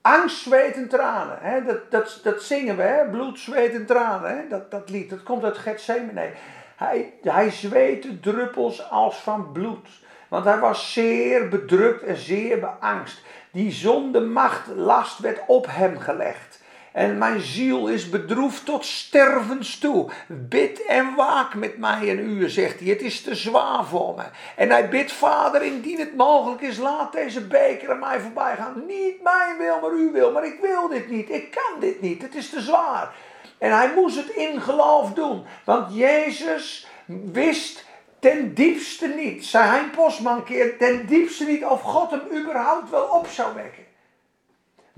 angst, 0.00 0.42
zweet 0.42 0.74
en 0.74 0.88
tranen. 0.88 1.66
Dat, 1.66 1.90
dat, 1.90 2.20
dat 2.22 2.42
zingen 2.42 2.76
we, 2.76 3.08
bloed, 3.10 3.38
zweet 3.38 3.74
en 3.74 3.86
tranen. 3.86 4.48
Dat, 4.48 4.70
dat 4.70 4.90
lied, 4.90 5.10
dat 5.10 5.22
komt 5.22 5.44
uit 5.44 5.58
Gethsemane. 5.58 6.30
Hij, 6.76 7.12
hij 7.22 7.50
zweette 7.50 8.20
druppels 8.20 8.90
als 8.90 9.16
van 9.16 9.52
bloed. 9.52 9.88
Want 10.28 10.44
hij 10.44 10.58
was 10.58 10.92
zeer 10.92 11.48
bedrukt 11.48 12.02
en 12.02 12.16
zeer 12.16 12.58
beangst. 12.60 13.22
Die 13.52 13.72
zonde 13.72 14.20
macht 14.20 14.66
last 14.66 15.18
werd 15.18 15.38
op 15.46 15.66
hem 15.70 15.98
gelegd. 15.98 16.58
En 16.92 17.18
mijn 17.18 17.40
ziel 17.40 17.88
is 17.88 18.08
bedroefd 18.08 18.64
tot 18.64 18.84
stervens 18.84 19.78
toe. 19.78 20.10
Bid 20.26 20.86
en 20.86 21.14
waak 21.14 21.54
met 21.54 21.78
mij 21.78 22.10
een 22.10 22.18
uur, 22.18 22.50
zegt 22.50 22.80
hij. 22.80 22.88
Het 22.88 23.00
is 23.00 23.22
te 23.22 23.34
zwaar 23.34 23.84
voor 23.84 24.14
me. 24.16 24.22
En 24.56 24.70
hij 24.70 24.88
bidt, 24.88 25.12
Vader, 25.12 25.62
indien 25.62 25.98
het 25.98 26.16
mogelijk 26.16 26.60
is, 26.60 26.78
laat 26.78 27.12
deze 27.12 27.46
beker 27.46 27.90
aan 27.90 27.98
mij 27.98 28.20
voorbij 28.20 28.56
gaan. 28.56 28.82
Niet 28.86 29.22
mijn 29.22 29.58
wil, 29.58 29.80
maar 29.80 29.90
uw 29.90 30.12
wil. 30.12 30.32
Maar 30.32 30.46
ik 30.46 30.58
wil 30.60 30.88
dit 30.88 31.10
niet. 31.10 31.30
Ik 31.30 31.50
kan 31.50 31.80
dit 31.80 32.00
niet. 32.00 32.22
Het 32.22 32.34
is 32.34 32.50
te 32.50 32.60
zwaar. 32.60 33.14
En 33.58 33.76
hij 33.76 33.92
moest 33.94 34.16
het 34.16 34.28
in 34.28 34.60
geloof 34.60 35.12
doen. 35.12 35.44
Want 35.64 35.94
Jezus 35.94 36.86
wist 37.32 37.84
ten 38.20 38.54
diepste 38.54 39.06
niet, 39.06 39.46
zei 39.46 39.68
hij 39.68 39.90
postman 39.96 40.44
keer, 40.44 40.78
ten 40.78 41.06
diepste 41.06 41.44
niet 41.44 41.64
of 41.64 41.82
God 41.82 42.10
hem 42.10 42.22
überhaupt 42.32 42.90
wel 42.90 43.04
op 43.04 43.26
zou 43.26 43.54
wekken. 43.54 43.86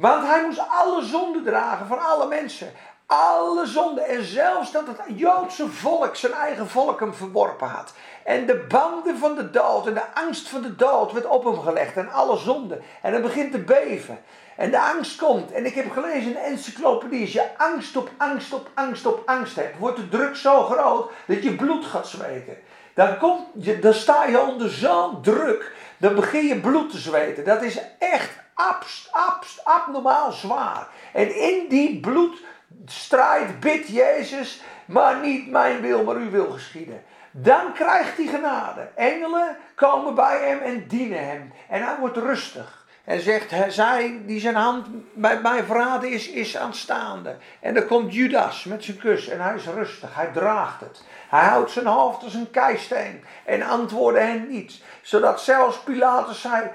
Want 0.01 0.27
hij 0.27 0.45
moest 0.45 0.63
alle 0.69 1.03
zonden 1.05 1.45
dragen 1.45 1.87
van 1.87 1.99
alle 1.99 2.27
mensen. 2.27 2.73
Alle 3.07 3.67
zonden. 3.67 4.07
En 4.07 4.25
zelfs 4.25 4.73
dat 4.73 4.87
het 4.87 5.01
Joodse 5.19 5.69
volk 5.69 6.17
zijn 6.17 6.33
eigen 6.33 6.69
volk 6.69 7.01
hem 7.01 7.15
verworpen 7.15 7.69
had. 7.69 7.93
En 8.25 8.47
de 8.47 8.65
banden 8.69 9.19
van 9.19 9.35
de 9.35 9.51
dood 9.51 9.87
en 9.87 9.95
de 9.95 10.15
angst 10.15 10.49
van 10.49 10.63
de 10.63 10.77
dood 10.77 11.13
werd 11.13 11.27
op 11.27 11.45
hem 11.45 11.61
gelegd. 11.61 11.97
En 11.97 12.11
alle 12.11 12.37
zonden. 12.37 12.83
En 13.03 13.13
hij 13.13 13.23
begint 13.23 13.53
te 13.53 13.59
beven. 13.59 14.23
En 14.57 14.71
de 14.71 14.81
angst 14.81 15.19
komt. 15.19 15.53
En 15.53 15.67
ik 15.67 15.75
heb 15.75 15.91
gelezen 15.91 16.23
in 16.27 16.33
de 16.33 16.39
encyclopedie. 16.39 17.21
Als 17.21 17.33
je 17.33 17.49
angst 17.57 17.97
op 17.97 18.11
angst 18.17 18.53
op 18.53 18.71
angst 18.75 19.07
op 19.07 19.23
angst 19.27 19.57
hebt. 19.57 19.79
Wordt 19.79 19.97
de 19.97 20.09
druk 20.09 20.37
zo 20.37 20.63
groot 20.63 21.11
dat 21.27 21.43
je 21.43 21.55
bloed 21.55 21.85
gaat 21.85 22.09
zweten. 22.09 22.57
Dan, 22.95 23.19
komt 23.19 23.47
je, 23.59 23.79
dan 23.79 23.95
sta 23.95 24.25
je 24.25 24.41
onder 24.41 24.71
zo'n 24.71 25.23
druk. 25.23 25.73
Dan 25.97 26.15
begin 26.15 26.47
je 26.47 26.61
bloed 26.61 26.91
te 26.91 26.99
zweten. 26.99 27.45
Dat 27.45 27.63
is 27.63 27.81
echt 27.99 28.31
abst, 28.55 29.09
abst, 29.13 29.65
abnormaal 29.65 30.33
zwaar. 30.33 30.87
En 31.13 31.37
in 31.37 31.67
die 31.69 32.01
bloedstrijd 32.01 33.61
bidt 33.61 33.89
Jezus. 33.89 34.63
Maar 34.85 35.21
niet 35.21 35.51
mijn 35.51 35.81
wil, 35.81 36.05
maar 36.05 36.17
uw 36.17 36.31
wil 36.31 36.51
geschieden. 36.51 37.03
Dan 37.31 37.73
krijgt 37.73 38.17
hij 38.17 38.27
genade. 38.27 38.89
Engelen 38.95 39.57
komen 39.75 40.15
bij 40.15 40.49
hem 40.49 40.59
en 40.59 40.87
dienen 40.89 41.27
hem. 41.29 41.53
En 41.69 41.83
hij 41.83 41.97
wordt 42.01 42.17
rustig. 42.17 42.81
En 43.05 43.21
zegt, 43.21 43.55
zij 43.69 44.21
die 44.27 44.41
zijn 44.41 44.55
hand 44.55 44.87
bij 45.15 45.41
mij 45.41 45.65
verraden 45.65 46.11
is, 46.11 46.29
is 46.29 46.57
aanstaande. 46.57 47.37
En 47.61 47.75
dan 47.75 47.87
komt 47.87 48.15
Judas 48.15 48.65
met 48.65 48.85
zijn 48.85 48.97
kus 48.99 49.29
en 49.29 49.41
hij 49.41 49.55
is 49.55 49.67
rustig, 49.67 50.15
hij 50.15 50.31
draagt 50.33 50.81
het. 50.81 51.03
Hij 51.31 51.45
houdt 51.45 51.71
zijn 51.71 51.87
hoofd 51.87 52.23
als 52.23 52.35
een 52.35 52.51
keisteen 52.51 53.25
en 53.45 53.63
antwoordde 53.63 54.21
hen 54.21 54.49
niets. 54.49 54.83
Zodat 55.03 55.41
zelfs 55.41 55.79
Pilatus 55.79 56.41
zei, 56.41 56.71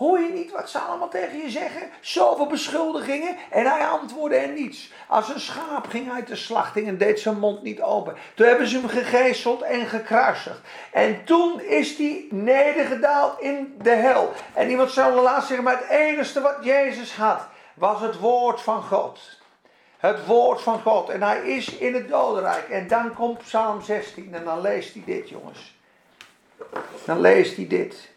Hoor 0.00 0.20
je 0.20 0.32
niet 0.32 0.52
wat 0.52 0.70
ze 0.70 0.78
allemaal 0.78 1.08
tegen 1.08 1.38
je 1.38 1.50
zeggen? 1.50 1.90
Zoveel 2.00 2.46
beschuldigingen 2.46 3.36
en 3.50 3.66
hij 3.66 3.86
antwoordde 3.86 4.38
hen 4.38 4.54
niets. 4.54 4.92
Als 5.08 5.28
een 5.28 5.40
schaap 5.40 5.86
ging 5.86 6.12
hij 6.12 6.24
de 6.24 6.36
slachting 6.36 6.88
en 6.88 6.98
deed 6.98 7.20
zijn 7.20 7.38
mond 7.38 7.62
niet 7.62 7.82
open. 7.82 8.16
Toen 8.34 8.46
hebben 8.46 8.66
ze 8.66 8.78
hem 8.78 8.88
gegezeld 8.88 9.62
en 9.62 9.86
gekruisigd. 9.86 10.60
En 10.92 11.24
toen 11.24 11.60
is 11.60 11.96
hij 11.96 12.26
nedergedaald 12.30 13.40
in 13.40 13.74
de 13.82 13.90
hel. 13.90 14.32
En 14.54 14.70
iemand 14.70 14.90
zal 14.90 15.22
laatst 15.22 15.46
zeggen, 15.46 15.64
maar 15.64 15.78
het 15.78 15.88
enige 15.88 16.40
wat 16.40 16.56
Jezus 16.62 17.16
had, 17.16 17.46
was 17.74 18.00
het 18.00 18.18
woord 18.18 18.60
van 18.60 18.82
God. 18.82 19.39
Het 20.00 20.26
woord 20.26 20.60
van 20.60 20.80
God. 20.80 21.08
En 21.08 21.22
hij 21.22 21.40
is 21.40 21.76
in 21.76 21.94
het 21.94 22.08
dodenrijk. 22.08 22.68
En 22.68 22.88
dan 22.88 23.14
komt 23.14 23.38
Psalm 23.38 23.82
16 23.82 24.34
en 24.34 24.44
dan 24.44 24.60
leest 24.60 24.94
hij 24.94 25.02
dit, 25.06 25.28
jongens. 25.28 25.78
Dan 27.04 27.20
leest 27.20 27.56
hij 27.56 27.66
dit. 27.66 28.10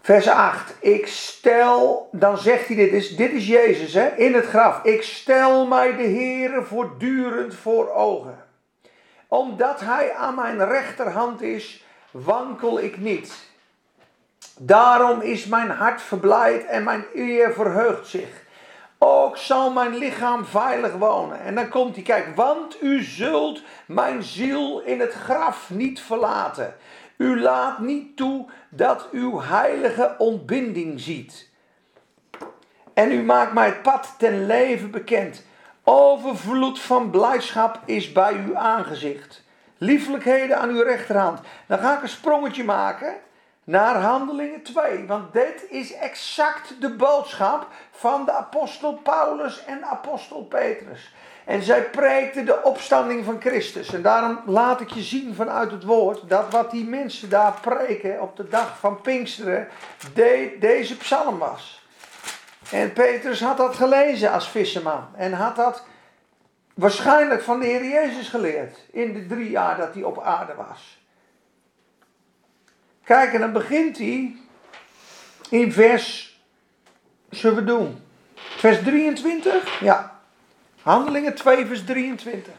Vers 0.00 0.28
8. 0.28 0.74
Ik 0.80 1.06
stel, 1.06 2.08
dan 2.12 2.38
zegt 2.38 2.66
hij 2.66 2.76
dit, 2.76 2.92
is, 2.92 3.16
dit 3.16 3.32
is 3.32 3.46
Jezus 3.46 3.94
hè, 3.94 4.06
in 4.16 4.34
het 4.34 4.46
graf. 4.46 4.84
Ik 4.84 5.02
stel 5.02 5.66
mij 5.66 5.96
de 5.96 6.02
Heere 6.02 6.62
voortdurend 6.62 7.54
voor 7.54 7.90
ogen. 7.90 8.44
Omdat 9.28 9.80
hij 9.80 10.14
aan 10.14 10.34
mijn 10.34 10.64
rechterhand 10.64 11.42
is, 11.42 11.84
wankel 12.10 12.80
ik 12.80 12.96
niet. 12.96 13.34
Daarom 14.58 15.20
is 15.20 15.46
mijn 15.46 15.70
hart 15.70 16.02
verblijd 16.02 16.66
en 16.66 16.84
mijn 16.84 17.04
eer 17.14 17.52
verheugt 17.52 18.06
zich. 18.06 18.41
Ook 19.04 19.36
zal 19.36 19.70
mijn 19.70 19.96
lichaam 19.96 20.44
veilig 20.44 20.92
wonen. 20.92 21.40
En 21.40 21.54
dan 21.54 21.68
komt 21.68 21.94
hij, 21.94 22.04
kijk, 22.04 22.36
want 22.36 22.82
u 22.82 23.02
zult 23.02 23.62
mijn 23.86 24.22
ziel 24.22 24.80
in 24.80 25.00
het 25.00 25.12
graf 25.12 25.70
niet 25.70 26.00
verlaten. 26.00 26.74
U 27.16 27.40
laat 27.40 27.78
niet 27.78 28.16
toe 28.16 28.46
dat 28.68 29.08
uw 29.12 29.40
heilige 29.40 30.14
ontbinding 30.18 31.00
ziet. 31.00 31.50
En 32.94 33.12
u 33.12 33.22
maakt 33.22 33.52
mij 33.52 33.66
het 33.66 33.82
pad 33.82 34.14
ten 34.18 34.46
leven 34.46 34.90
bekend. 34.90 35.46
Overvloed 35.84 36.80
van 36.80 37.10
blijdschap 37.10 37.80
is 37.84 38.12
bij 38.12 38.32
uw 38.46 38.56
aangezicht. 38.56 39.44
Liefelijkheden 39.78 40.58
aan 40.58 40.68
uw 40.68 40.82
rechterhand. 40.82 41.40
Dan 41.66 41.78
ga 41.78 41.96
ik 41.96 42.02
een 42.02 42.08
sprongetje 42.08 42.64
maken 42.64 43.14
naar 43.64 43.94
Handelingen 43.94 44.62
2. 44.62 45.06
Want 45.06 45.32
dit 45.32 45.64
is 45.68 45.94
exact 45.94 46.80
de 46.80 46.90
boodschap 46.90 47.66
van 47.90 48.24
de 48.24 48.32
apostel 48.32 48.92
Paulus 48.92 49.64
en 49.64 49.84
apostel 49.84 50.44
Petrus. 50.44 51.14
En 51.44 51.62
zij 51.62 51.82
preekten 51.82 52.44
de 52.44 52.62
opstanding 52.62 53.24
van 53.24 53.40
Christus. 53.40 53.94
En 53.94 54.02
daarom 54.02 54.40
laat 54.46 54.80
ik 54.80 54.90
je 54.90 55.02
zien 55.02 55.34
vanuit 55.34 55.70
het 55.70 55.84
woord 55.84 56.28
dat 56.28 56.50
wat 56.50 56.70
die 56.70 56.84
mensen 56.84 57.30
daar 57.30 57.58
preken 57.60 58.20
op 58.20 58.36
de 58.36 58.48
dag 58.48 58.78
van 58.78 59.00
Pinksteren 59.00 59.68
de, 60.14 60.56
deze 60.60 60.96
psalm 60.96 61.38
was. 61.38 61.86
En 62.70 62.92
Petrus 62.92 63.40
had 63.40 63.56
dat 63.56 63.74
gelezen 63.74 64.32
als 64.32 64.48
visserman. 64.48 65.08
En 65.16 65.32
had 65.32 65.56
dat 65.56 65.84
waarschijnlijk 66.74 67.42
van 67.42 67.60
de 67.60 67.66
Heer 67.66 67.84
Jezus 67.84 68.28
geleerd. 68.28 68.78
In 68.90 69.12
de 69.12 69.26
drie 69.26 69.50
jaar 69.50 69.76
dat 69.76 69.94
hij 69.94 70.02
op 70.02 70.22
aarde 70.22 70.54
was. 70.54 71.01
Kijk, 73.04 73.32
en 73.32 73.40
dan 73.40 73.52
begint 73.52 73.98
hij 73.98 74.36
in 75.50 75.72
vers, 75.72 76.36
zullen 77.30 77.56
we 77.56 77.64
doen, 77.64 78.02
vers 78.34 78.82
23? 78.82 79.80
Ja. 79.80 80.20
Handelingen 80.82 81.34
2, 81.34 81.66
vers 81.66 81.84
23. 81.84 82.52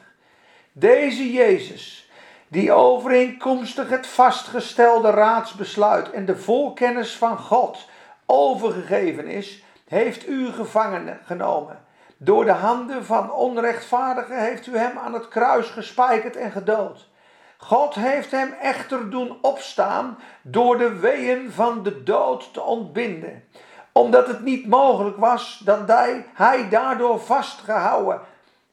Deze 0.72 1.32
Jezus, 1.32 2.10
die 2.48 2.72
overeenkomstig 2.72 3.90
het 3.90 4.08
vastgestelde 4.08 5.10
raadsbesluit 5.10 6.12
en 6.12 6.26
de 6.26 6.38
volkennis 6.38 7.16
van 7.18 7.38
God 7.38 7.90
overgegeven 8.26 9.28
is, 9.28 9.64
heeft 9.88 10.28
u 10.28 10.52
gevangen 10.52 11.20
genomen. 11.26 11.80
Door 12.18 12.46
de 12.46 12.52
handen 12.52 13.06
van 13.06 13.32
onrechtvaardigen 13.32 14.40
heeft 14.40 14.68
u 14.68 14.78
hem 14.78 14.98
aan 14.98 15.14
het 15.14 15.28
kruis 15.28 15.68
gespijkerd 15.68 16.36
en 16.36 16.52
gedood. 16.52 17.08
God 17.66 17.96
heeft 17.96 18.32
hem 18.32 18.54
echter 18.62 19.10
doen 19.10 19.38
opstaan 19.42 20.18
door 20.42 20.78
de 20.78 21.00
weeën 21.00 21.52
van 21.52 21.84
de 21.84 22.04
dood 22.04 22.54
te 22.54 22.62
ontbinden 22.62 23.44
omdat 23.94 24.28
het 24.28 24.42
niet 24.42 24.68
mogelijk 24.68 25.18
was 25.18 25.62
dat 25.66 25.88
hij, 25.88 26.26
hij 26.34 26.70
daardoor 26.70 27.20
vastgehouden 27.20 28.22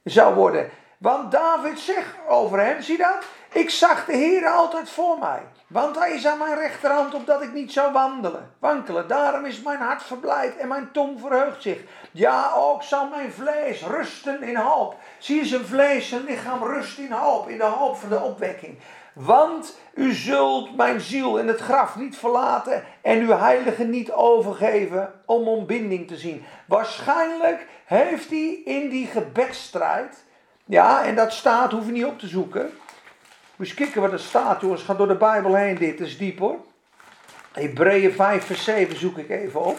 zou 0.04 0.34
worden. 0.34 0.70
Want 0.98 1.32
David 1.32 1.78
zegt 1.78 2.14
over 2.28 2.60
hem, 2.60 2.82
zie 2.82 2.98
dat? 2.98 3.24
Ik 3.52 3.70
zag 3.70 4.04
de 4.04 4.16
Heer 4.16 4.46
altijd 4.46 4.90
voor 4.90 5.18
mij. 5.18 5.42
Want 5.66 5.98
hij 5.98 6.12
is 6.12 6.26
aan 6.26 6.38
mijn 6.38 6.58
rechterhand, 6.58 7.14
opdat 7.14 7.42
ik 7.42 7.52
niet 7.52 7.72
zou 7.72 7.92
wandelen, 7.92 8.50
wankelen. 8.58 9.08
Daarom 9.08 9.44
is 9.44 9.62
mijn 9.62 9.78
hart 9.78 10.02
verblijd 10.02 10.56
en 10.56 10.68
mijn 10.68 10.90
tong 10.92 11.20
verheugt 11.20 11.62
zich. 11.62 11.78
Ja, 12.10 12.52
ook 12.56 12.82
zal 12.82 13.08
mijn 13.08 13.32
vlees 13.32 13.82
rusten 13.82 14.42
in 14.42 14.56
hoop. 14.56 14.96
Zie 15.18 15.44
zijn 15.44 15.64
vlees, 15.64 16.08
zijn 16.08 16.24
lichaam 16.24 16.62
rust 16.62 16.98
in 16.98 17.12
hoop, 17.12 17.48
in 17.48 17.58
de 17.58 17.64
hoop 17.64 17.96
van 17.96 18.08
de 18.08 18.20
opwekking. 18.20 18.78
Want 19.12 19.78
u 19.94 20.12
zult 20.12 20.76
mijn 20.76 21.00
ziel 21.00 21.38
in 21.38 21.48
het 21.48 21.60
graf 21.60 21.96
niet 21.96 22.16
verlaten 22.16 22.84
en 23.02 23.18
uw 23.18 23.36
heilige 23.36 23.84
niet 23.84 24.12
overgeven 24.12 25.12
om 25.26 25.48
ontbinding 25.48 26.08
te 26.08 26.16
zien. 26.16 26.44
Waarschijnlijk 26.66 27.66
heeft 27.84 28.30
hij 28.30 28.62
in 28.64 28.88
die 28.88 29.06
gebedstrijd, 29.06 30.24
ja, 30.64 31.04
en 31.04 31.14
dat 31.14 31.32
staat, 31.32 31.72
hoef 31.72 31.86
je 31.86 31.92
niet 31.92 32.04
op 32.04 32.18
te 32.18 32.26
zoeken. 32.26 32.70
Moet 33.60 33.68
je 33.68 33.74
kijken 33.74 34.00
wat 34.00 34.12
er 34.12 34.18
staat, 34.18 34.60
jongens. 34.60 34.86
Door 34.86 35.08
de 35.08 35.16
Bijbel 35.16 35.54
heen, 35.54 35.78
dit 35.78 36.00
is 36.00 36.18
diep 36.18 36.38
hoor. 36.38 36.56
Hebreeën 37.52 38.12
5, 38.12 38.44
vers 38.44 38.64
7 38.64 38.96
zoek 38.96 39.18
ik 39.18 39.30
even 39.30 39.64
op. 39.64 39.78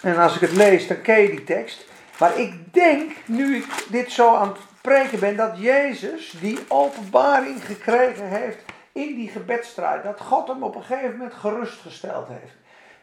En 0.00 0.16
als 0.16 0.34
ik 0.34 0.40
het 0.40 0.52
lees, 0.52 0.86
dan 0.86 1.00
ken 1.00 1.20
je 1.20 1.28
die 1.30 1.44
tekst. 1.44 1.86
Maar 2.18 2.38
ik 2.38 2.74
denk, 2.74 3.12
nu 3.24 3.56
ik 3.56 3.84
dit 3.88 4.12
zo 4.12 4.34
aan 4.34 4.48
het 4.48 4.58
preken 4.80 5.20
ben, 5.20 5.36
dat 5.36 5.58
Jezus 5.58 6.34
die 6.40 6.58
openbaring 6.68 7.64
gekregen 7.64 8.28
heeft 8.28 8.58
in 8.92 9.14
die 9.14 9.28
gebedstrijd. 9.28 10.02
Dat 10.02 10.20
God 10.20 10.48
hem 10.48 10.62
op 10.62 10.74
een 10.74 10.84
gegeven 10.84 11.16
moment 11.16 11.34
gerustgesteld 11.34 12.28
heeft. 12.28 12.54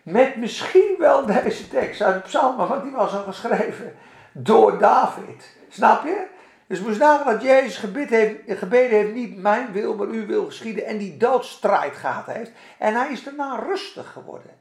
Met 0.03 0.35
misschien 0.35 0.95
wel 0.99 1.25
deze 1.25 1.67
tekst 1.67 2.01
uit 2.01 2.15
de 2.15 2.27
psalmen, 2.27 2.67
want 2.67 2.83
die 2.83 2.91
was 2.91 3.13
al 3.13 3.23
geschreven 3.23 3.95
door 4.31 4.77
David. 4.77 5.55
Snap 5.69 6.03
je? 6.03 6.35
Dus 6.67 6.79
moest 6.79 6.99
nagaan 6.99 7.33
dat 7.33 7.41
Jezus 7.41 7.81
heeft, 8.09 8.59
gebeden 8.59 8.97
heeft, 8.97 9.13
niet 9.13 9.37
mijn 9.37 9.71
wil, 9.71 9.95
maar 9.95 10.07
uw 10.07 10.25
wil 10.25 10.45
geschieden. 10.45 10.85
En 10.85 10.97
die 10.97 11.17
doodstrijd 11.17 11.95
gehad 11.95 12.25
heeft. 12.25 12.51
En 12.77 12.93
hij 12.93 13.11
is 13.11 13.23
daarna 13.23 13.59
rustig 13.59 14.11
geworden. 14.11 14.51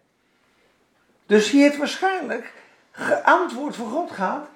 Dus 1.26 1.50
hij 1.50 1.60
heeft 1.60 1.76
waarschijnlijk 1.76 2.52
geantwoord 2.90 3.76
voor 3.76 3.88
God 3.88 4.10
gehad. 4.10 4.46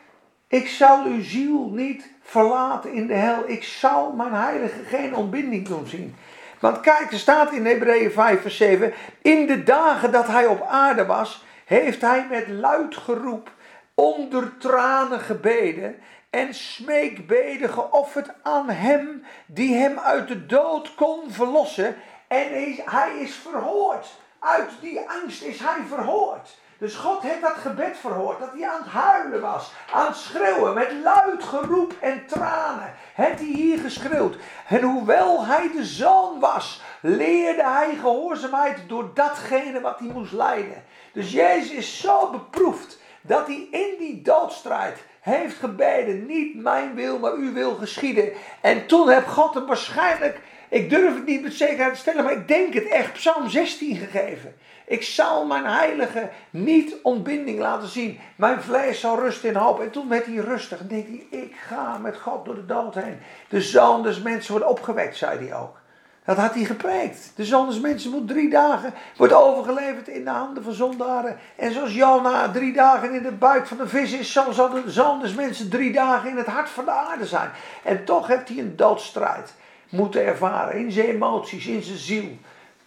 Ik 0.48 0.68
zal 0.68 1.04
uw 1.04 1.22
ziel 1.22 1.70
niet 1.70 2.10
verlaten 2.22 2.92
in 2.92 3.06
de 3.06 3.14
hel. 3.14 3.42
Ik 3.46 3.64
zal 3.64 4.12
mijn 4.12 4.32
heilige 4.32 4.84
geen 4.84 5.14
ontbinding 5.14 5.68
doen 5.68 5.86
zien. 5.86 6.16
Want 6.60 6.80
kijk, 6.80 7.12
er 7.12 7.18
staat 7.18 7.52
in 7.52 7.66
Hebreeën 7.66 8.12
5 8.12 8.42
vers 8.42 8.56
7. 8.56 8.92
In 9.22 9.46
de 9.46 9.62
dagen 9.62 10.12
dat 10.12 10.26
hij 10.26 10.46
op 10.46 10.62
aarde 10.62 11.06
was, 11.06 11.44
heeft 11.64 12.00
hij 12.00 12.26
met 12.30 12.48
luid 12.48 12.96
geroep, 12.96 13.50
onder 13.94 14.58
tranen 14.58 15.20
gebeden 15.20 15.96
en 16.30 16.54
smeekbeden 16.54 17.70
geofferd 17.70 18.30
aan 18.42 18.70
hem 18.70 19.24
die 19.46 19.74
hem 19.74 19.98
uit 19.98 20.28
de 20.28 20.46
dood 20.46 20.94
kon 20.94 21.30
verlossen. 21.30 21.96
En 22.28 22.74
hij 22.84 23.18
is 23.18 23.34
verhoord. 23.34 24.06
Uit 24.38 24.70
die 24.80 25.00
angst 25.00 25.42
is 25.42 25.60
hij 25.60 25.82
verhoord. 25.88 26.58
Dus 26.78 26.94
God 26.94 27.22
heeft 27.22 27.40
dat 27.40 27.56
gebed 27.56 27.96
verhoord, 27.96 28.38
dat 28.38 28.52
hij 28.52 28.68
aan 28.68 28.82
het 28.82 28.92
huilen 28.92 29.40
was, 29.40 29.72
aan 29.92 30.06
het 30.06 30.16
schreeuwen, 30.16 30.74
met 30.74 30.92
luid 31.02 31.44
geroep 31.44 31.94
en 32.00 32.26
tranen. 32.26 32.94
Heeft 33.14 33.38
hij 33.38 33.48
hier 33.48 33.78
geschreeuwd. 33.78 34.36
En 34.68 34.82
hoewel 34.82 35.46
hij 35.46 35.70
de 35.72 35.84
zoon 35.84 36.40
was, 36.40 36.82
leerde 37.00 37.62
hij 37.62 37.94
gehoorzaamheid 37.94 38.88
door 38.88 39.10
datgene 39.14 39.80
wat 39.80 39.98
hij 39.98 40.08
moest 40.08 40.32
lijden. 40.32 40.84
Dus 41.12 41.32
Jezus 41.32 41.70
is 41.70 42.00
zo 42.00 42.30
beproefd 42.30 42.98
dat 43.20 43.46
hij 43.46 43.68
in 43.70 43.94
die 43.98 44.22
doodstrijd 44.22 44.98
heeft 45.20 45.56
gebeden, 45.56 46.26
niet 46.26 46.62
mijn 46.62 46.94
wil, 46.94 47.18
maar 47.18 47.32
uw 47.32 47.52
wil 47.52 47.74
geschieden. 47.74 48.32
En 48.60 48.86
toen 48.86 49.08
heb 49.08 49.26
God 49.26 49.54
hem 49.54 49.66
waarschijnlijk, 49.66 50.40
ik 50.68 50.90
durf 50.90 51.14
het 51.14 51.26
niet 51.26 51.42
met 51.42 51.52
zekerheid 51.52 51.92
te 51.92 52.00
stellen, 52.00 52.24
maar 52.24 52.32
ik 52.32 52.48
denk 52.48 52.74
het 52.74 52.88
echt, 52.88 53.12
Psalm 53.12 53.48
16 53.48 53.96
gegeven. 53.96 54.54
Ik 54.86 55.02
zal 55.02 55.46
mijn 55.46 55.64
heilige 55.64 56.30
niet 56.50 56.96
ontbinding 57.02 57.58
laten 57.58 57.88
zien. 57.88 58.18
Mijn 58.36 58.62
vlees 58.62 59.00
zal 59.00 59.18
rust 59.18 59.44
in 59.44 59.54
hoop. 59.54 59.80
En 59.80 59.90
toen 59.90 60.08
werd 60.08 60.26
hij 60.26 60.34
rustig 60.34 60.80
en 60.80 60.88
denk 60.88 61.06
hij, 61.06 61.40
ik 61.40 61.54
ga 61.68 61.98
met 61.98 62.16
God 62.16 62.44
door 62.44 62.54
de 62.54 62.66
dood 62.66 62.94
heen. 62.94 63.18
De 63.48 63.60
zoon 63.60 64.02
des 64.02 64.22
mensen 64.22 64.52
wordt 64.52 64.66
opgewekt, 64.66 65.16
zei 65.16 65.46
hij 65.46 65.56
ook. 65.56 65.79
Dat 66.24 66.36
had 66.36 66.54
hij 66.54 66.64
gepreekt. 66.64 67.32
De 67.34 67.44
zoon 67.44 67.68
des 67.68 67.80
mensen 67.80 68.10
moet 68.10 68.28
drie 68.28 68.50
dagen, 68.50 68.94
wordt 69.16 69.32
overgeleverd 69.32 70.08
in 70.08 70.24
de 70.24 70.30
handen 70.30 70.62
van 70.62 70.72
zondaren. 70.72 71.38
En 71.56 71.72
zoals 71.72 71.94
Jona 71.94 72.50
drie 72.50 72.72
dagen 72.72 73.14
in 73.14 73.22
de 73.22 73.32
buik 73.32 73.66
van 73.66 73.76
de 73.76 73.88
vis 73.88 74.12
is, 74.12 74.32
zo 74.32 74.52
zal 74.52 74.70
de 74.70 74.82
zoon 74.86 75.20
des 75.20 75.34
mensen 75.34 75.70
drie 75.70 75.92
dagen 75.92 76.30
in 76.30 76.36
het 76.36 76.46
hart 76.46 76.68
van 76.68 76.84
de 76.84 76.90
aarde 76.90 77.26
zijn. 77.26 77.50
En 77.82 78.04
toch 78.04 78.26
heeft 78.26 78.48
hij 78.48 78.58
een 78.58 78.76
doodstrijd 78.76 79.54
moeten 79.88 80.24
ervaren 80.24 80.76
in 80.76 80.92
zijn 80.92 81.06
emoties, 81.06 81.66
in 81.66 81.82
zijn 81.82 81.98
ziel. 81.98 82.38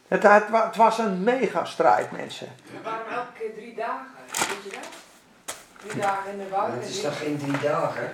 Het, 0.07 0.23
het, 0.23 0.75
was 0.75 0.97
een 0.97 1.23
megastrijd, 1.23 2.11
mensen. 2.11 2.47
Waarom 2.83 3.07
elke 3.11 3.27
keer 3.39 3.53
drie 3.53 3.75
dagen? 3.75 4.05
Weet 4.27 4.63
je 4.63 4.69
dat? 4.69 5.55
Drie 5.87 6.01
dagen 6.01 6.31
in 6.31 6.37
de 6.37 6.49
woud. 6.49 6.71
Het 6.73 6.89
is 6.89 7.01
toch 7.01 7.17
geen 7.17 7.37
drie 7.37 7.59
dagen? 7.71 8.13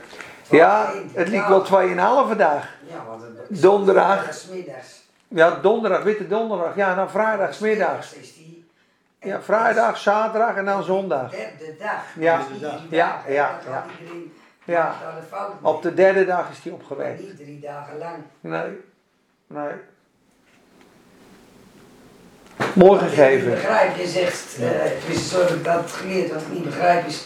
Ja, 0.49 0.91
het 1.13 1.27
liep 1.27 1.47
wel 1.47 1.61
tweeënhalve 1.61 2.35
dag. 2.35 2.67
Ja, 2.87 3.03
want 3.07 3.21
het 3.21 3.61
donderdag. 3.61 4.33
Smiddags. 4.33 5.07
Ja, 5.29 5.59
donderdag, 5.61 6.03
witte 6.03 6.27
donderdag. 6.27 6.75
Ja, 6.75 6.95
dan 6.95 7.09
vrijdag, 7.09 7.53
smiddags. 7.53 8.15
Ja, 9.19 9.41
vrijdag, 9.41 9.97
zaterdag 9.97 10.55
en 10.55 10.65
dan 10.65 10.83
zondag. 10.83 11.31
Derde 11.31 11.75
dag. 11.79 12.03
Ja, 12.15 12.41
ja, 12.89 13.23
ja. 13.27 13.59
ja. 13.67 13.85
Ja, 14.63 14.95
op 15.61 15.81
de 15.81 15.93
derde 15.93 16.25
dag 16.25 16.49
is 16.51 16.61
die 16.61 16.73
opgewekt. 16.73 17.19
Niet 17.19 17.37
drie 17.37 17.59
dagen 17.59 17.97
lang. 17.97 18.15
Nee, 18.39 18.81
nee. 19.47 19.73
Mooi 22.75 22.99
gegeven. 22.99 23.47
Ik 23.47 23.53
begrijp, 23.53 23.95
je 23.95 24.07
zegt, 24.07 24.59
uh, 24.59 24.67
het 24.71 25.03
is 25.07 25.29
zo 25.29 25.39
dat 25.39 25.49
ik 25.49 25.63
dat 25.63 25.91
geleerd, 25.91 26.33
wat 26.33 26.41
ik 26.41 26.51
niet 26.51 26.63
begrijp 26.63 27.05
is, 27.05 27.25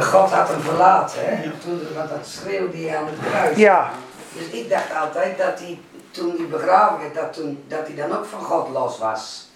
God 0.00 0.30
had 0.30 0.48
hem 0.48 0.60
verlaten, 0.60 1.18
hè? 1.24 1.50
Toen, 1.50 1.80
want 1.94 2.08
dat 2.08 2.26
schreeuwde 2.26 2.76
hij 2.76 2.96
aan 2.96 3.06
het 3.06 3.30
kruis. 3.30 3.56
Ja. 3.56 3.90
Dus 4.34 4.60
ik 4.60 4.70
dacht 4.70 4.94
altijd 4.94 5.38
dat 5.38 5.60
hij, 5.60 5.80
toen 6.10 6.36
hij 6.36 6.46
begraven 6.46 6.98
werd, 6.98 7.14
dat, 7.14 7.32
toen, 7.32 7.64
dat 7.68 7.86
hij 7.86 7.96
dan 7.96 8.18
ook 8.18 8.24
van 8.24 8.40
God 8.40 8.68
los 8.68 8.98
was. 8.98 9.50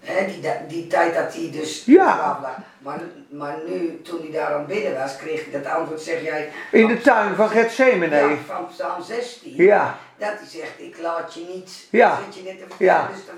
He, 0.00 0.26
die, 0.26 0.50
die 0.68 0.86
tijd 0.86 1.14
dat 1.14 1.34
hij 1.34 1.50
dus 1.52 1.84
ja. 1.84 2.38
Maar, 2.78 3.00
maar 3.30 3.56
nu, 3.66 4.00
toen 4.02 4.20
hij 4.20 4.30
daar 4.30 4.54
aan 4.54 4.66
bidden 4.66 4.98
was, 4.98 5.16
kreeg 5.16 5.40
ik 5.40 5.52
dat 5.52 5.72
antwoord, 5.72 6.00
zeg 6.00 6.22
jij... 6.22 6.52
In 6.70 6.86
de 6.86 7.00
tuin 7.00 7.34
van 7.34 7.48
Gethsemane. 7.48 8.16
Ja, 8.16 8.36
van 8.46 8.66
Psalm 8.66 9.02
16. 9.02 9.54
Ja. 9.56 9.98
Dat 10.16 10.28
hij 10.28 10.46
zegt, 10.48 10.72
ik 10.76 10.98
laat 11.00 11.34
je 11.34 11.46
niet... 11.54 11.86
Ja. 11.90 12.18
Zit 12.24 12.34
je 12.34 12.42
net 12.42 12.58
te 12.58 12.84
ja. 12.84 13.08
Dus 13.12 13.26
dat, 13.26 13.34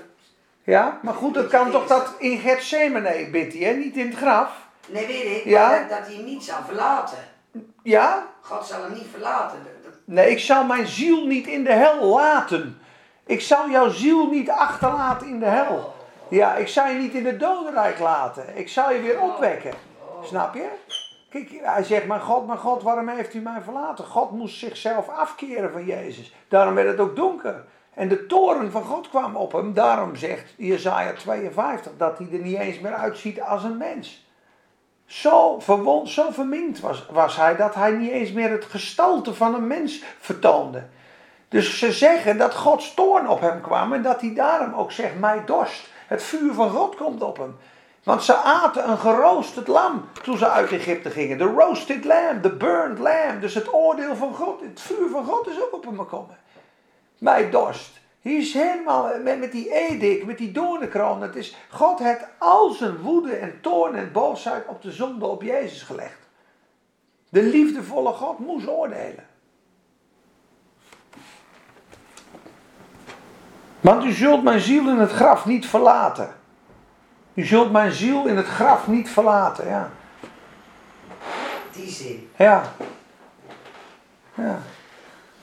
ja, 0.63 0.99
maar 1.01 1.13
goed, 1.13 1.33
dat 1.33 1.47
kan 1.47 1.71
toch 1.71 1.87
dat 1.87 2.13
in 2.17 2.39
Gethsemane 2.39 3.27
bidt 3.31 3.53
hij, 3.53 3.63
hè? 3.63 3.73
Niet 3.73 3.95
in 3.95 4.07
het 4.07 4.17
graf? 4.17 4.51
Nee, 4.87 5.07
weet 5.07 5.37
ik, 5.37 5.43
ja? 5.45 5.69
maar 5.69 5.79
dat, 5.79 5.89
dat 5.89 6.07
hij 6.07 6.15
hem 6.15 6.25
niet 6.25 6.43
zal 6.43 6.59
verlaten. 6.65 7.17
Ja? 7.83 8.27
God 8.41 8.65
zal 8.65 8.81
hem 8.81 8.93
niet 8.93 9.07
verlaten. 9.11 9.59
Nee, 10.05 10.29
ik 10.29 10.39
zal 10.39 10.63
mijn 10.63 10.87
ziel 10.87 11.25
niet 11.25 11.47
in 11.47 11.63
de 11.63 11.73
hel 11.73 12.05
laten. 12.05 12.79
Ik 13.25 13.41
zal 13.41 13.69
jouw 13.69 13.89
ziel 13.89 14.27
niet 14.29 14.49
achterlaten 14.49 15.27
in 15.27 15.39
de 15.39 15.45
hel. 15.45 15.93
Ja, 16.29 16.55
ik 16.55 16.67
zal 16.67 16.87
je 16.87 16.99
niet 16.99 17.13
in 17.13 17.25
het 17.25 17.39
dodenrijk 17.39 17.99
laten. 17.99 18.57
Ik 18.57 18.69
zal 18.69 18.93
je 18.93 19.01
weer 19.01 19.21
opwekken. 19.21 19.73
Snap 20.23 20.53
je? 20.53 20.69
Kijk, 21.29 21.59
hij 21.61 21.83
zegt, 21.83 22.05
maar 22.05 22.19
God, 22.19 22.47
maar 22.47 22.57
God, 22.57 22.83
waarom 22.83 23.07
heeft 23.07 23.33
u 23.33 23.39
mij 23.39 23.61
verlaten? 23.61 24.05
God 24.05 24.31
moest 24.31 24.57
zichzelf 24.57 25.09
afkeren 25.09 25.71
van 25.71 25.85
Jezus. 25.85 26.35
Daarom 26.47 26.75
werd 26.75 26.87
het 26.87 26.99
ook 26.99 27.15
donker. 27.15 27.65
En 27.93 28.07
de 28.07 28.25
toren 28.25 28.71
van 28.71 28.83
God 28.83 29.09
kwam 29.09 29.35
op 29.35 29.51
hem. 29.51 29.73
Daarom 29.73 30.15
zegt 30.15 30.53
Jezaja 30.57 31.13
52 31.13 31.91
dat 31.97 32.17
hij 32.17 32.27
er 32.31 32.39
niet 32.39 32.57
eens 32.57 32.79
meer 32.79 32.93
uitziet 32.93 33.41
als 33.41 33.63
een 33.63 33.77
mens. 33.77 34.26
Zo 35.07 35.59
verwond, 35.59 36.09
zo 36.09 36.31
verminkt 36.31 36.79
was, 36.79 37.05
was 37.11 37.35
hij 37.35 37.55
dat 37.55 37.75
hij 37.75 37.91
niet 37.91 38.11
eens 38.11 38.31
meer 38.31 38.51
het 38.51 38.65
gestalte 38.65 39.33
van 39.33 39.53
een 39.53 39.67
mens 39.67 40.03
vertoonde. 40.19 40.83
Dus 41.49 41.79
ze 41.79 41.91
zeggen 41.91 42.37
dat 42.37 42.55
Gods 42.55 42.93
toorn 42.93 43.29
op 43.29 43.41
hem 43.41 43.61
kwam 43.61 43.93
en 43.93 44.01
dat 44.01 44.21
hij 44.21 44.33
daarom 44.33 44.73
ook 44.73 44.91
zegt, 44.91 45.19
mij 45.19 45.45
dorst. 45.45 45.87
Het 46.07 46.23
vuur 46.23 46.53
van 46.53 46.69
God 46.69 46.95
komt 46.95 47.21
op 47.21 47.37
hem. 47.37 47.57
Want 48.03 48.23
ze 48.23 48.35
aten 48.35 48.89
een 48.89 48.97
geroosterd 48.97 49.67
lam 49.67 50.09
toen 50.23 50.37
ze 50.37 50.49
uit 50.49 50.71
Egypte 50.71 51.09
gingen. 51.09 51.37
De 51.37 51.43
roasted 51.43 52.05
lamb, 52.05 52.43
de 52.43 52.51
burned 52.51 52.99
lamb. 52.99 53.41
Dus 53.41 53.53
het 53.53 53.73
oordeel 53.73 54.15
van 54.15 54.33
God, 54.33 54.61
het 54.61 54.81
vuur 54.81 55.09
van 55.09 55.25
God 55.25 55.47
is 55.47 55.61
ook 55.61 55.73
op 55.73 55.85
hem 55.85 55.99
gekomen. 55.99 56.37
Mij 57.17 57.49
dorst. 57.49 57.99
Hij 58.21 58.33
is 58.33 58.53
helemaal 58.53 59.19
met, 59.23 59.39
met 59.39 59.51
die 59.51 59.71
edik, 59.71 60.25
met 60.25 60.37
die 60.37 60.51
doornenkroon. 60.51 61.21
Het 61.21 61.35
is, 61.35 61.55
God 61.69 61.99
heeft 61.99 62.25
al 62.37 62.69
zijn 62.69 62.97
woede 62.97 63.35
en 63.35 63.61
toorn 63.61 63.95
en 63.95 64.11
boosheid 64.11 64.67
op 64.67 64.81
de 64.81 64.91
zonde 64.91 65.25
op 65.25 65.41
Jezus 65.41 65.81
gelegd. 65.81 66.19
De 67.29 67.43
liefdevolle 67.43 68.11
God 68.11 68.39
moest 68.39 68.67
oordelen. 68.67 69.25
Want 73.79 74.03
u 74.03 74.11
zult 74.11 74.43
mijn 74.43 74.59
ziel 74.59 74.89
in 74.89 74.97
het 74.97 75.11
graf 75.11 75.45
niet 75.45 75.65
verlaten. 75.65 76.35
U 77.33 77.45
zult 77.45 77.71
mijn 77.71 77.91
ziel 77.91 78.27
in 78.27 78.37
het 78.37 78.45
graf 78.45 78.87
niet 78.87 79.09
verlaten, 79.09 79.67
ja. 79.67 79.91
Die 81.71 81.89
zin. 81.89 82.29
Ja. 82.35 82.73
Ja. 84.33 84.59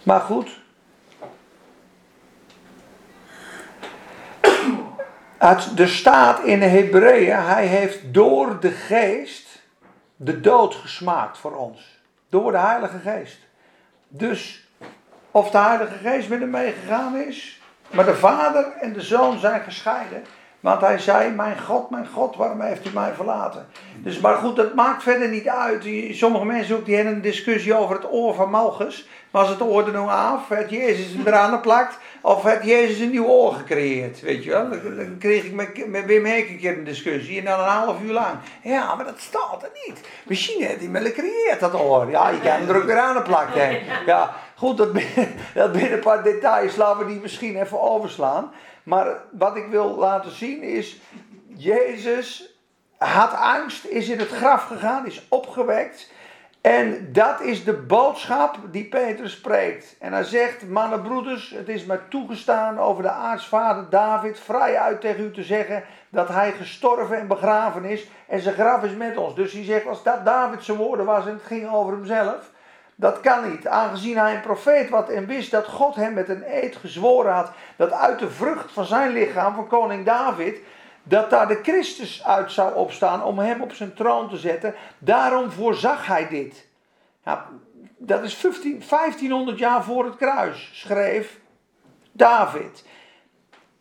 Maar 0.03 0.21
goed. 0.21 0.63
Het, 5.47 5.79
er 5.79 5.89
staat 5.89 6.45
in 6.45 6.61
de 6.61 6.67
Hebreeën, 6.67 7.45
hij 7.45 7.67
heeft 7.67 8.15
door 8.15 8.61
de 8.61 8.71
geest 8.71 9.63
de 10.17 10.41
dood 10.41 10.75
gesmaakt 10.75 11.39
voor 11.39 11.57
ons. 11.57 12.03
Door 12.29 12.53
de 12.53 12.59
Heilige 12.59 12.99
Geest. 12.99 13.39
Dus 14.09 14.69
of 15.31 15.51
de 15.51 15.59
Heilige 15.59 15.95
Geest 15.95 16.29
met 16.29 16.41
hem 16.41 16.51
meegegaan 16.51 17.17
is, 17.17 17.61
maar 17.91 18.05
de 18.05 18.15
Vader 18.15 18.73
en 18.81 18.93
de 18.93 19.01
Zoon 19.01 19.39
zijn 19.39 19.61
gescheiden. 19.61 20.25
Want 20.65 20.81
hij 20.81 20.99
zei, 20.99 21.31
mijn 21.31 21.61
God, 21.61 21.91
mijn 21.91 22.07
God, 22.13 22.37
waarom 22.37 22.61
heeft 22.61 22.87
u 22.87 22.91
mij 22.95 23.13
verlaten? 23.15 23.67
Dus, 23.97 24.21
maar 24.21 24.35
goed, 24.35 24.57
dat 24.57 24.75
maakt 24.75 25.03
verder 25.03 25.29
niet 25.29 25.49
uit. 25.49 25.87
Sommige 26.11 26.45
mensen 26.45 26.77
ook 26.77 26.85
die 26.85 26.95
hebben 26.95 27.15
een 27.15 27.21
discussie 27.21 27.75
over 27.75 27.95
het 27.95 28.13
oor 28.13 28.35
van 28.35 28.51
Malchus. 28.51 29.09
Was 29.31 29.49
het 29.49 29.61
oor 29.61 29.87
er 29.87 29.93
nou 29.93 30.09
af? 30.09 30.49
Het 30.49 30.71
Jezus 30.71 31.13
hem 31.13 31.27
eraan 31.27 31.53
geplakt? 31.53 31.99
Of 32.21 32.43
heeft 32.43 32.65
Jezus 32.65 32.99
een 32.99 33.11
nieuw 33.11 33.27
oor 33.27 33.53
gecreëerd? 33.53 34.21
Weet 34.21 34.45
je 34.45 34.51
wel? 34.51 34.69
Dan 34.69 35.19
kreeg 35.19 35.45
ik 35.45 35.53
met, 35.53 35.87
met 35.87 36.05
Wim 36.05 36.27
een 36.27 36.59
keer 36.61 36.79
een 36.79 36.85
discussie. 36.85 37.39
En 37.39 37.45
dan 37.45 37.59
een 37.59 37.67
half 37.67 38.03
uur 38.03 38.13
lang. 38.13 38.35
Ja, 38.63 38.95
maar 38.95 39.05
dat 39.05 39.19
staat 39.21 39.63
er 39.63 39.71
niet. 39.87 40.01
Misschien 40.27 40.63
heeft 40.63 40.81
hij 40.81 40.89
me 40.89 41.01
gecreëerd, 41.01 41.61
dat 41.61 41.75
oor. 41.75 42.11
Ja, 42.11 42.29
je 42.29 42.41
kan 42.41 42.51
hem 42.51 42.69
er 42.69 42.77
ook 42.77 42.85
weer 42.85 42.99
aan 42.99 43.23
plakken. 43.23 43.79
Ja, 44.07 44.35
goed, 44.55 44.77
dat, 44.77 44.89
dat 45.55 45.73
binnen 45.73 45.93
een 45.93 46.01
paar 46.01 46.23
details 46.23 46.77
laten 46.77 47.07
we 47.07 47.13
die 47.13 47.21
misschien 47.21 47.61
even 47.61 47.81
overslaan. 47.81 48.53
Maar 48.85 49.17
wat 49.31 49.57
ik 49.57 49.67
wil 49.67 49.95
laten 49.95 50.31
zien 50.31 50.63
is, 50.63 51.01
Jezus 51.47 52.59
had 52.99 53.33
angst, 53.33 53.85
is 53.85 54.09
in 54.09 54.19
het 54.19 54.29
graf 54.29 54.65
gegaan, 54.65 55.07
is 55.07 55.27
opgewekt. 55.29 56.13
En 56.61 57.13
dat 57.13 57.41
is 57.41 57.65
de 57.65 57.73
boodschap 57.73 58.59
die 58.71 58.85
Peter 58.85 59.31
spreekt. 59.31 59.97
En 59.99 60.13
hij 60.13 60.25
zegt, 60.25 60.69
mannen 60.69 61.03
broeders, 61.03 61.51
het 61.51 61.69
is 61.69 61.85
mij 61.85 62.01
toegestaan 62.09 62.79
over 62.79 63.03
de 63.03 63.11
aartsvader 63.11 63.91
David 63.91 64.41
vrij 64.41 64.79
uit 64.79 65.01
tegen 65.01 65.25
u 65.25 65.31
te 65.31 65.43
zeggen 65.43 65.85
dat 66.09 66.29
hij 66.29 66.53
gestorven 66.53 67.19
en 67.19 67.27
begraven 67.27 67.85
is 67.85 68.09
en 68.27 68.41
zijn 68.41 68.55
graf 68.55 68.83
is 68.83 68.95
met 68.95 69.17
ons. 69.17 69.35
Dus 69.35 69.53
hij 69.53 69.65
zegt, 69.65 69.87
als 69.87 70.03
dat 70.03 70.25
David 70.25 70.65
zijn 70.65 70.77
woorden 70.77 71.07
was 71.07 71.27
en 71.27 71.33
het 71.33 71.43
ging 71.43 71.73
over 71.73 71.93
hemzelf, 71.93 72.51
dat 72.95 73.21
kan 73.21 73.51
niet, 73.51 73.67
aangezien 73.67 74.17
hij 74.17 74.35
een 74.35 74.41
profeet 74.41 74.89
was 74.89 75.09
en 75.09 75.27
wist 75.27 75.51
dat 75.51 75.67
God 75.67 75.95
hem 75.95 76.13
met 76.13 76.29
een 76.29 76.45
eed 76.47 76.77
gezworen 76.77 77.33
had 77.33 77.51
dat 77.77 77.93
uit 77.93 78.19
de 78.19 78.31
vrucht 78.31 78.73
van 78.73 78.85
zijn 78.85 79.13
lichaam, 79.13 79.55
van 79.55 79.67
koning 79.67 80.05
David, 80.05 80.59
dat 81.03 81.31
daar 81.31 81.49
de 81.49 81.61
Christus 81.63 82.25
uit 82.25 82.53
zou 82.53 82.75
opstaan 82.75 83.23
om 83.23 83.39
hem 83.39 83.61
op 83.61 83.73
zijn 83.73 83.95
troon 83.95 84.29
te 84.29 84.37
zetten. 84.37 84.75
Daarom 84.99 85.51
voorzag 85.51 86.07
hij 86.07 86.29
dit. 86.29 86.67
Ja, 87.25 87.47
dat 87.97 88.23
is 88.23 88.35
15, 88.35 88.83
1500 88.89 89.59
jaar 89.59 89.85
voor 89.85 90.05
het 90.05 90.17
kruis, 90.17 90.71
schreef 90.73 91.39
David. 92.13 92.85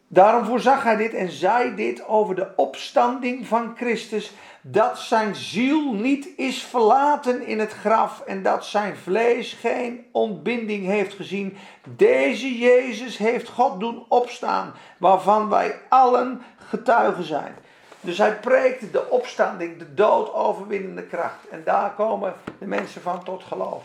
Daarom 0.07 0.45
voorzag 0.45 0.83
hij 0.83 0.95
dit 0.95 1.13
en 1.13 1.31
zei 1.31 1.75
dit 1.75 2.07
over 2.07 2.35
de 2.35 2.47
opstanding 2.55 3.47
van 3.47 3.73
Christus, 3.75 4.31
dat 4.65 4.99
zijn 4.99 5.35
ziel 5.35 5.93
niet 5.93 6.27
is 6.37 6.63
verlaten 6.63 7.45
in 7.45 7.59
het 7.59 7.73
graf 7.73 8.21
en 8.21 8.43
dat 8.43 8.65
zijn 8.65 8.97
vlees 8.97 9.53
geen 9.53 10.05
ontbinding 10.11 10.85
heeft 10.85 11.13
gezien. 11.13 11.57
Deze 11.83 12.57
Jezus 12.57 13.17
heeft 13.17 13.49
God 13.49 13.79
doen 13.79 14.05
opstaan, 14.07 14.73
waarvan 14.97 15.49
wij 15.49 15.75
allen 15.89 16.41
getuigen 16.57 17.23
zijn. 17.23 17.55
Dus 18.01 18.17
hij 18.17 18.39
preekt 18.39 18.91
de 18.91 19.09
opstanding, 19.09 19.77
de 19.77 19.93
dood 19.93 20.33
overwinnende 20.33 21.03
kracht. 21.03 21.47
En 21.51 21.61
daar 21.65 21.93
komen 21.93 22.33
de 22.59 22.65
mensen 22.65 23.01
van 23.01 23.23
tot 23.23 23.43
geloof. 23.43 23.83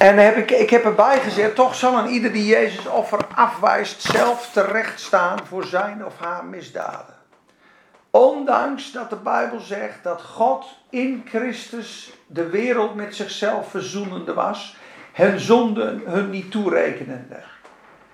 En 0.00 0.18
heb 0.18 0.36
ik, 0.36 0.50
ik 0.50 0.70
heb 0.70 0.84
erbij 0.84 1.20
gezet, 1.20 1.54
toch 1.54 1.74
zal 1.74 1.98
een 1.98 2.10
ieder 2.10 2.32
die 2.32 2.46
Jezus 2.46 2.86
offer 2.86 3.18
afwijst 3.34 4.02
zelf 4.02 4.50
terecht 4.52 5.00
staan 5.00 5.38
voor 5.46 5.64
zijn 5.64 6.04
of 6.04 6.18
haar 6.18 6.44
misdaden. 6.44 7.14
Ondanks 8.10 8.92
dat 8.92 9.10
de 9.10 9.16
Bijbel 9.16 9.60
zegt 9.60 10.02
dat 10.02 10.22
God 10.22 10.66
in 10.90 11.24
Christus 11.28 12.12
de 12.26 12.48
wereld 12.48 12.94
met 12.94 13.14
zichzelf 13.16 13.70
verzoenende 13.70 14.34
was, 14.34 14.76
hun 15.12 15.40
zonden 15.40 16.02
hun 16.04 16.30
niet 16.30 16.50
toerekenende. 16.50 17.40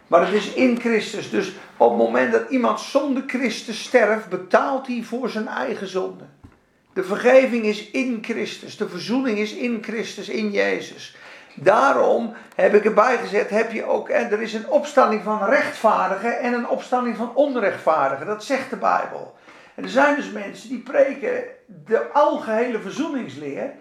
Maar 0.06 0.24
het 0.24 0.34
is 0.34 0.52
in 0.52 0.80
Christus. 0.80 1.30
Dus 1.30 1.52
op 1.76 1.88
het 1.88 1.98
moment 1.98 2.32
dat 2.32 2.50
iemand 2.50 2.80
zonder 2.80 3.22
Christus 3.26 3.82
sterft, 3.82 4.28
betaalt 4.28 4.86
hij 4.86 5.02
voor 5.02 5.28
zijn 5.28 5.48
eigen 5.48 5.88
zonde. 5.88 6.24
De 6.92 7.04
vergeving 7.04 7.64
is 7.64 7.90
in 7.90 8.18
Christus. 8.22 8.76
De 8.76 8.88
verzoening 8.88 9.38
is 9.38 9.52
in 9.52 9.78
Christus, 9.82 10.28
in 10.28 10.50
Jezus. 10.50 11.16
Daarom 11.58 12.34
heb 12.54 12.74
ik 12.74 12.84
erbij 12.84 13.18
gezet, 13.18 13.50
heb 13.50 13.72
je 13.72 13.84
ook, 13.84 14.08
en 14.08 14.30
er 14.30 14.42
is 14.42 14.54
een 14.54 14.68
opstanding 14.68 15.22
van 15.22 15.44
rechtvaardigen 15.44 16.40
en 16.40 16.52
een 16.52 16.68
opstanding 16.68 17.16
van 17.16 17.34
onrechtvaardigen. 17.34 18.26
Dat 18.26 18.44
zegt 18.44 18.70
de 18.70 18.76
Bijbel. 18.76 19.34
En 19.74 19.82
er 19.82 19.90
zijn 19.90 20.16
dus 20.16 20.30
mensen 20.30 20.68
die 20.68 20.78
preken 20.78 21.44
de 21.66 22.12
algehele 22.12 22.80
verzoeningsleer. 22.80 23.72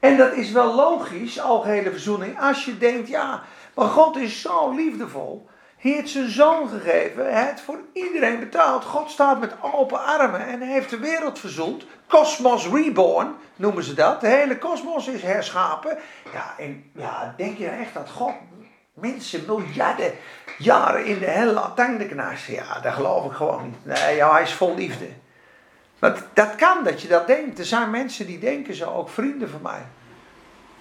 En 0.00 0.16
dat 0.16 0.32
is 0.32 0.52
wel 0.52 0.74
logisch, 0.74 1.40
algehele 1.40 1.90
verzoening, 1.90 2.40
als 2.40 2.64
je 2.64 2.78
denkt, 2.78 3.08
ja, 3.08 3.42
maar 3.74 3.86
God 3.86 4.16
is 4.16 4.40
zo 4.40 4.70
liefdevol. 4.70 5.48
Hij 5.80 5.90
heeft 5.90 6.08
zijn 6.08 6.30
zoon 6.30 6.68
gegeven, 6.68 7.46
heeft 7.46 7.60
voor 7.60 7.78
iedereen 7.92 8.38
betaald. 8.38 8.84
God 8.84 9.10
staat 9.10 9.40
met 9.40 9.54
open 9.60 10.04
armen 10.04 10.46
en 10.46 10.60
heeft 10.60 10.90
de 10.90 10.98
wereld 10.98 11.38
verzoend. 11.38 11.84
Cosmos 12.08 12.66
reborn 12.66 13.34
noemen 13.56 13.84
ze 13.84 13.94
dat. 13.94 14.20
De 14.20 14.26
hele 14.26 14.58
kosmos 14.58 15.08
is 15.08 15.22
herschapen. 15.22 15.98
Ja, 16.32 16.54
en 16.58 16.90
ja, 16.94 17.34
denk 17.36 17.58
je 17.58 17.68
echt 17.68 17.94
dat 17.94 18.10
God 18.10 18.32
mensen 18.94 19.44
miljarden 19.46 20.12
jaren 20.58 21.04
in 21.04 21.18
de 21.18 21.26
hel 21.26 21.52
laat 21.52 21.74
knarsen? 22.08 22.54
Ja, 22.54 22.80
dat 22.80 22.92
geloof 22.92 23.24
ik 23.24 23.32
gewoon 23.32 23.64
niet. 23.64 23.84
Nee, 23.84 24.16
ja, 24.16 24.32
hij 24.32 24.42
is 24.42 24.52
vol 24.52 24.74
liefde. 24.74 25.08
Maar 25.98 26.22
dat 26.32 26.54
kan 26.54 26.84
dat 26.84 27.02
je 27.02 27.08
dat 27.08 27.26
denkt. 27.26 27.58
Er 27.58 27.64
zijn 27.64 27.90
mensen 27.90 28.26
die 28.26 28.38
denken 28.38 28.74
zo, 28.74 28.90
ook 28.90 29.08
vrienden 29.08 29.50
van 29.50 29.62
mij. 29.62 29.82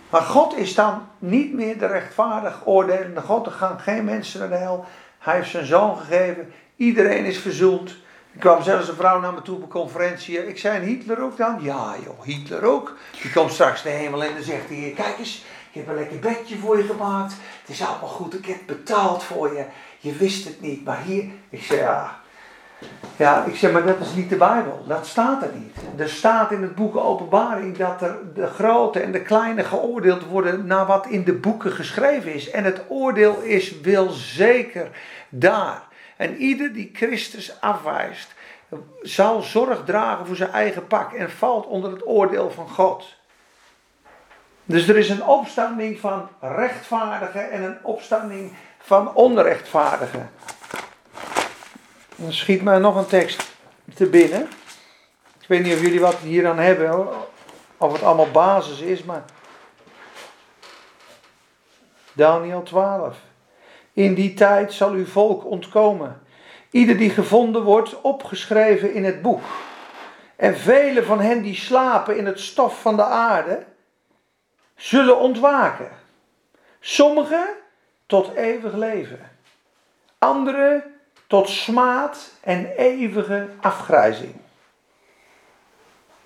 Maar 0.10 0.22
God 0.22 0.58
is 0.58 0.76
dan 0.76 1.08
niet 1.19 1.54
meer 1.54 1.78
de 1.78 1.86
rechtvaardig 1.86 2.62
oordelende 2.65 3.22
God. 3.22 3.45
Er 3.45 3.52
gaan 3.52 3.80
geen 3.80 4.06
mensen 4.06 4.39
naar 4.39 4.50
de 4.50 4.56
hel. 4.56 4.86
Hij 5.19 5.36
heeft 5.36 5.50
zijn 5.50 5.65
zoon 5.65 5.98
gegeven. 5.98 6.54
Iedereen 6.76 7.26
is 7.26 7.38
verzoend. 7.38 7.89
Er 8.34 8.39
kwam 8.39 8.63
zelfs 8.63 8.88
een 8.88 8.95
vrouw 8.95 9.19
naar 9.19 9.34
me 9.34 9.41
toe 9.41 9.56
op 9.56 9.62
een 9.62 9.67
conferentie. 9.67 10.48
Ik 10.48 10.58
zei, 10.58 10.86
Hitler 10.86 11.22
ook 11.22 11.38
dan? 11.38 11.58
Ja 11.62 11.95
joh, 12.04 12.24
Hitler 12.24 12.63
ook. 12.63 12.98
Die 13.22 13.32
komt 13.32 13.52
straks 13.52 13.82
de 13.82 13.89
hemel 13.89 14.24
en 14.24 14.34
dan 14.34 14.43
zegt 14.43 14.69
hij, 14.69 14.93
kijk 14.95 15.17
eens, 15.19 15.43
ik 15.72 15.76
heb 15.76 15.88
een 15.88 15.95
lekker 15.95 16.19
bedje 16.19 16.58
voor 16.58 16.78
je 16.78 16.84
gemaakt. 16.84 17.34
Het 17.62 17.69
is 17.69 17.86
allemaal 17.86 18.10
goed, 18.10 18.34
ik 18.34 18.45
heb 18.45 18.60
betaald 18.65 19.24
voor 19.24 19.54
je. 19.54 19.65
Je 20.00 20.12
wist 20.12 20.45
het 20.45 20.62
niet, 20.62 20.86
maar 20.86 21.02
hier... 21.02 21.26
Ik 21.50 21.63
zei, 21.63 21.80
ja, 21.80 22.19
ja, 23.15 23.46
ik 23.46 23.56
zeg 23.56 23.72
maar 23.72 23.86
dat 23.86 24.00
is 24.00 24.13
niet 24.13 24.30
de 24.30 24.36
Bijbel. 24.36 24.84
Dat 24.88 25.08
staat 25.08 25.44
er 25.44 25.52
niet. 25.54 25.76
Er 25.98 26.10
staat 26.10 26.52
in 26.52 26.62
het 26.62 26.76
boek 26.76 26.96
Openbaring 26.98 27.78
dat 27.78 28.02
er 28.02 28.18
de 28.34 28.48
grote 28.48 29.00
en 29.00 29.12
de 29.12 29.22
kleine 29.22 29.63
geoordeeld 29.63 30.26
worden 30.26 30.65
naar 30.65 30.86
wat 30.86 31.08
in 31.08 31.24
de 31.24 31.34
boeken 31.34 31.72
geschreven 31.72 32.34
is. 32.34 32.50
En 32.52 32.63
het 32.63 32.82
oordeel 32.88 33.42
is 33.42 33.80
wel 33.82 34.10
zeker 34.10 34.89
daar. 35.30 35.82
En 36.18 36.36
ieder 36.36 36.74
die 36.74 36.89
Christus 36.94 37.62
afwijst, 37.62 38.34
zal 39.02 39.42
zorg 39.42 39.84
dragen 39.86 40.26
voor 40.26 40.36
zijn 40.36 40.52
eigen 40.52 40.88
pak 40.88 41.13
en 41.13 41.32
valt 41.32 41.65
onder 41.65 41.92
het 41.92 42.08
oordeel 42.08 42.52
van 42.52 42.70
God. 42.70 43.18
Dus 44.65 44.88
er 44.88 44.98
is 44.98 45.10
een 45.10 45.24
opstanding 45.24 46.00
van 46.00 46.30
rechtvaardigen 46.39 47.52
en 47.52 47.63
een 47.63 47.78
opstanding 47.82 48.54
van 48.80 49.13
onrechtvaardigen. 49.13 50.30
Dan 52.22 52.34
schiet 52.34 52.62
mij 52.62 52.80
nog 52.80 52.96
een 52.96 53.08
tekst 53.08 53.52
te 53.96 54.06
binnen. 54.10 54.42
Ik 55.42 55.48
weet 55.48 55.64
niet 55.64 55.74
of 55.74 55.82
jullie 55.82 56.00
wat 56.00 56.18
hier 56.18 56.48
aan 56.48 56.60
hebben, 56.60 57.08
of 57.78 57.92
het 57.92 58.04
allemaal 58.04 58.32
basis 58.32 58.80
is, 58.80 59.04
maar. 59.04 59.24
Daniel 62.14 62.64
12. 62.64 63.18
In 63.94 64.14
die 64.14 64.34
tijd 64.34 64.74
zal 64.74 64.92
uw 64.92 65.06
volk 65.06 65.46
ontkomen. 65.46 66.22
Ieder 66.72 66.98
die 66.98 67.10
gevonden 67.10 67.64
wordt, 67.64 68.02
opgeschreven 68.02 68.94
in 68.94 69.04
het 69.04 69.22
boek. 69.22 69.42
En 70.36 70.58
vele 70.58 71.04
van 71.04 71.22
hen 71.22 71.42
die 71.42 71.56
slapen 71.56 72.18
in 72.18 72.26
het 72.26 72.40
stof 72.40 72.82
van 72.82 72.96
de 72.96 73.04
aarde, 73.04 73.66
zullen 74.76 75.20
ontwaken. 75.20 75.90
Sommigen 76.80 77.48
tot 78.06 78.34
eeuwig 78.34 78.74
leven. 78.74 79.20
Anderen 80.17 80.98
tot 81.30 81.50
smaad 81.50 82.32
en 82.42 82.65
eeuwige 82.65 83.50
afgrijzing. 83.62 84.36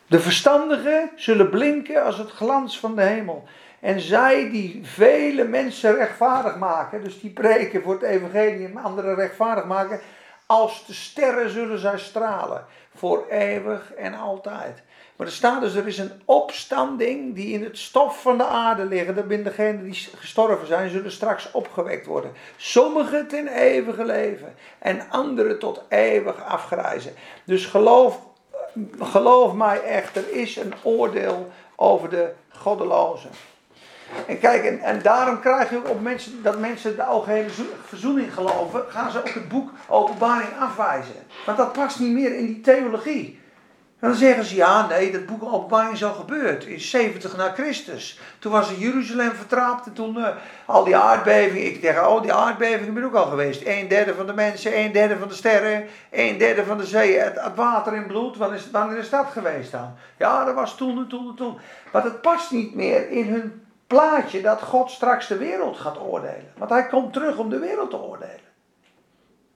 De 0.08 0.20
verstandigen 0.20 1.10
zullen 1.16 1.50
blinken 1.50 2.04
als 2.04 2.18
het 2.18 2.32
glans 2.32 2.80
van 2.80 2.96
de 2.96 3.02
hemel. 3.02 3.44
En 3.80 4.00
zij 4.00 4.50
die 4.50 4.80
vele 4.84 5.44
mensen 5.44 5.96
rechtvaardig 5.96 6.58
maken, 6.58 7.04
dus 7.04 7.20
die 7.20 7.32
preken 7.32 7.82
voor 7.82 7.94
het 7.94 8.02
evangelie 8.02 8.68
en 8.68 8.78
anderen 8.78 9.16
rechtvaardig 9.16 9.66
maken, 9.66 10.00
Als 10.46 10.86
de 10.86 10.94
sterren 10.94 11.50
zullen 11.50 11.80
zij 11.80 12.00
stralen. 12.00 12.66
Voor 12.96 13.26
eeuwig 13.30 13.94
en 13.94 14.14
altijd. 14.14 14.84
Maar 15.16 15.28
er 15.28 15.34
staat 15.34 15.62
dus, 15.62 15.76
er 15.76 15.88
is 15.88 15.98
een 15.98 16.22
opstanding 16.26 17.36
die 17.36 17.54
in 17.54 17.64
het 17.64 17.78
stof 17.78 18.22
van 18.22 18.38
de 18.38 18.46
aarde 18.46 18.86
liggen. 18.86 19.16
Dat 19.16 19.28
zijn 19.28 19.44
degenen 19.44 19.84
die 19.84 20.10
gestorven 20.16 20.68
zijn, 20.68 20.90
zullen 20.90 21.12
straks 21.12 21.52
opgewekt 21.52 22.06
worden. 22.06 22.32
Sommigen 22.58 23.28
ten 23.28 23.48
eeuwige 23.48 24.06
leven 24.06 24.56
en 24.80 25.10
anderen 25.10 25.60
tot 25.60 25.82
eeuwig 25.90 26.44
afgrijzen. 26.44 27.14
Dus 27.44 27.66
geloof, 27.66 28.20
geloof 29.00 29.54
mij 29.54 29.82
echt, 29.82 30.16
er 30.16 30.32
is 30.32 30.56
een 30.56 30.74
oordeel 30.84 31.52
over 31.76 32.10
de 32.10 32.34
goddelozen. 32.50 33.30
En 34.28 34.40
kijk, 34.40 34.64
en, 34.64 34.80
en 34.80 35.02
daarom 35.02 35.40
krijg 35.40 35.70
je 35.70 35.78
ook 35.78 35.90
op 35.90 36.02
mensen, 36.02 36.44
dat 36.44 36.60
mensen 36.60 36.96
de 36.96 37.04
algehele 37.04 37.50
verzoening 37.86 38.34
geloven, 38.34 38.84
gaan 38.88 39.12
ze 39.12 39.18
ook 39.18 39.30
het 39.30 39.50
boek 39.50 39.70
Openbaring 39.88 40.50
afwijzen. 40.60 41.16
Want 41.46 41.58
dat 41.58 41.74
past 41.74 42.00
niet 42.00 42.14
meer 42.14 42.36
in 42.36 42.46
die 42.46 42.62
theologie. 42.62 43.42
En 44.04 44.10
dan 44.10 44.18
zeggen 44.18 44.46
ze, 44.46 44.56
ja, 44.56 44.88
nee, 44.88 45.12
dat 45.12 45.26
boek 45.26 45.54
Openbaring 45.54 45.94
is 45.94 46.04
al 46.04 46.14
gebeurd. 46.14 46.66
In 46.66 46.80
70 46.80 47.38
na 47.38 47.52
Christus. 47.52 48.20
Toen 48.40 48.52
was 48.52 48.70
er 48.70 48.78
Jeruzalem 48.78 49.32
vertrapt 49.32 49.86
en 49.86 49.94
toen 49.94 50.18
uh, 50.18 50.28
al 50.66 50.84
die 50.84 50.96
aardbevingen. 50.96 51.66
Ik 51.66 51.80
zeg, 51.82 52.08
oh, 52.08 52.22
die 52.22 52.34
aardbevingen 52.34 52.94
ben 52.94 53.04
ook 53.04 53.14
al 53.14 53.26
geweest. 53.26 53.62
Een 53.66 53.88
derde 53.88 54.16
van 54.16 54.26
de 54.26 54.34
mensen, 54.34 54.80
een 54.80 54.92
derde 54.92 55.18
van 55.18 55.28
de 55.28 55.34
sterren, 55.34 55.86
een 56.12 56.38
derde 56.38 56.66
van 56.66 56.78
de 56.78 56.86
zee. 56.86 57.20
Het, 57.20 57.42
het 57.42 57.56
water 57.56 57.94
in 57.94 58.08
bloed, 58.08 58.38
wanneer 58.38 58.58
is, 58.58 58.72
wanneer 58.72 58.98
is 58.98 59.10
dat 59.10 59.26
geweest 59.32 59.72
dan? 59.72 59.96
Ja, 60.18 60.46
dat 60.46 60.56
was 60.56 60.76
toen 60.78 60.98
en 60.98 61.08
toen 61.08 61.28
en 61.30 61.36
toen. 61.36 61.58
Maar 61.92 62.04
het 62.04 62.22
past 62.22 62.52
niet 62.52 62.76
meer 62.76 63.10
in 63.10 63.28
hun 63.28 63.66
plaatje 63.88 64.42
dat 64.42 64.62
God 64.62 64.92
straks 64.92 65.28
de 65.28 65.38
wereld 65.38 65.78
gaat 65.78 66.00
oordelen. 66.00 66.52
Want 66.58 66.70
hij 66.70 66.88
komt 66.88 67.14
terug 67.14 67.38
om 67.38 67.50
de 67.50 67.60
wereld 67.60 67.90
te 67.90 68.02
oordelen. 68.02 68.43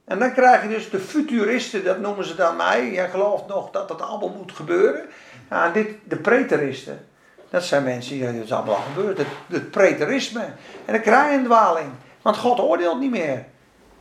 En 0.08 0.20
dan 0.20 0.34
krijg 0.34 0.62
je 0.62 0.70
dus 0.70 0.90
de 0.90 1.00
futuristen, 1.00 1.84
dat 1.84 2.00
noemen 2.00 2.26
ze 2.26 2.36
dan 2.36 2.56
mij. 2.56 2.92
Jij 2.92 3.10
gelooft 3.10 3.48
nog 3.48 3.72
dat 3.72 3.88
dat 3.88 4.02
allemaal 4.02 4.30
moet 4.38 4.52
gebeuren. 4.52 5.06
Ja, 5.50 5.70
dit, 5.70 5.90
de 6.04 6.16
preteristen, 6.16 7.08
dat 7.50 7.64
zijn 7.64 7.84
mensen 7.84 8.14
die 8.14 8.26
het 8.26 8.36
is 8.36 8.52
allemaal 8.52 8.76
al 8.76 8.82
gebeurd. 8.82 9.18
Het, 9.18 9.28
het 9.48 9.72
preterisme. 9.72 10.44
En 10.86 10.94
dan 10.94 11.02
krijg 11.02 11.32
je 11.32 11.38
een 11.38 11.44
dwaling. 11.44 11.90
Want 12.22 12.38
God 12.38 12.60
oordeelt 12.60 13.00
niet 13.00 13.12
meer. 13.12 13.46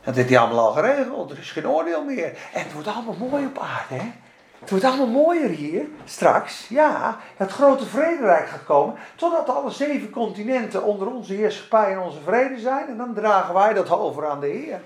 Dat 0.03 0.15
heeft 0.15 0.29
hij 0.29 0.37
allemaal 0.37 0.67
al 0.67 0.73
geregeld. 0.73 1.31
Er 1.31 1.37
is 1.37 1.51
geen 1.51 1.67
oordeel 1.67 2.03
meer. 2.03 2.27
En 2.53 2.63
het 2.63 2.73
wordt 2.73 2.87
allemaal 2.87 3.29
mooi 3.29 3.45
op 3.45 3.59
aarde, 3.59 4.03
hè? 4.03 4.11
Het 4.59 4.69
wordt 4.69 4.85
allemaal 4.85 5.23
mooier 5.23 5.49
hier, 5.49 5.85
straks. 6.05 6.67
Ja, 6.69 7.17
het 7.37 7.51
grote 7.51 7.85
vrederijk 7.85 8.47
gaat 8.47 8.63
komen. 8.63 8.95
Totdat 9.15 9.49
alle 9.49 9.71
zeven 9.71 10.09
continenten 10.09 10.83
onder 10.83 11.07
onze 11.07 11.33
heerschappij 11.33 11.91
en 11.91 11.99
onze 11.99 12.19
vrede 12.25 12.59
zijn. 12.59 12.87
En 12.87 12.97
dan 12.97 13.13
dragen 13.13 13.53
wij 13.53 13.73
dat 13.73 13.89
over 13.89 14.27
aan 14.27 14.39
de 14.39 14.47
Heer. 14.47 14.81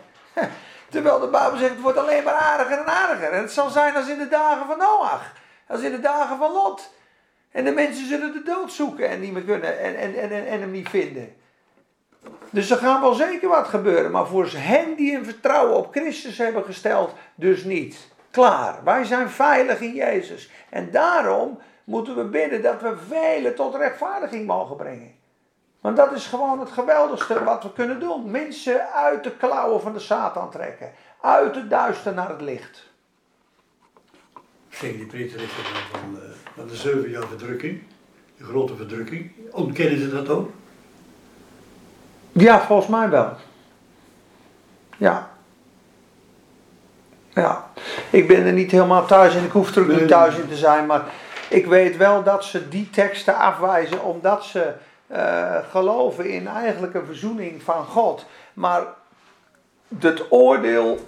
Terwijl 0.92 1.20
de 1.20 1.28
Bijbel 1.28 1.58
zegt, 1.58 1.72
het 1.72 1.82
wordt 1.82 1.98
alleen 1.98 2.24
maar 2.24 2.34
aardiger 2.34 2.78
en 2.78 2.86
aardiger. 2.86 3.32
En 3.32 3.42
het 3.42 3.52
zal 3.52 3.70
zijn 3.70 3.96
als 3.96 4.08
in 4.08 4.18
de 4.18 4.28
dagen 4.28 4.68
van 4.68 4.78
Noach. 4.78 5.34
Als 5.68 5.82
in 5.82 5.92
de 5.92 6.00
dagen 6.00 6.38
van 6.38 6.52
Lot. 6.52 6.94
En 7.52 7.64
de 7.64 7.72
mensen 7.72 8.08
zullen 8.08 8.34
de 8.34 8.44
dood 8.44 8.72
zoeken 8.72 9.10
en 9.10 9.20
niet 9.20 9.34
meer 9.34 9.44
kunnen 9.44 9.80
en, 9.80 9.96
en, 9.96 10.16
en, 10.16 10.48
en 10.48 10.60
hem 10.62 10.72
niet 10.72 10.90
vinden. 10.90 11.36
Dus 12.50 12.70
er 12.70 12.78
gaat 12.78 13.02
wel 13.02 13.14
zeker 13.14 13.50
wat 13.50 13.68
gebeuren. 13.68 14.12
Maar 14.12 14.28
voor 14.28 14.50
hen 14.56 14.96
die 14.96 15.16
hun 15.16 15.26
vertrouwen 15.26 15.78
op 15.78 15.92
Christus 15.92 16.38
hebben 16.38 16.64
gesteld, 16.64 17.14
dus 17.36 17.64
niet. 17.64 18.10
Klaar. 18.32 18.84
Wij 18.84 19.04
zijn 19.04 19.30
veilig 19.30 19.80
in 19.80 19.94
Jezus. 19.94 20.50
En 20.70 20.92
daarom 20.92 21.60
moeten 21.84 22.16
we 22.16 22.24
bidden 22.24 22.62
dat 22.62 22.82
we 22.82 22.98
velen 23.08 23.56
tot 23.56 23.76
rechtvaardiging 23.76 24.48
mogen 24.48 24.76
brengen. 24.76 25.20
Want 25.82 25.98
dat 25.98 26.12
is 26.12 26.26
gewoon 26.26 26.60
het 26.60 26.72
geweldigste 26.72 27.44
wat 27.44 27.64
we 27.64 27.74
kunnen 27.74 28.00
doen. 28.00 28.32
Mensen 28.32 28.94
uit 28.94 29.24
de 29.24 29.32
klauwen 29.32 29.82
van 29.82 29.94
de 29.94 30.00
Satan 30.00 30.52
trekken. 30.52 30.92
Uit 31.22 31.56
het 31.56 31.70
duister 31.70 32.14
naar 32.14 32.30
het 32.30 32.42
licht. 32.42 32.90
Zeg, 34.70 34.92
die 34.92 35.06
preteristen 35.06 35.64
van, 35.92 36.16
uh, 36.16 36.20
van 36.56 36.68
de 36.68 36.76
zeven 36.76 37.10
jaar 37.10 37.28
verdrukking, 37.28 37.82
de 38.38 38.44
grote 38.44 38.76
verdrukking, 38.76 39.32
ontkennen 39.52 40.00
ze 40.00 40.10
dat 40.10 40.30
ook? 40.30 40.50
Ja, 42.32 42.62
volgens 42.62 42.88
mij 42.88 43.10
wel. 43.10 43.36
Ja. 44.98 45.30
Ja. 47.34 47.72
Ik 48.10 48.28
ben 48.28 48.46
er 48.46 48.54
niet 48.54 48.72
helemaal 48.72 49.06
thuis 49.06 49.36
en 49.36 49.44
ik 49.44 49.52
hoef 49.52 49.76
er 49.76 49.82
ook 49.82 50.00
niet 50.00 50.08
thuis 50.08 50.36
in 50.36 50.48
te 50.48 50.56
zijn, 50.56 50.86
maar 50.86 51.04
ik 51.50 51.66
weet 51.66 51.98
wel 51.98 52.24
dat 52.24 52.44
ze 52.46 52.70
die 52.70 52.90
teksten 52.90 53.36
afwijzen 53.36 54.04
omdat 54.04 54.44
ze 54.44 54.74
uh, 55.12 55.58
geloven 55.70 56.30
in 56.30 56.48
eigenlijk 56.48 56.94
een 56.94 57.06
verzoening 57.06 57.64
van 57.64 57.86
God. 57.86 58.26
Maar 58.54 58.84
het 60.00 60.32
oordeel 60.32 61.00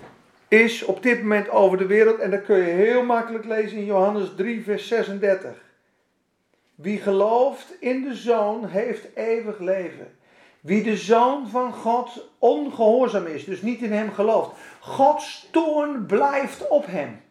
is 0.47 0.83
op 0.83 1.03
dit 1.03 1.21
moment 1.21 1.49
over 1.49 1.77
de 1.77 1.85
wereld, 1.85 2.19
en 2.19 2.31
dat 2.31 2.43
kun 2.43 2.57
je 2.57 2.63
heel 2.63 3.03
makkelijk 3.03 3.45
lezen 3.45 3.77
in 3.77 3.85
Johannes 3.85 4.29
3, 4.35 4.63
vers 4.63 4.87
36. 4.87 5.51
Wie 6.75 6.99
gelooft 6.99 7.73
in 7.79 8.03
de 8.03 8.15
Zoon 8.15 8.65
heeft 8.65 9.07
eeuwig 9.15 9.59
leven. 9.59 10.15
Wie 10.61 10.83
de 10.83 10.97
Zoon 10.97 11.47
van 11.47 11.73
God 11.73 12.29
ongehoorzaam 12.39 13.25
is, 13.25 13.45
dus 13.45 13.61
niet 13.61 13.81
in 13.81 13.91
hem 13.91 14.11
gelooft, 14.11 14.51
Gods 14.79 15.47
toorn 15.51 16.05
blijft 16.05 16.67
op 16.67 16.85
hem. 16.85 17.21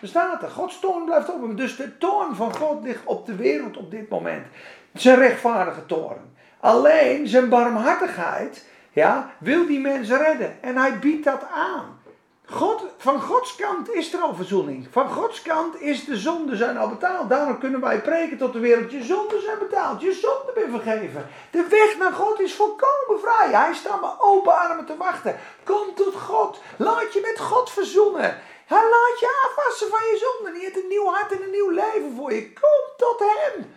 Er 0.00 0.08
staat 0.08 0.42
er, 0.42 0.48
Gods 0.48 0.80
toorn 0.80 1.04
blijft 1.04 1.32
op 1.32 1.40
hem. 1.40 1.56
Dus 1.56 1.76
de 1.76 1.98
toorn 1.98 2.34
van 2.34 2.54
God 2.54 2.82
ligt 2.82 3.04
op 3.04 3.26
de 3.26 3.34
wereld 3.34 3.76
op 3.76 3.90
dit 3.90 4.08
moment. 4.08 4.46
Zijn 4.94 5.18
rechtvaardige 5.18 5.86
toren. 5.86 6.36
Alleen 6.60 7.28
zijn 7.28 7.48
barmhartigheid 7.48 8.64
ja, 8.92 9.34
wil 9.38 9.66
die 9.66 9.80
mensen 9.80 10.18
redden. 10.18 10.62
En 10.62 10.76
hij 10.76 10.98
biedt 10.98 11.24
dat 11.24 11.42
aan. 11.54 11.98
God, 12.46 12.84
van 12.96 13.20
Gods 13.20 13.56
kant 13.56 13.90
is 13.90 14.12
er 14.12 14.20
al 14.20 14.34
verzoening. 14.34 14.88
Van 14.90 15.08
Gods 15.08 15.42
kant 15.42 15.80
is 15.80 16.04
de 16.04 16.16
zonde 16.16 16.56
zijn 16.56 16.76
al 16.76 16.88
betaald. 16.88 17.28
Daarom 17.28 17.58
kunnen 17.58 17.80
wij 17.80 18.00
preken 18.00 18.38
tot 18.38 18.52
de 18.52 18.58
wereld. 18.58 18.90
Je 18.90 19.04
zonden 19.04 19.42
zijn 19.42 19.58
betaald. 19.58 20.00
Je 20.00 20.12
zonde 20.12 20.52
ben 20.54 20.70
vergeven. 20.70 21.26
De 21.50 21.66
weg 21.68 21.98
naar 21.98 22.12
God 22.12 22.40
is 22.40 22.54
volkomen 22.54 23.20
vrij. 23.20 23.50
Hij 23.50 23.74
staat 23.74 24.00
met 24.00 24.10
open 24.18 24.58
armen 24.58 24.86
te 24.86 24.96
wachten. 24.96 25.36
Kom 25.64 25.94
tot 25.94 26.14
God. 26.14 26.60
Laat 26.76 27.12
je 27.12 27.20
met 27.22 27.40
God 27.40 27.70
verzoenen. 27.70 28.38
Hij 28.66 28.88
laat 28.90 29.20
je 29.20 29.46
afwassen 29.48 29.88
van 29.88 30.00
je 30.00 30.34
zonde. 30.36 30.52
Die 30.52 30.64
heeft 30.64 30.82
een 30.82 30.88
nieuw 30.88 31.06
hart 31.06 31.32
en 31.32 31.42
een 31.42 31.50
nieuw 31.50 31.70
leven 31.70 32.14
voor 32.16 32.32
je. 32.32 32.52
Kom 32.52 32.96
tot 32.96 33.18
hem. 33.18 33.74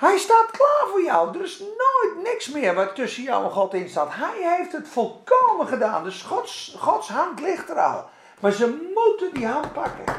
Hij 0.00 0.18
staat 0.18 0.50
klaar 0.50 0.88
voor 0.90 1.02
jou. 1.02 1.38
Er 1.38 1.44
is 1.44 1.58
nooit 1.58 2.22
niks 2.22 2.48
meer 2.48 2.74
wat 2.74 2.94
tussen 2.94 3.22
jou 3.22 3.44
en 3.44 3.50
God 3.50 3.74
in 3.74 3.88
staat. 3.88 4.14
Hij 4.14 4.56
heeft 4.56 4.72
het 4.72 4.88
volkomen 4.88 5.66
gedaan. 5.66 6.04
Dus 6.04 6.22
Gods, 6.22 6.76
Gods 6.78 7.08
hand 7.08 7.40
ligt 7.40 7.70
er 7.70 7.80
al. 7.80 8.08
Maar 8.40 8.52
ze 8.52 8.90
moeten 8.94 9.34
die 9.34 9.46
hand 9.46 9.72
pakken. 9.72 10.14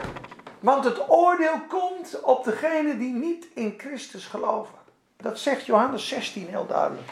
Want 0.60 0.84
het 0.84 1.10
oordeel 1.10 1.60
komt 1.68 2.22
op 2.22 2.44
degene 2.44 2.98
die 2.98 3.14
niet 3.14 3.48
in 3.54 3.74
Christus 3.78 4.26
geloven. 4.26 4.76
Dat 5.18 5.40
zegt 5.40 5.66
Johannes 5.66 6.08
16 6.08 6.48
heel 6.48 6.66
duidelijk. 6.68 7.12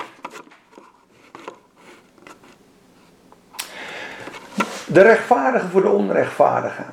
De 4.87 5.01
rechtvaardige 5.01 5.67
voor 5.67 5.81
de 5.81 5.89
onrechtvaardige. 5.89 6.83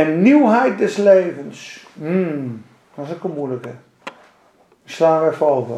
En 0.00 0.22
nieuwheid 0.22 0.78
des 0.78 0.96
levens. 0.96 1.86
Hmm, 1.92 2.64
dat 2.94 3.06
is 3.06 3.12
ook 3.12 3.24
een 3.24 3.34
moeilijke. 3.34 3.70
Slaan 4.84 5.24
we 5.24 5.30
even 5.30 5.46
over. 5.46 5.76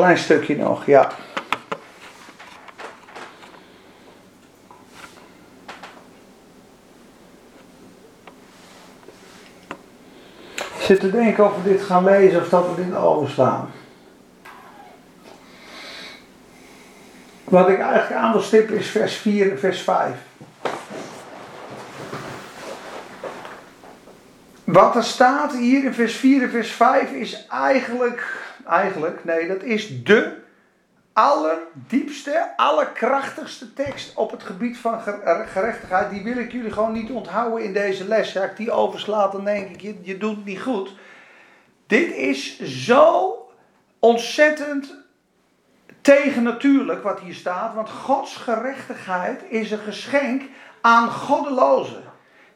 Klein 0.00 0.18
stukje 0.18 0.56
nog, 0.56 0.86
ja. 0.86 1.10
Ik 10.54 10.80
zit 10.80 11.00
te 11.00 11.10
denken 11.10 11.44
of 11.44 11.62
we 11.62 11.68
dit 11.70 11.82
gaan 11.82 12.04
lezen 12.04 12.40
of 12.40 12.48
dat 12.48 12.66
we 12.74 12.84
dit 12.84 12.94
overslaan. 12.94 13.70
Wat 17.44 17.68
ik 17.68 17.78
eigenlijk 17.78 18.20
aan 18.20 18.32
wil 18.32 18.40
stippen 18.40 18.76
is 18.76 18.90
vers 18.90 19.14
4 19.14 19.50
en 19.50 19.58
vers 19.58 19.80
5. 19.80 20.16
Wat 24.64 24.96
er 24.96 25.04
staat 25.04 25.52
hier 25.52 25.84
in 25.84 25.94
vers 25.94 26.14
4 26.14 26.42
en 26.42 26.50
vers 26.50 26.70
5 26.72 27.10
is 27.10 27.46
eigenlijk 27.48 28.39
eigenlijk, 28.70 29.24
nee, 29.24 29.48
dat 29.48 29.62
is 29.62 30.04
de 30.04 30.38
allerdiepste, 31.12 32.52
allerkrachtigste 32.56 33.72
tekst 33.72 34.16
op 34.16 34.30
het 34.30 34.42
gebied 34.42 34.78
van 34.78 35.00
gerechtigheid. 35.46 36.10
Die 36.10 36.22
wil 36.22 36.36
ik 36.36 36.52
jullie 36.52 36.72
gewoon 36.72 36.92
niet 36.92 37.10
onthouden 37.10 37.64
in 37.64 37.72
deze 37.72 38.04
les. 38.04 38.32
Ja, 38.32 38.44
ik 38.44 38.56
die 38.56 38.70
overslaat, 38.70 39.32
dan 39.32 39.44
denk 39.44 39.70
ik, 39.70 39.80
je, 39.80 39.94
je 40.02 40.18
doet 40.18 40.36
het 40.36 40.44
niet 40.44 40.60
goed. 40.60 40.94
Dit 41.86 42.14
is 42.14 42.60
zo 42.60 43.34
ontzettend 43.98 44.94
tegennatuurlijk 46.00 47.02
wat 47.02 47.20
hier 47.20 47.34
staat. 47.34 47.74
Want 47.74 47.90
Gods 47.90 48.36
gerechtigheid 48.36 49.42
is 49.48 49.70
een 49.70 49.78
geschenk 49.78 50.42
aan 50.80 51.10
goddelozen. 51.10 52.02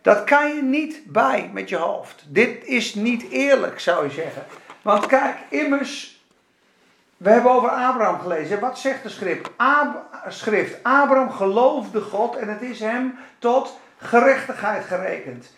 Dat 0.03 0.25
kan 0.25 0.55
je 0.55 0.63
niet 0.63 1.03
bij 1.07 1.51
met 1.53 1.69
je 1.69 1.77
hoofd. 1.77 2.25
Dit 2.29 2.65
is 2.65 2.95
niet 2.95 3.31
eerlijk, 3.31 3.81
zou 3.81 4.05
je 4.05 4.11
zeggen. 4.11 4.43
Want 4.85 5.07
kijk, 5.07 5.37
immers, 5.49 6.21
we 7.17 7.31
hebben 7.31 7.51
over 7.51 7.69
Abraham 7.69 8.21
gelezen. 8.21 8.61
Wat 8.61 8.79
zegt 8.79 9.03
de 9.03 9.09
schrift? 9.09 9.51
Schrift? 10.29 10.83
Abraham 10.83 11.31
geloofde 11.31 12.01
God 12.01 12.37
en 12.37 12.49
het 12.49 12.63
is 12.63 12.81
hem 12.81 13.19
tot 13.39 13.79
gerechtigheid 13.99 14.85
gerekend. 14.85 15.53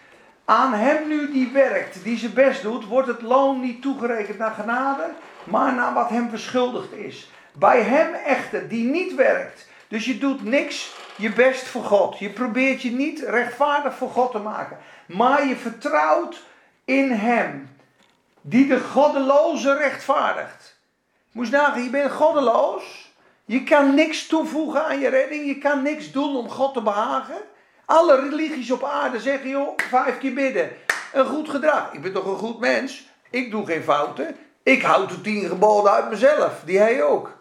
Aan 0.44 0.72
hem 0.72 1.08
nu 1.08 1.32
die 1.32 1.50
werkt, 1.52 2.04
die 2.04 2.18
zijn 2.18 2.32
best 2.32 2.62
doet, 2.62 2.86
wordt 2.86 3.08
het 3.08 3.22
loon 3.22 3.60
niet 3.60 3.82
toegerekend 3.82 4.38
naar 4.38 4.54
genade, 4.54 5.02
maar 5.44 5.74
naar 5.74 5.94
wat 5.94 6.08
hem 6.08 6.30
verschuldigd 6.30 6.92
is. 6.92 7.30
Bij 7.52 7.82
hem 7.82 8.14
echter, 8.14 8.68
die 8.68 8.84
niet 8.84 9.14
werkt, 9.14 9.66
dus 9.88 10.04
je 10.04 10.18
doet 10.18 10.44
niks 10.44 10.94
je 11.16 11.32
best 11.32 11.66
voor 11.66 11.84
God. 11.84 12.18
Je 12.18 12.30
probeert 12.30 12.82
je 12.82 12.90
niet 12.90 13.20
rechtvaardig 13.20 13.94
voor 13.94 14.10
God 14.10 14.30
te 14.30 14.38
maken. 14.38 14.78
Maar 15.06 15.46
je 15.46 15.56
vertrouwt 15.56 16.42
in 16.84 17.10
Hem. 17.10 17.75
Die 18.48 18.66
de 18.66 18.80
goddeloze 18.80 19.76
rechtvaardigt. 19.76 20.80
Moest 21.32 21.50
nagaan, 21.50 21.82
je 21.82 21.90
bent 21.90 22.12
goddeloos. 22.12 23.12
Je 23.44 23.62
kan 23.62 23.94
niks 23.94 24.26
toevoegen 24.26 24.86
aan 24.86 25.00
je 25.00 25.08
redding. 25.08 25.46
Je 25.46 25.58
kan 25.58 25.82
niks 25.82 26.12
doen 26.12 26.36
om 26.36 26.48
God 26.48 26.74
te 26.74 26.82
behagen. 26.82 27.36
Alle 27.84 28.20
religies 28.20 28.70
op 28.70 28.84
aarde 28.84 29.20
zeggen, 29.20 29.48
joh, 29.48 29.72
vijf 29.76 30.18
keer 30.18 30.32
bidden. 30.32 30.70
Een 31.12 31.26
goed 31.26 31.48
gedrag. 31.48 31.92
Ik 31.92 32.02
ben 32.02 32.12
toch 32.12 32.26
een 32.26 32.38
goed 32.38 32.58
mens? 32.58 33.08
Ik 33.30 33.50
doe 33.50 33.66
geen 33.66 33.82
fouten. 33.82 34.36
Ik 34.62 34.82
houd 34.82 35.08
de 35.08 35.20
tien 35.20 35.48
geboden 35.48 35.92
uit 35.92 36.10
mezelf. 36.10 36.62
Die 36.64 36.78
hij 36.78 37.02
ook. 37.02 37.38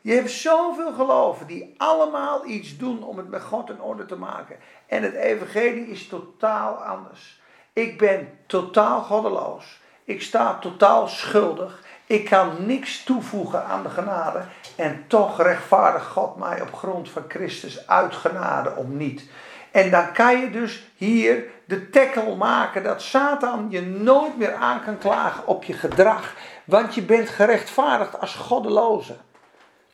Je 0.00 0.14
hebt 0.14 0.30
zoveel 0.30 0.92
geloven 0.92 1.46
die 1.46 1.74
allemaal 1.76 2.46
iets 2.46 2.76
doen 2.76 3.02
om 3.02 3.16
het 3.16 3.28
met 3.28 3.42
God 3.42 3.70
in 3.70 3.80
orde 3.80 4.06
te 4.06 4.16
maken. 4.16 4.56
En 4.86 5.02
het 5.02 5.14
evangelie 5.14 5.86
is 5.86 6.08
totaal 6.08 6.74
anders. 6.74 7.40
Ik 7.72 7.98
ben 7.98 8.38
totaal 8.46 9.00
goddeloos. 9.00 9.80
Ik 10.04 10.22
sta 10.22 10.58
totaal 10.58 11.08
schuldig. 11.08 11.82
Ik 12.06 12.24
kan 12.24 12.66
niks 12.66 13.04
toevoegen 13.04 13.64
aan 13.64 13.82
de 13.82 13.88
genade. 13.88 14.44
En 14.76 15.04
toch 15.06 15.42
rechtvaardigt 15.42 16.06
God 16.06 16.36
mij 16.36 16.60
op 16.60 16.74
grond 16.74 17.10
van 17.10 17.24
Christus 17.28 17.86
uit 17.86 18.14
genade 18.14 18.76
om 18.76 18.96
niet. 18.96 19.30
En 19.70 19.90
dan 19.90 20.12
kan 20.12 20.40
je 20.40 20.50
dus 20.50 20.92
hier 20.96 21.44
de 21.64 21.90
tackle 21.90 22.36
maken 22.36 22.82
dat 22.82 23.02
Satan 23.02 23.66
je 23.70 23.80
nooit 23.82 24.38
meer 24.38 24.54
aan 24.54 24.84
kan 24.84 24.98
klagen 24.98 25.46
op 25.46 25.64
je 25.64 25.72
gedrag. 25.72 26.34
Want 26.64 26.94
je 26.94 27.02
bent 27.02 27.28
gerechtvaardigd 27.28 28.20
als 28.20 28.34
goddeloze. 28.34 29.16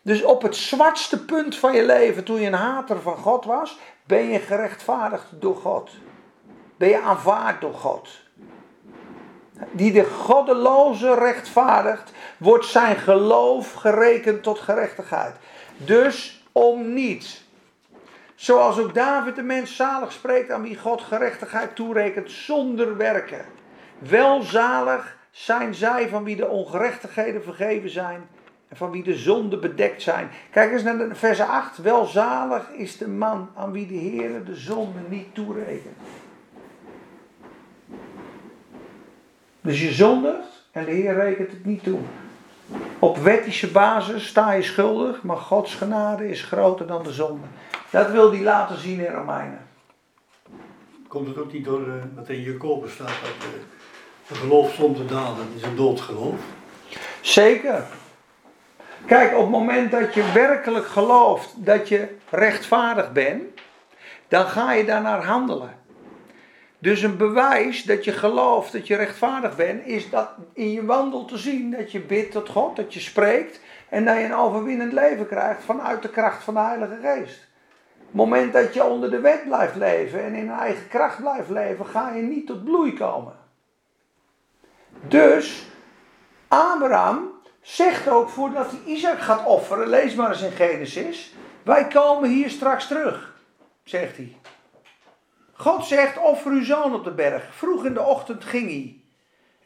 Dus 0.02 0.22
op 0.22 0.42
het 0.42 0.56
zwartste 0.56 1.24
punt 1.24 1.56
van 1.56 1.72
je 1.72 1.84
leven, 1.84 2.24
toen 2.24 2.40
je 2.40 2.46
een 2.46 2.52
hater 2.52 3.00
van 3.00 3.16
God 3.16 3.44
was, 3.44 3.78
ben 4.04 4.28
je 4.28 4.38
gerechtvaardigd 4.38 5.26
door 5.30 5.56
God. 5.56 5.90
Ben 6.76 6.88
je 6.88 7.00
aanvaard 7.00 7.60
door 7.60 7.74
God. 7.74 8.08
Die 9.70 9.92
de 9.92 10.04
goddeloze 10.04 11.14
rechtvaardigt, 11.14 12.12
wordt 12.36 12.66
zijn 12.66 12.96
geloof 12.96 13.72
gerekend 13.72 14.42
tot 14.42 14.58
gerechtigheid. 14.58 15.34
Dus 15.76 16.44
om 16.52 16.92
niet. 16.92 17.42
Zoals 18.34 18.78
ook 18.78 18.94
David 18.94 19.36
de 19.36 19.42
mens 19.42 19.76
zalig 19.76 20.12
spreekt 20.12 20.50
aan 20.50 20.62
wie 20.62 20.78
God 20.78 21.02
gerechtigheid 21.02 21.74
toerekent 21.74 22.30
zonder 22.30 22.96
werken. 22.96 23.44
Welzalig 23.98 25.16
zijn 25.30 25.74
zij 25.74 26.08
van 26.08 26.24
wie 26.24 26.36
de 26.36 26.48
ongerechtigheden 26.48 27.42
vergeven 27.42 27.90
zijn 27.90 28.28
en 28.68 28.76
van 28.76 28.90
wie 28.90 29.02
de 29.02 29.14
zonden 29.14 29.60
bedekt 29.60 30.02
zijn. 30.02 30.30
Kijk 30.50 30.72
eens 30.72 30.82
naar 30.82 31.16
vers 31.16 31.40
8. 31.40 31.78
Welzalig 31.78 32.70
is 32.70 32.98
de 32.98 33.08
man 33.08 33.50
aan 33.54 33.72
wie 33.72 33.86
de 33.86 33.94
Heer 33.94 34.44
de 34.44 34.54
zonde 34.54 34.98
niet 35.08 35.34
toerekent. 35.34 35.96
Dus 39.68 39.80
je 39.80 39.92
zondigt 39.92 40.64
en 40.72 40.84
de 40.84 40.90
Heer 40.90 41.14
rekent 41.14 41.50
het 41.50 41.64
niet 41.64 41.82
toe. 41.82 41.98
Op 42.98 43.16
wettische 43.16 43.70
basis 43.70 44.26
sta 44.26 44.52
je 44.52 44.62
schuldig, 44.62 45.22
maar 45.22 45.36
Gods 45.36 45.74
genade 45.74 46.28
is 46.28 46.42
groter 46.42 46.86
dan 46.86 47.02
de 47.02 47.12
zonde. 47.12 47.46
Dat 47.90 48.10
wil 48.10 48.32
hij 48.32 48.42
laten 48.42 48.78
zien 48.78 49.06
in 49.06 49.12
Romeinen. 49.12 49.66
Komt 51.08 51.26
het 51.26 51.38
ook 51.38 51.52
niet 51.52 51.64
door 51.64 51.80
uh, 51.80 51.94
wat 52.14 52.28
in 52.28 52.40
Jacobus 52.40 52.92
staat 52.92 53.06
dat 53.06 53.46
uh, 53.46 53.60
de 54.28 54.34
geloof 54.34 54.74
zonder 54.74 55.06
daden 55.06 55.46
is 55.56 55.62
een 55.62 55.76
doodgeloof? 55.76 56.40
Zeker. 57.20 57.84
Kijk, 59.06 59.34
op 59.34 59.40
het 59.40 59.50
moment 59.50 59.90
dat 59.90 60.14
je 60.14 60.32
werkelijk 60.32 60.86
gelooft 60.86 61.54
dat 61.56 61.88
je 61.88 62.16
rechtvaardig 62.30 63.12
bent, 63.12 63.42
dan 64.28 64.46
ga 64.46 64.72
je 64.72 64.84
daarnaar 64.84 65.24
handelen. 65.24 65.77
Dus 66.78 67.02
een 67.02 67.16
bewijs 67.16 67.82
dat 67.82 68.04
je 68.04 68.12
gelooft 68.12 68.72
dat 68.72 68.86
je 68.86 68.96
rechtvaardig 68.96 69.56
bent, 69.56 69.86
is 69.86 70.10
dat 70.10 70.30
in 70.52 70.72
je 70.72 70.84
wandel 70.84 71.24
te 71.24 71.38
zien 71.38 71.70
dat 71.70 71.92
je 71.92 72.00
bidt 72.00 72.32
tot 72.32 72.48
God, 72.48 72.76
dat 72.76 72.94
je 72.94 73.00
spreekt 73.00 73.60
en 73.88 74.04
dat 74.04 74.16
je 74.16 74.24
een 74.24 74.34
overwinnend 74.34 74.92
leven 74.92 75.26
krijgt 75.26 75.64
vanuit 75.64 76.02
de 76.02 76.08
kracht 76.08 76.42
van 76.42 76.54
de 76.54 76.60
Heilige 76.60 76.98
Geest. 77.02 77.46
Het 77.98 78.16
moment 78.16 78.52
dat 78.52 78.74
je 78.74 78.84
onder 78.84 79.10
de 79.10 79.20
wet 79.20 79.44
blijft 79.44 79.76
leven 79.76 80.24
en 80.24 80.34
in 80.34 80.50
eigen 80.50 80.88
kracht 80.88 81.20
blijft 81.20 81.50
leven, 81.50 81.86
ga 81.86 82.10
je 82.10 82.22
niet 82.22 82.46
tot 82.46 82.64
bloei 82.64 82.92
komen. 82.92 83.36
Dus 85.08 85.66
Abraham 86.48 87.30
zegt 87.60 88.08
ook 88.08 88.28
voordat 88.28 88.70
hij 88.70 88.94
Isaac 88.94 89.18
gaat 89.18 89.46
offeren, 89.46 89.88
lees 89.88 90.14
maar 90.14 90.30
eens 90.30 90.42
in 90.42 90.50
Genesis, 90.50 91.34
wij 91.62 91.86
komen 91.86 92.30
hier 92.30 92.50
straks 92.50 92.86
terug, 92.86 93.34
zegt 93.84 94.16
hij. 94.16 94.36
God 95.60 95.84
zegt, 95.84 96.18
offer 96.18 96.50
uw 96.50 96.64
zoon 96.64 96.94
op 96.94 97.04
de 97.04 97.10
berg. 97.10 97.54
Vroeg 97.54 97.84
in 97.84 97.94
de 97.94 98.02
ochtend 98.02 98.44
ging 98.44 98.68
hij. 98.68 99.00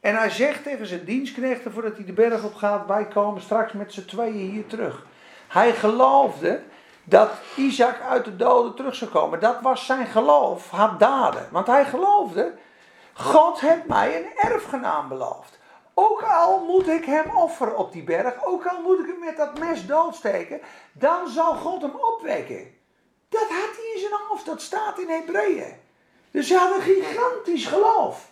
En 0.00 0.16
hij 0.16 0.30
zegt 0.30 0.62
tegen 0.62 0.86
zijn 0.86 1.04
dienstknechten 1.04 1.72
voordat 1.72 1.96
hij 1.96 2.04
de 2.04 2.12
berg 2.12 2.44
op 2.44 2.54
gaat, 2.54 2.86
wij 2.86 3.06
komen 3.06 3.42
straks 3.42 3.72
met 3.72 3.92
z'n 3.92 4.04
tweeën 4.04 4.50
hier 4.50 4.66
terug. 4.66 5.06
Hij 5.48 5.72
geloofde 5.72 6.62
dat 7.04 7.30
Isaac 7.56 8.00
uit 8.00 8.24
de 8.24 8.36
doden 8.36 8.74
terug 8.74 8.94
zou 8.94 9.10
komen. 9.10 9.40
Dat 9.40 9.60
was 9.60 9.86
zijn 9.86 10.06
geloof, 10.06 10.70
had 10.70 11.00
daden. 11.00 11.48
Want 11.50 11.66
hij 11.66 11.84
geloofde, 11.84 12.52
God 13.12 13.60
heeft 13.60 13.86
mij 13.86 14.16
een 14.16 14.50
erfgenaam 14.50 15.08
beloofd. 15.08 15.58
Ook 15.94 16.22
al 16.22 16.64
moet 16.64 16.88
ik 16.88 17.04
hem 17.04 17.36
offeren 17.36 17.76
op 17.76 17.92
die 17.92 18.04
berg, 18.04 18.44
ook 18.44 18.66
al 18.66 18.80
moet 18.82 18.98
ik 18.98 19.06
hem 19.06 19.18
met 19.18 19.36
dat 19.36 19.58
mes 19.58 19.86
doodsteken, 19.86 20.60
dan 20.92 21.28
zal 21.28 21.54
God 21.54 21.82
hem 21.82 21.94
opwekken. 21.94 22.80
Dat 23.32 23.48
had 23.48 23.76
hij 23.76 23.90
in 23.94 24.00
zijn 24.00 24.20
hoofd, 24.28 24.46
dat 24.46 24.62
staat 24.62 24.98
in 24.98 25.08
Hebreeën. 25.08 25.74
Dus 26.30 26.48
hij 26.48 26.58
had 26.58 26.76
een 26.76 26.82
gigantisch 26.82 27.66
geloof 27.66 28.30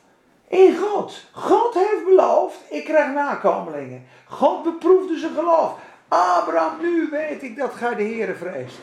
in 0.48 0.76
God. 0.76 1.24
God 1.32 1.74
heeft 1.74 2.04
beloofd, 2.04 2.58
ik 2.68 2.84
krijg 2.84 3.12
nakomelingen. 3.12 4.06
God 4.24 4.62
beproefde 4.62 5.18
zijn 5.18 5.34
geloof. 5.34 5.72
Abraham, 6.08 6.80
nu 6.80 7.08
weet 7.10 7.42
ik 7.42 7.56
dat 7.56 7.74
gij 7.74 7.94
de 7.94 8.02
Heere 8.02 8.34
vreest. 8.34 8.78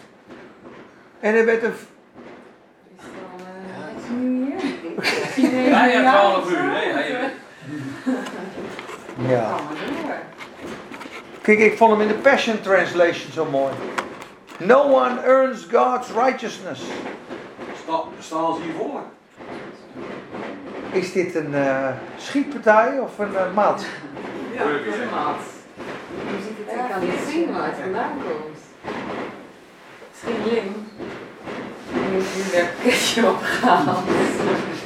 En 1.20 1.36
er 1.36 1.46
werd 1.46 1.64
een... 1.64 1.74
Is 2.96 3.06
het 3.06 4.04
al 4.04 4.16
nu 4.18 4.56
hier? 5.36 5.70
Ja, 5.70 5.86
ja, 5.86 6.32
12 6.32 6.52
uur. 6.52 6.64
Nee, 6.64 6.94
ja. 9.28 9.56
Kijk, 11.42 11.60
ik 11.60 11.78
vond 11.78 11.92
hem 11.92 12.02
in 12.02 12.08
de 12.08 12.14
Passion 12.14 12.62
Translation 12.62 13.32
zo 13.32 13.46
mooi. 13.46 13.74
No 14.60 14.88
one 14.88 15.20
earns 15.20 15.66
God's 15.66 16.10
righteousness. 16.12 16.82
Staan 18.20 18.56
ze 18.56 18.62
hiervoor? 18.62 19.02
Is 20.92 21.12
dit 21.12 21.36
een 21.36 21.54
uh, 21.54 21.88
schietpartij 22.18 23.00
of 23.00 23.20
een 23.20 23.32
uh, 23.32 23.54
maat? 23.54 23.86
Ja, 24.54 24.68
het 24.68 24.86
is 24.86 25.00
een 25.00 25.10
maat. 25.10 25.40
Je 26.08 26.44
ziet 26.44 26.58
het, 26.66 26.80
ik 26.80 26.92
kan 26.92 27.10
niet 27.10 27.20
zien 27.30 27.54
waar 27.54 27.66
het 27.66 27.76
vandaan 27.82 28.12
komt. 28.24 28.58
Misschien 30.12 30.54
Lim. 30.54 30.88
Die 31.94 32.02
heeft 32.12 32.36
nu 32.36 32.52
weer 32.52 32.62
een 32.62 32.84
kistje 32.84 33.30
opgehaald. 33.30 34.04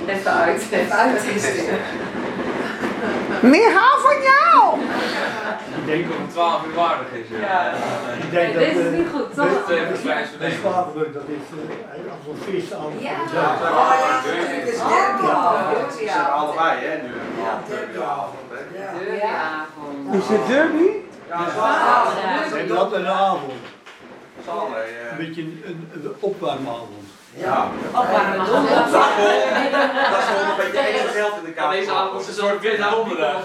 Even 0.07 0.31
uit, 0.31 0.67
even 0.71 0.95
uit 0.95 1.23
meer 3.41 3.71
hou 3.73 4.01
van 4.01 4.21
jou! 4.21 4.79
Ik 5.81 5.87
denk 5.87 6.07
dat 6.09 6.17
het 6.17 6.31
12 6.31 6.65
uur 6.65 6.73
waardig 6.73 7.11
is. 7.11 7.27
Ja. 7.29 7.37
ja. 7.39 7.73
Ik 8.23 8.31
denk 8.31 8.53
dat, 8.53 8.63
dit 8.63 8.75
is 8.85 8.91
niet 8.97 9.07
goed, 9.13 9.27
toch? 9.35 9.65
Dit 9.67 9.89
is 9.93 9.99
vrij 9.99 10.51
Spakenburg, 10.51 11.11
dat 11.13 11.27
is 11.37 11.45
uh, 11.57 12.11
als 12.15 12.25
een 12.29 12.41
feestavond. 12.47 13.01
Ja, 13.01 13.11
ja. 13.33 13.45
Oh, 13.79 13.93
ja. 14.01 14.21
Het 14.59 14.67
is 14.73 14.79
derby. 14.93 15.25
Ja, 16.05 16.23
allebei, 16.23 16.79
hè, 16.85 16.93
nu. 17.01 17.11
Ja, 17.43 17.61
derbyavond. 17.67 18.47
Is 20.13 20.27
het 20.27 20.47
derby? 20.47 20.89
En 22.57 22.67
dat 22.67 22.93
in 22.93 23.03
de 23.03 23.09
avond. 23.09 23.61
Sander, 24.45 24.77
Een 24.77 24.93
ja. 25.09 25.15
beetje 25.17 25.41
een, 25.41 25.63
een, 25.65 25.89
een 25.93 26.15
opwarmavond. 26.19 27.05
Ja. 27.33 27.67
Opwarmen. 27.87 28.37
Dat 28.37 28.47
is 28.47 28.53
gewoon, 28.53 28.65
dat 30.11 30.19
is 30.19 30.25
gewoon 30.29 30.49
een 30.49 30.55
beetje 30.57 30.79
extra 30.89 31.11
geld 31.11 31.33
in 31.37 31.45
de 31.45 31.51
kamer. 31.51 31.75
Deze 31.75 31.91
avond 31.91 32.21
is 32.21 32.27
een 32.27 32.33
soort 32.33 32.61
wit 32.61 32.77
donderdag. 32.91 33.41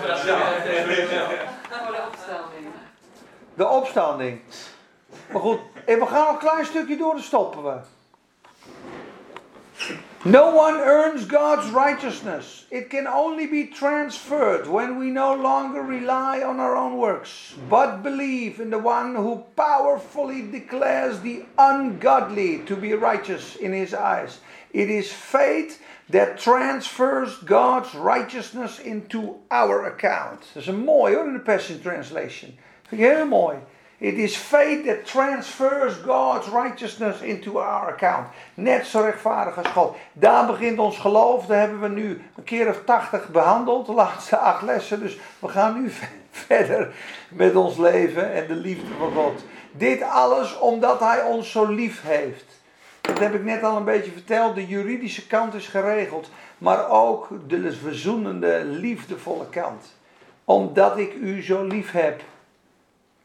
Voor 2.15 2.65
de 3.55 3.69
opstanding. 3.69 4.41
Maar 5.33 5.41
goed, 5.41 5.59
en 5.87 5.99
we 5.99 6.07
gaan 6.07 6.25
nog 6.25 6.33
een 6.33 6.49
klein 6.49 6.67
stukje 6.67 6.97
door, 6.97 7.13
dan 7.13 7.23
stoppen 7.23 7.63
we. 7.63 7.79
No 10.27 10.51
one 10.51 10.75
earns 10.75 11.25
God's 11.25 11.71
righteousness. 11.71 12.65
It 12.73 12.91
can 12.91 13.07
only 13.07 13.47
be 13.47 13.69
transferred 13.69 14.67
when 14.67 14.99
we 14.99 15.09
no 15.09 15.33
longer 15.33 15.81
rely 15.81 16.43
on 16.43 16.59
our 16.59 16.75
own 16.75 16.97
works, 16.97 17.55
but 17.71 18.03
believe 18.03 18.59
in 18.59 18.71
the 18.71 18.79
one 18.81 19.15
who 19.15 19.45
powerfully 19.55 20.43
declares 20.43 21.21
the 21.21 21.45
ungodly 21.57 22.59
to 22.67 22.75
be 22.75 22.93
righteous 22.95 23.55
in 23.55 23.73
his 23.73 23.95
eyes. 23.95 24.41
It 24.73 24.91
is 24.91 25.13
faith 25.13 25.81
that 26.09 26.41
transfers 26.41 27.37
God's 27.45 27.95
righteousness 27.95 28.81
into 28.81 29.37
our 29.53 29.87
account. 29.87 30.41
Dat 30.55 30.63
is 30.63 30.67
een 30.67 30.85
mooi 30.85 31.15
hoor 31.15 31.27
in 31.27 31.35
de 31.35 31.39
Passion 31.39 31.81
Translation. 31.81 32.59
Vind 32.89 33.01
ik 33.01 33.07
heel 33.07 33.27
mooi. 33.27 33.57
It 33.99 34.15
is 34.15 34.37
faith 34.37 34.85
that 34.87 35.07
transfers 35.07 35.95
God's 36.05 36.49
righteousness 36.49 37.21
into 37.21 37.59
our 37.59 37.89
account. 37.89 38.29
Net 38.55 38.87
zo 38.87 39.01
rechtvaardig 39.01 39.59
als 39.59 39.69
God. 39.69 39.97
Daar 40.13 40.47
begint 40.47 40.79
ons 40.79 40.99
geloof. 40.99 41.47
Daar 41.47 41.59
hebben 41.59 41.81
we 41.81 41.89
nu 41.89 42.23
een 42.37 42.45
keer 42.45 42.69
of 42.69 42.81
tachtig 42.85 43.29
behandeld. 43.29 43.87
De 43.87 43.93
laatste 43.93 44.37
acht 44.37 44.63
lessen. 44.63 45.01
Dus 45.01 45.19
we 45.39 45.49
gaan 45.49 45.83
nu 45.83 45.91
verder 46.31 46.95
met 47.29 47.57
ons 47.57 47.77
leven 47.77 48.33
en 48.33 48.47
de 48.47 48.55
liefde 48.55 48.95
van 48.99 49.13
God. 49.13 49.45
Dit 49.73 50.03
alles 50.03 50.59
omdat 50.59 51.01
Hij 51.01 51.23
ons 51.23 51.51
zo 51.51 51.67
lief 51.67 52.03
heeft. 52.03 52.45
Dat 53.01 53.19
heb 53.19 53.35
ik 53.35 53.45
net 53.45 53.63
al 53.63 53.77
een 53.77 53.85
beetje 53.85 54.13
verteld. 54.13 54.55
De 54.55 54.67
juridische 54.67 55.27
kant 55.27 55.55
is 55.55 55.67
geregeld. 55.67 56.31
Maar 56.59 56.89
ook 56.89 57.29
de 57.47 57.73
verzoenende, 57.73 58.65
liefdevolle 58.65 59.49
kant. 59.49 59.95
Omdat 60.45 60.99
ik 60.99 61.15
u 61.15 61.43
zo 61.43 61.65
lief 61.65 61.93
heb. 61.93 62.23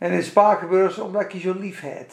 En 0.01 0.11
in 0.11 0.23
Spakenburg, 0.23 0.99
omdat 0.99 1.21
ik 1.21 1.31
je 1.31 1.39
zo 1.39 1.53
lief 1.59 1.81
heb. 1.81 2.11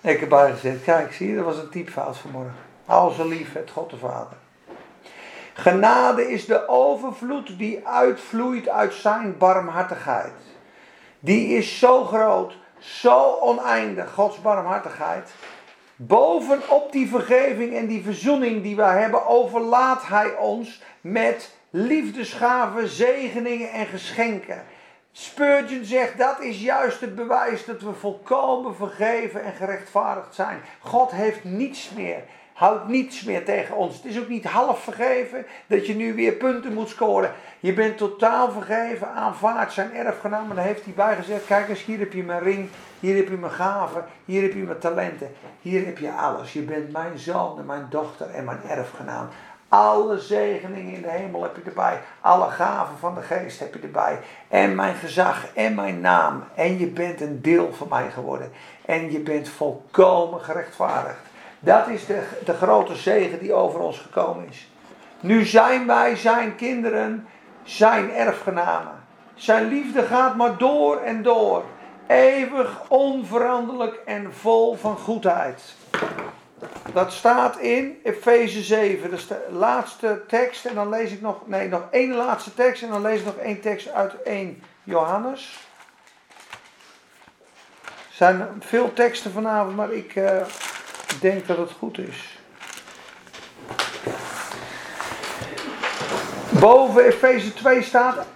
Ik 0.00 0.20
heb 0.20 0.28
bijgezet, 0.28 0.82
kijk, 0.82 1.12
zie 1.12 1.28
je, 1.28 1.36
dat 1.36 1.44
was 1.44 1.58
een 1.58 1.68
typfout 1.68 2.18
vanmorgen. 2.18 2.54
Al 2.84 3.10
zo 3.10 3.28
lief 3.28 3.52
het 3.52 3.70
God 3.70 3.90
de 3.90 3.96
Vader. 3.96 4.36
Genade 5.54 6.30
is 6.30 6.46
de 6.46 6.68
overvloed 6.68 7.58
die 7.58 7.86
uitvloeit 7.86 8.68
uit 8.68 8.94
zijn 8.94 9.38
barmhartigheid. 9.38 10.32
Die 11.20 11.48
is 11.48 11.78
zo 11.78 12.04
groot, 12.04 12.56
zo 12.78 13.38
oneindig, 13.40 14.12
Gods 14.12 14.40
barmhartigheid. 14.40 15.30
Bovenop 15.96 16.92
die 16.92 17.08
vergeving 17.08 17.76
en 17.76 17.86
die 17.86 18.02
verzoening 18.02 18.62
die 18.62 18.76
wij 18.76 19.00
hebben, 19.00 19.26
overlaat 19.26 20.06
Hij 20.06 20.36
ons 20.36 20.82
met 21.00 21.54
liefdesgaven, 21.70 22.88
zegeningen 22.88 23.70
en 23.70 23.86
geschenken. 23.86 24.64
Spurgeon 25.12 25.84
zegt 25.84 26.18
dat 26.18 26.40
is 26.40 26.60
juist 26.60 27.00
het 27.00 27.14
bewijs 27.14 27.64
dat 27.64 27.80
we 27.80 27.92
volkomen 27.92 28.76
vergeven 28.76 29.42
en 29.42 29.52
gerechtvaardigd 29.52 30.34
zijn. 30.34 30.60
God 30.80 31.10
heeft 31.10 31.44
niets 31.44 31.90
meer, 31.90 32.22
houdt 32.52 32.88
niets 32.88 33.24
meer 33.24 33.44
tegen 33.44 33.76
ons. 33.76 33.96
Het 33.96 34.04
is 34.04 34.18
ook 34.18 34.28
niet 34.28 34.44
half 34.44 34.82
vergeven 34.82 35.46
dat 35.66 35.86
je 35.86 35.94
nu 35.94 36.14
weer 36.14 36.32
punten 36.32 36.72
moet 36.72 36.88
scoren. 36.88 37.32
Je 37.60 37.72
bent 37.72 37.98
totaal 37.98 38.50
vergeven, 38.50 39.08
aanvaard 39.08 39.72
zijn 39.72 39.94
erfgenaam. 39.94 40.50
En 40.50 40.56
dan 40.56 40.64
heeft 40.64 40.84
hij 40.84 40.94
bijgezegd, 40.94 41.46
kijk 41.46 41.68
eens 41.68 41.84
hier 41.84 41.98
heb 41.98 42.12
je 42.12 42.22
mijn 42.22 42.42
ring, 42.42 42.68
hier 43.00 43.16
heb 43.16 43.28
je 43.28 43.36
mijn 43.36 43.52
gaven, 43.52 44.04
hier 44.24 44.42
heb 44.42 44.52
je 44.52 44.62
mijn 44.62 44.78
talenten. 44.78 45.30
Hier 45.62 45.86
heb 45.86 45.98
je 45.98 46.12
alles. 46.12 46.52
Je 46.52 46.62
bent 46.62 46.92
mijn 46.92 47.18
zoon 47.18 47.58
en 47.58 47.66
mijn 47.66 47.86
dochter 47.90 48.30
en 48.30 48.44
mijn 48.44 48.62
erfgenaam. 48.68 49.28
Alle 49.68 50.18
zegeningen 50.18 50.94
in 50.94 51.02
de 51.02 51.10
hemel 51.10 51.42
heb 51.42 51.56
je 51.56 51.62
erbij. 51.62 52.00
Alle 52.20 52.50
gaven 52.50 52.98
van 52.98 53.14
de 53.14 53.22
geest 53.22 53.60
heb 53.60 53.74
je 53.74 53.80
erbij. 53.80 54.18
En 54.48 54.74
mijn 54.74 54.94
gezag 54.94 55.54
en 55.54 55.74
mijn 55.74 56.00
naam. 56.00 56.44
En 56.54 56.78
je 56.78 56.86
bent 56.86 57.20
een 57.20 57.42
deel 57.42 57.72
van 57.72 57.88
mij 57.88 58.10
geworden. 58.10 58.52
En 58.84 59.12
je 59.12 59.18
bent 59.18 59.48
volkomen 59.48 60.40
gerechtvaardigd. 60.40 61.20
Dat 61.60 61.88
is 61.88 62.06
de, 62.06 62.22
de 62.44 62.54
grote 62.54 62.94
zegen 62.94 63.38
die 63.38 63.52
over 63.52 63.80
ons 63.80 63.98
gekomen 63.98 64.48
is. 64.48 64.70
Nu 65.20 65.44
zijn 65.44 65.86
wij 65.86 66.16
zijn 66.16 66.56
kinderen, 66.56 67.26
zijn 67.62 68.12
erfgenamen. 68.12 68.92
Zijn 69.34 69.68
liefde 69.68 70.02
gaat 70.02 70.36
maar 70.36 70.58
door 70.58 71.00
en 71.00 71.22
door. 71.22 71.64
Eeuwig, 72.06 72.88
onveranderlijk 72.88 74.00
en 74.04 74.32
vol 74.32 74.74
van 74.74 74.96
goedheid. 74.96 75.74
Dat 76.92 77.12
staat 77.12 77.58
in 77.58 78.00
Efeze 78.02 78.62
7. 78.62 79.10
Dat 79.10 79.18
is 79.18 79.26
de 79.26 79.46
laatste 79.50 80.22
tekst. 80.26 80.64
En 80.64 80.74
dan 80.74 80.88
lees 80.88 81.12
ik 81.12 81.20
nog, 81.20 81.46
nee, 81.46 81.68
nog 81.68 81.82
één 81.90 82.14
laatste 82.14 82.54
tekst. 82.54 82.82
En 82.82 82.88
dan 82.88 83.02
lees 83.02 83.18
ik 83.18 83.24
nog 83.24 83.36
één 83.36 83.60
tekst 83.60 83.90
uit 83.90 84.22
1 84.22 84.62
Johannes. 84.84 85.66
Er 87.84 88.26
zijn 88.26 88.48
veel 88.60 88.92
teksten 88.92 89.32
vanavond, 89.32 89.76
maar 89.76 89.92
ik 89.92 90.16
eh, 90.16 90.40
denk 91.20 91.46
dat 91.46 91.56
het 91.56 91.70
goed 91.70 91.98
is. 91.98 92.38
Boven 96.60 97.04
Efeze 97.04 97.54
2 97.54 97.82
staat: 97.82 98.26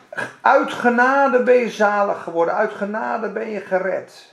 Uit 0.41 0.73
genade 0.73 1.43
ben 1.43 1.55
je 1.55 1.70
zalig 1.70 2.23
geworden, 2.23 2.55
uit 2.55 2.73
genade 2.73 3.29
ben 3.29 3.51
je 3.51 3.61
gered. 3.61 4.32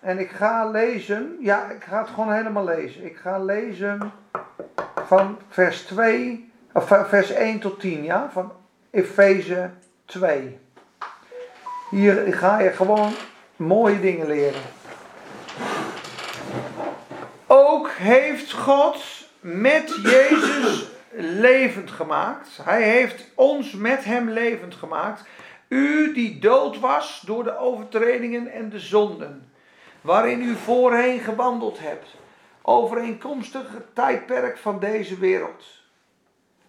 En 0.00 0.18
ik 0.18 0.30
ga 0.30 0.70
lezen, 0.70 1.36
ja, 1.40 1.70
ik 1.70 1.84
ga 1.84 1.98
het 1.98 2.08
gewoon 2.08 2.32
helemaal 2.32 2.64
lezen. 2.64 3.04
Ik 3.04 3.16
ga 3.16 3.38
lezen 3.38 4.12
van 5.06 5.38
vers 5.48 5.82
2, 5.82 6.52
of 6.72 6.84
vers 7.08 7.30
1 7.30 7.58
tot 7.60 7.80
10, 7.80 8.04
ja, 8.04 8.30
van 8.32 8.52
Efeze 8.90 9.70
2. 10.04 10.58
Hier 11.90 12.34
ga 12.34 12.60
je 12.60 12.70
gewoon 12.70 13.12
mooie 13.56 14.00
dingen 14.00 14.26
leren. 14.26 14.62
Ook 17.46 17.90
heeft 17.90 18.52
God 18.52 19.02
met 19.40 19.98
Jezus 20.02 20.90
levend 21.40 21.90
gemaakt. 21.90 22.58
Hij 22.62 22.82
heeft 22.82 23.24
ons 23.34 23.72
met 23.72 24.04
hem 24.04 24.28
levend 24.30 24.74
gemaakt. 24.74 25.24
U 25.68 26.12
die 26.14 26.38
dood 26.38 26.80
was 26.80 27.22
door 27.26 27.44
de 27.44 27.58
overtredingen 27.58 28.52
en 28.52 28.68
de 28.68 28.78
zonden 28.78 29.49
waarin 30.00 30.42
u 30.42 30.54
voorheen 30.54 31.20
gewandeld 31.20 31.78
hebt, 31.78 32.08
overeenkomstig 32.62 33.72
het 33.72 33.94
tijdperk 33.94 34.58
van 34.58 34.78
deze 34.78 35.18
wereld, 35.18 35.64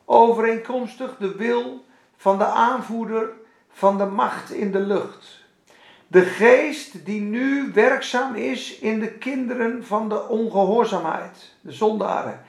overeenkomstig 0.05 1.17
de 1.17 1.35
wil 1.35 1.85
van 2.17 2.37
de 2.37 2.45
aanvoerder 2.45 3.29
van 3.69 3.97
de 3.97 4.05
macht 4.05 4.51
in 4.51 4.71
de 4.71 4.79
lucht, 4.79 5.43
de 6.07 6.21
geest 6.21 7.05
die 7.05 7.21
nu 7.21 7.71
werkzaam 7.73 8.35
is 8.35 8.79
in 8.79 8.99
de 8.99 9.11
kinderen 9.11 9.85
van 9.85 10.09
de 10.09 10.27
ongehoorzaamheid, 10.27 11.55
de 11.61 11.71
zondaren, 11.71 12.45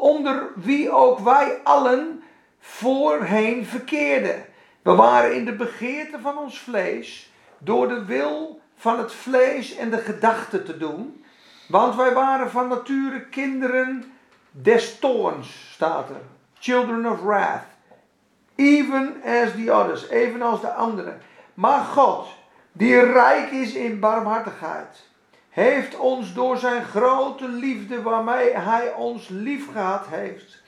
onder 0.00 0.48
wie 0.54 0.90
ook 0.90 1.18
wij 1.18 1.60
allen 1.64 2.22
voorheen 2.58 3.66
verkeerden. 3.66 4.44
We 4.82 4.94
waren 4.94 5.34
in 5.34 5.44
de 5.44 5.54
begeerte 5.54 6.18
van 6.20 6.38
ons 6.38 6.58
vlees 6.58 7.32
door 7.58 7.88
de 7.88 8.04
wil 8.04 8.60
van 8.76 8.98
het 8.98 9.12
vlees 9.12 9.76
en 9.76 9.90
de 9.90 9.98
gedachten 9.98 10.64
te 10.64 10.76
doen. 10.76 11.24
Want 11.68 11.96
wij 11.96 12.12
waren 12.12 12.50
van 12.50 12.68
nature 12.68 13.20
kinderen 13.20 14.12
des 14.50 14.98
toorns, 14.98 15.70
staat 15.72 16.08
er. 16.08 16.20
Children 16.58 17.12
of 17.12 17.20
wrath. 17.20 17.64
Even 18.54 19.22
as 19.24 19.50
the 19.56 19.72
others, 19.72 20.08
evenals 20.08 20.60
de 20.60 20.72
anderen. 20.72 21.20
Maar 21.54 21.84
God, 21.84 22.28
die 22.72 23.00
rijk 23.00 23.50
is 23.50 23.72
in 23.72 24.00
barmhartigheid, 24.00 25.04
heeft 25.50 25.96
ons 25.96 26.34
door 26.34 26.56
zijn 26.56 26.84
grote 26.84 27.48
liefde 27.48 28.02
waarmee 28.02 28.56
hij 28.56 28.92
ons 28.92 29.28
lief 29.28 29.72
gehad 29.72 30.06
heeft, 30.08 30.62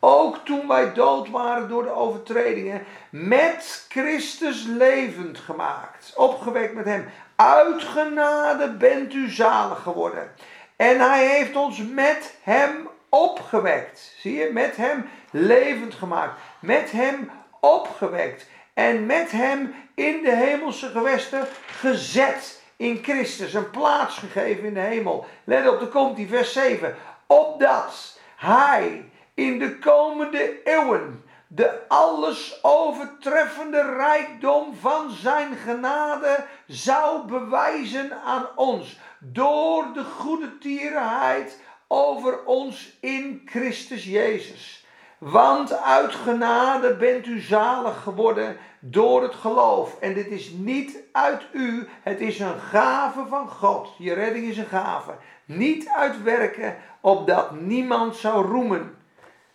ook 0.00 0.36
toen 0.36 0.68
wij 0.68 0.92
dood 0.92 1.30
waren 1.30 1.68
door 1.68 1.82
de 1.82 1.90
overtredingen, 1.90 2.84
met 3.10 3.86
Christus 3.88 4.64
levend 4.64 5.38
gemaakt, 5.38 6.12
opgewekt 6.16 6.74
met 6.74 6.84
hem. 6.84 7.08
Uit 7.40 7.82
genade 7.82 8.72
bent 8.72 9.14
u 9.14 9.30
zalig 9.30 9.82
geworden. 9.82 10.30
En 10.76 11.00
hij 11.00 11.26
heeft 11.26 11.56
ons 11.56 11.78
met 11.78 12.34
hem 12.42 12.88
opgewekt. 13.08 14.14
Zie 14.16 14.34
je, 14.34 14.50
met 14.52 14.76
hem 14.76 15.08
levend 15.30 15.94
gemaakt. 15.94 16.40
Met 16.60 16.90
hem 16.90 17.30
opgewekt. 17.60 18.46
En 18.74 19.06
met 19.06 19.30
hem 19.30 19.74
in 19.94 20.22
de 20.22 20.34
hemelse 20.34 20.88
gewesten 20.88 21.46
gezet 21.66 22.62
in 22.76 22.98
Christus. 23.02 23.54
Een 23.54 23.70
plaats 23.70 24.18
gegeven 24.18 24.64
in 24.64 24.74
de 24.74 24.80
hemel. 24.80 25.26
Let 25.44 25.68
op, 25.68 25.80
er 25.80 25.86
komt 25.86 26.16
die 26.16 26.28
vers 26.28 26.52
7. 26.52 26.96
Opdat 27.26 28.18
hij 28.36 29.10
in 29.34 29.58
de 29.58 29.78
komende 29.78 30.62
eeuwen 30.64 31.24
de 31.50 31.80
alles 31.88 32.58
overtreffende 32.62 33.94
rijkdom 33.96 34.74
van 34.80 35.10
zijn 35.10 35.56
genade 35.56 36.44
zou 36.66 37.26
bewijzen 37.26 38.22
aan 38.24 38.46
ons 38.54 38.98
door 39.18 39.86
de 39.92 40.04
goede 40.04 40.58
tierenheid 40.58 41.60
over 41.86 42.44
ons 42.44 42.96
in 43.00 43.42
Christus 43.44 44.04
Jezus. 44.04 44.86
Want 45.18 45.72
uit 45.72 46.14
genade 46.14 46.96
bent 46.96 47.26
u 47.26 47.40
zalig 47.40 48.02
geworden 48.02 48.56
door 48.80 49.22
het 49.22 49.34
geloof. 49.34 50.00
En 50.00 50.14
dit 50.14 50.26
is 50.26 50.50
niet 50.50 50.98
uit 51.12 51.42
u, 51.52 51.88
het 52.02 52.20
is 52.20 52.38
een 52.38 52.58
gave 52.58 53.26
van 53.28 53.48
God. 53.48 53.88
Je 53.98 54.12
redding 54.12 54.46
is 54.46 54.56
een 54.56 54.66
gave. 54.66 55.12
Niet 55.44 55.88
uit 55.88 56.22
werken, 56.22 56.76
opdat 57.00 57.60
niemand 57.60 58.16
zou 58.16 58.46
roemen. 58.46 58.96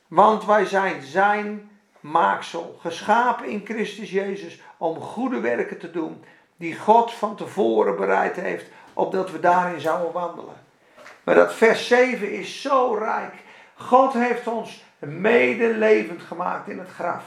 Want 0.07 0.45
wij 0.45 0.65
zijn 0.65 1.01
zijn 1.01 1.71
maaksel, 2.03 2.77
geschapen 2.81 3.47
in 3.47 3.61
Christus 3.65 4.11
Jezus 4.11 4.61
om 4.77 4.99
goede 4.99 5.39
werken 5.39 5.77
te 5.79 5.91
doen, 5.91 6.23
die 6.57 6.75
God 6.75 7.13
van 7.13 7.35
tevoren 7.35 7.95
bereid 7.95 8.35
heeft, 8.35 8.65
opdat 8.93 9.31
we 9.31 9.39
daarin 9.39 9.81
zouden 9.81 10.11
wandelen. 10.11 10.55
Maar 11.23 11.35
dat 11.35 11.53
vers 11.53 11.87
7 11.87 12.31
is 12.31 12.61
zo 12.61 12.93
rijk. 12.93 13.33
God 13.75 14.13
heeft 14.13 14.47
ons 14.47 14.83
mede 14.99 15.67
levend 15.67 16.21
gemaakt 16.21 16.69
in 16.69 16.79
het 16.79 16.89
graf. 16.89 17.23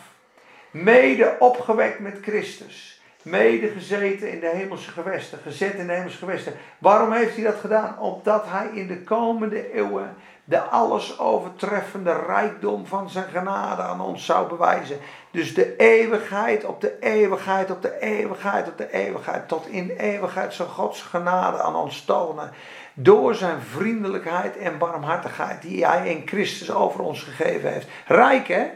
Mede 0.71 1.37
opgewekt 1.39 1.99
met 1.99 2.19
Christus. 2.23 2.96
Mede 3.27 3.69
gezeten 3.69 4.33
in 4.33 4.41
de 4.41 4.51
hemelse 4.55 4.91
gewesten. 4.91 5.39
Gezet 5.39 5.75
in 5.75 5.87
de 5.87 5.93
hemelse 5.93 6.19
gewesten. 6.19 6.53
Waarom 6.79 7.13
heeft 7.13 7.35
hij 7.35 7.45
dat 7.45 7.61
gedaan? 7.61 7.99
Omdat 7.99 8.45
hij 8.47 8.69
in 8.75 8.87
de 8.87 9.03
komende 9.03 9.73
eeuwen 9.73 10.17
de 10.45 10.61
alles 10.61 11.19
overtreffende 11.19 12.23
rijkdom 12.27 12.87
van 12.87 13.11
zijn 13.11 13.29
genade 13.29 13.83
aan 13.83 14.01
ons 14.01 14.25
zou 14.25 14.49
bewijzen. 14.49 14.99
Dus 15.31 15.55
de 15.55 15.77
eeuwigheid 15.77 16.65
op 16.65 16.81
de 16.81 16.99
eeuwigheid 17.01 17.71
op 17.71 17.83
de 17.83 17.99
eeuwigheid 18.01 18.69
op 18.69 18.79
de 18.79 18.93
eeuwigheid. 18.93 19.49
Tot 19.49 19.67
in 19.67 19.91
eeuwigheid 19.91 20.55
zal 20.55 20.67
Gods 20.67 21.03
genade 21.03 21.63
aan 21.63 21.77
ons 21.77 22.05
tonen. 22.05 22.53
Door 22.95 23.35
zijn 23.35 23.61
vriendelijkheid 23.61 24.57
en 24.57 24.79
barmhartigheid 24.79 25.63
die 25.63 25.87
hij 25.87 26.09
in 26.09 26.23
Christus 26.27 26.71
over 26.71 27.01
ons 27.01 27.23
gegeven 27.23 27.73
heeft. 27.73 27.89
Rijk 28.07 28.49
hè? 28.49 28.71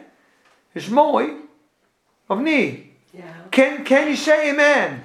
Is 0.72 0.88
mooi? 0.88 1.48
Of 2.26 2.38
niet? 2.38 2.89
Can, 3.50 3.84
can 3.84 4.06
you 4.06 4.16
say 4.16 4.50
amen? 4.50 5.04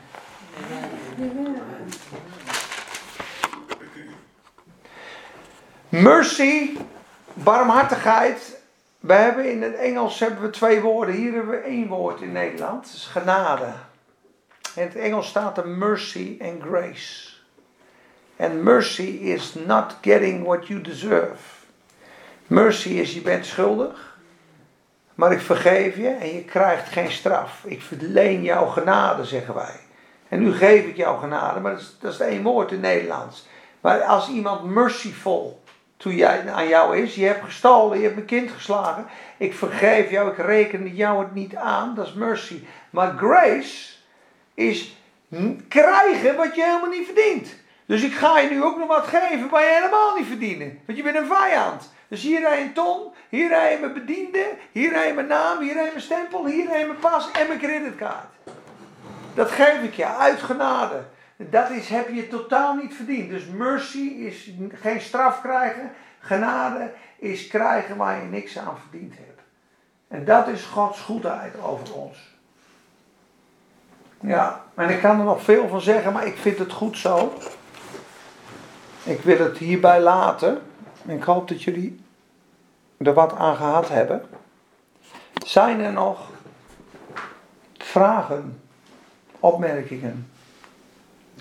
Mercy, 5.89 6.77
barmhartigheid. 7.33 8.63
We 8.99 9.13
hebben 9.13 9.51
in 9.51 9.61
het 9.61 9.75
Engels 9.75 10.19
hebben 10.19 10.41
we 10.41 10.49
twee 10.49 10.81
woorden. 10.81 11.15
Hier 11.15 11.33
hebben 11.33 11.51
we 11.51 11.57
één 11.57 11.87
woord 11.87 12.21
in 12.21 12.31
Nederland. 12.31 12.83
Dat 12.83 12.93
is 12.93 13.05
genade. 13.05 13.73
In 14.75 14.83
het 14.83 14.95
Engels 14.95 15.27
staat 15.27 15.57
er 15.57 15.67
mercy 15.67 16.37
and 16.41 16.61
grace. 16.61 17.33
And 18.37 18.63
mercy 18.63 19.19
is 19.21 19.53
not 19.53 19.97
getting 20.01 20.43
what 20.43 20.67
you 20.67 20.81
deserve. 20.81 21.41
Mercy 22.47 22.89
is 22.89 23.13
je 23.13 23.21
bent 23.21 23.45
schuldig. 23.45 24.14
Maar 25.15 25.31
ik 25.31 25.41
vergeef 25.41 25.97
je 25.97 26.07
en 26.09 26.33
je 26.33 26.43
krijgt 26.43 26.89
geen 26.89 27.11
straf. 27.11 27.63
Ik 27.65 27.81
verleen 27.81 28.43
jouw 28.43 28.65
genade, 28.65 29.25
zeggen 29.25 29.53
wij. 29.53 29.79
En 30.29 30.39
nu 30.39 30.53
geef 30.53 30.85
ik 30.85 30.95
jou 30.95 31.19
genade, 31.19 31.59
maar 31.59 31.71
dat 31.71 31.81
is, 31.81 31.95
dat 31.99 32.13
is 32.13 32.19
één 32.19 32.43
woord 32.43 32.71
in 32.71 32.79
Nederlands. 32.79 33.47
Maar 33.81 34.01
als 34.01 34.29
iemand 34.29 34.63
merciful 34.63 35.63
toen 35.97 36.15
jij, 36.15 36.49
aan 36.51 36.67
jou 36.67 36.97
is, 36.97 37.15
je 37.15 37.25
hebt 37.25 37.43
gestolen, 37.43 37.97
je 37.97 38.03
hebt 38.03 38.15
mijn 38.15 38.27
kind 38.27 38.51
geslagen. 38.51 39.05
Ik 39.37 39.53
vergeef 39.53 40.11
jou, 40.11 40.29
ik 40.29 40.37
reken 40.37 40.95
jou 40.95 41.23
het 41.23 41.33
niet 41.33 41.55
aan, 41.55 41.95
dat 41.95 42.07
is 42.07 42.13
mercy. 42.13 42.63
Maar 42.89 43.13
grace 43.17 43.93
is 44.53 44.95
krijgen 45.67 46.35
wat 46.35 46.55
je 46.55 46.63
helemaal 46.63 46.89
niet 46.89 47.05
verdient. 47.05 47.55
Dus 47.85 48.03
ik 48.03 48.13
ga 48.13 48.39
je 48.39 48.49
nu 48.49 48.63
ook 48.63 48.77
nog 48.77 48.87
wat 48.87 49.07
geven 49.07 49.49
waar 49.49 49.63
je 49.63 49.73
helemaal 49.73 50.15
niet 50.15 50.27
verdienen. 50.27 50.79
Want 50.85 50.97
je 50.97 51.03
bent 51.03 51.15
een 51.15 51.27
vijand. 51.27 51.93
Dus 52.07 52.21
hier 52.21 52.39
rij 52.39 52.61
een 52.61 52.73
ton, 52.73 53.13
hier 53.29 53.47
rij 53.47 53.79
mijn 53.79 53.93
bediende, 53.93 54.57
hier 54.71 54.91
rij 54.91 55.13
mijn 55.13 55.27
naam, 55.27 55.59
hier 55.59 55.73
rij 55.73 55.89
mijn 55.89 56.01
stempel, 56.01 56.45
hier 56.45 56.67
rij 56.67 56.85
mijn 56.85 56.99
pas 56.99 57.31
en 57.31 57.47
mijn 57.47 57.59
creditcard. 57.59 58.25
Dat 59.33 59.51
geef 59.51 59.81
ik 59.81 59.93
je 59.93 60.05
uit 60.05 60.41
genade. 60.41 61.03
Dat 61.37 61.69
is, 61.69 61.89
heb 61.89 62.09
je 62.09 62.27
totaal 62.27 62.75
niet 62.75 62.95
verdiend. 62.95 63.29
Dus 63.29 63.45
mercy 63.45 64.07
is 64.07 64.51
geen 64.81 65.01
straf 65.01 65.41
krijgen. 65.41 65.91
Genade 66.19 66.91
is 67.17 67.47
krijgen 67.47 67.97
waar 67.97 68.21
je 68.21 68.27
niks 68.27 68.57
aan 68.57 68.77
verdiend 68.89 69.13
hebt. 69.17 69.41
En 70.07 70.25
dat 70.25 70.47
is 70.47 70.63
Gods 70.63 71.01
goedheid 71.01 71.53
over 71.61 71.93
ons. 71.93 72.17
Ja, 74.19 74.63
en 74.75 74.89
ik 74.89 75.01
kan 75.01 75.19
er 75.19 75.25
nog 75.25 75.43
veel 75.43 75.67
van 75.67 75.81
zeggen, 75.81 76.13
maar 76.13 76.25
ik 76.25 76.37
vind 76.37 76.57
het 76.57 76.71
goed 76.71 76.97
zo. 76.97 77.33
Ik 79.03 79.21
wil 79.21 79.37
het 79.37 79.57
hierbij 79.57 80.01
laten. 80.01 80.61
Ik 81.05 81.23
hoop 81.23 81.47
dat 81.47 81.63
jullie 81.63 81.99
er 82.97 83.13
wat 83.13 83.33
aan 83.33 83.55
gehad 83.55 83.89
hebben. 83.89 84.21
Zijn 85.45 85.79
er 85.79 85.93
nog 85.93 86.29
vragen, 87.77 88.59
opmerkingen? 89.39 90.27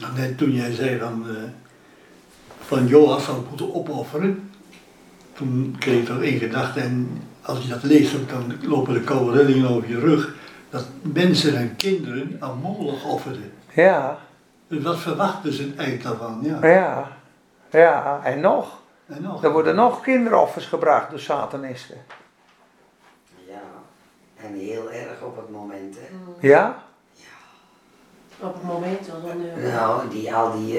Nou, 0.01 0.15
net 0.17 0.39
toen 0.39 0.53
jij 0.53 0.73
zei 0.73 0.99
van, 0.99 1.25
uh, 1.29 1.43
van 2.59 2.87
Joas 2.87 3.25
zou 3.25 3.43
moeten 3.49 3.75
opofferen, 3.75 4.51
toen 5.33 5.77
kreeg 5.79 6.01
ik 6.01 6.07
toch 6.07 6.23
één 6.23 6.39
gedachte 6.39 6.81
en 6.81 7.23
als 7.43 7.63
je 7.63 7.69
dat 7.69 7.83
leest 7.83 8.29
dan 8.29 8.53
lopen 8.63 8.95
de 8.95 9.01
koude 9.01 9.43
rillingen 9.43 9.71
over 9.71 9.89
je 9.89 9.99
rug, 9.99 10.35
dat 10.71 10.87
mensen 11.03 11.57
en 11.57 11.77
kinderen 11.77 12.37
aan 12.41 12.59
Moloch 12.59 13.05
offerden. 13.05 13.53
Ja. 13.75 14.19
Dus 14.69 14.83
wat 14.83 14.99
verwachten 14.99 15.53
ze 15.53 15.73
eigenlijk 15.77 16.03
daarvan? 16.03 16.39
Ja. 16.43 16.67
Ja, 16.67 17.09
ja. 17.71 18.21
en 18.25 18.41
nog. 18.41 18.83
Er 19.43 19.53
worden 19.53 19.75
nog 19.75 20.01
kinderoffers 20.01 20.67
gebracht 20.67 21.11
door 21.11 21.19
satanisten. 21.19 21.97
Ja, 23.49 23.61
en 24.37 24.55
heel 24.55 24.91
erg 24.91 25.23
op 25.23 25.37
het 25.37 25.51
moment, 25.51 25.97
hè. 25.99 26.09
Ja? 26.49 26.83
Op 28.41 28.55
het 28.55 28.63
moment 28.63 29.07
dan. 29.07 29.31
eh, 29.65 29.73
Nou, 29.75 30.09
die, 30.09 30.35
al 30.35 30.53
die, 30.53 30.79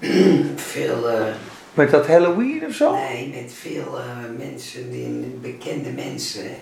eh, 0.00 0.46
veel, 0.56 1.08
eh, 1.10 1.34
Met 1.74 1.90
dat 1.90 2.06
Halloween 2.06 2.64
of 2.66 2.72
zo? 2.74 2.92
nee, 2.94 3.42
met 3.42 3.52
veel 3.52 3.98
eh, 3.98 4.06
mensen, 4.38 4.90
die, 4.90 5.38
bekende 5.40 5.90
mensen, 5.90 6.44
hè. 6.44 6.56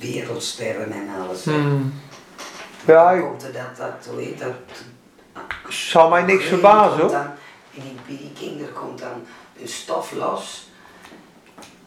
wereldsterren 0.00 0.92
en 0.92 1.08
alles. 1.22 1.44
Hmm. 1.44 1.92
Ja, 2.86 3.10
ik 3.10 3.22
komt 3.22 3.42
er 3.42 3.52
dat, 3.52 3.76
dat, 3.76 4.06
hoe 4.10 4.20
heet 4.22 4.38
dat? 4.38 4.52
zal 5.68 6.08
mij 6.08 6.22
niks 6.22 6.44
verbazen 6.44 7.00
hoor. 7.00 7.10
bij 8.06 8.16
die 8.16 8.32
kinderen 8.38 8.72
komt 8.72 8.98
dan 8.98 9.22
een 9.60 9.68
stof 9.68 10.12
los. 10.12 10.68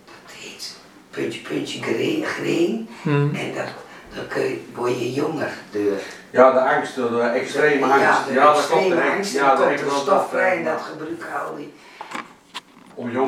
Dat 0.06 0.36
heet 0.36 0.76
puntje, 1.10 1.42
puntje, 1.42 1.82
green, 1.82 2.24
green. 2.26 2.90
Hmm. 3.02 3.36
En 3.36 3.54
dat, 3.56 3.68
dan 4.16 4.28
kun 4.28 4.42
je, 4.42 4.62
word 4.76 5.00
je 5.00 5.14
jonger 5.14 5.52
door. 5.72 6.00
Ja, 6.32 6.52
de 6.52 6.60
angst, 6.60 6.96
de 6.96 7.22
extreme 7.22 7.86
angst. 7.86 8.02
Ja, 8.02 8.24
de 8.28 8.34
dat 8.34 8.58
extreme 8.58 8.96
klopt. 8.96 9.10
angst, 9.10 9.34
Ja, 9.34 9.56
dan 9.56 9.58
dat 9.58 9.68
komt 9.68 9.80
er 9.80 9.98
stof 9.98 10.06
dat, 10.06 10.28
vrij 10.30 10.58
en 10.58 10.64
dat 10.64 10.82
gebruiken 10.82 11.46
al 11.46 11.56
die 11.56 11.74
Om 12.94 13.12
jong 13.12 13.28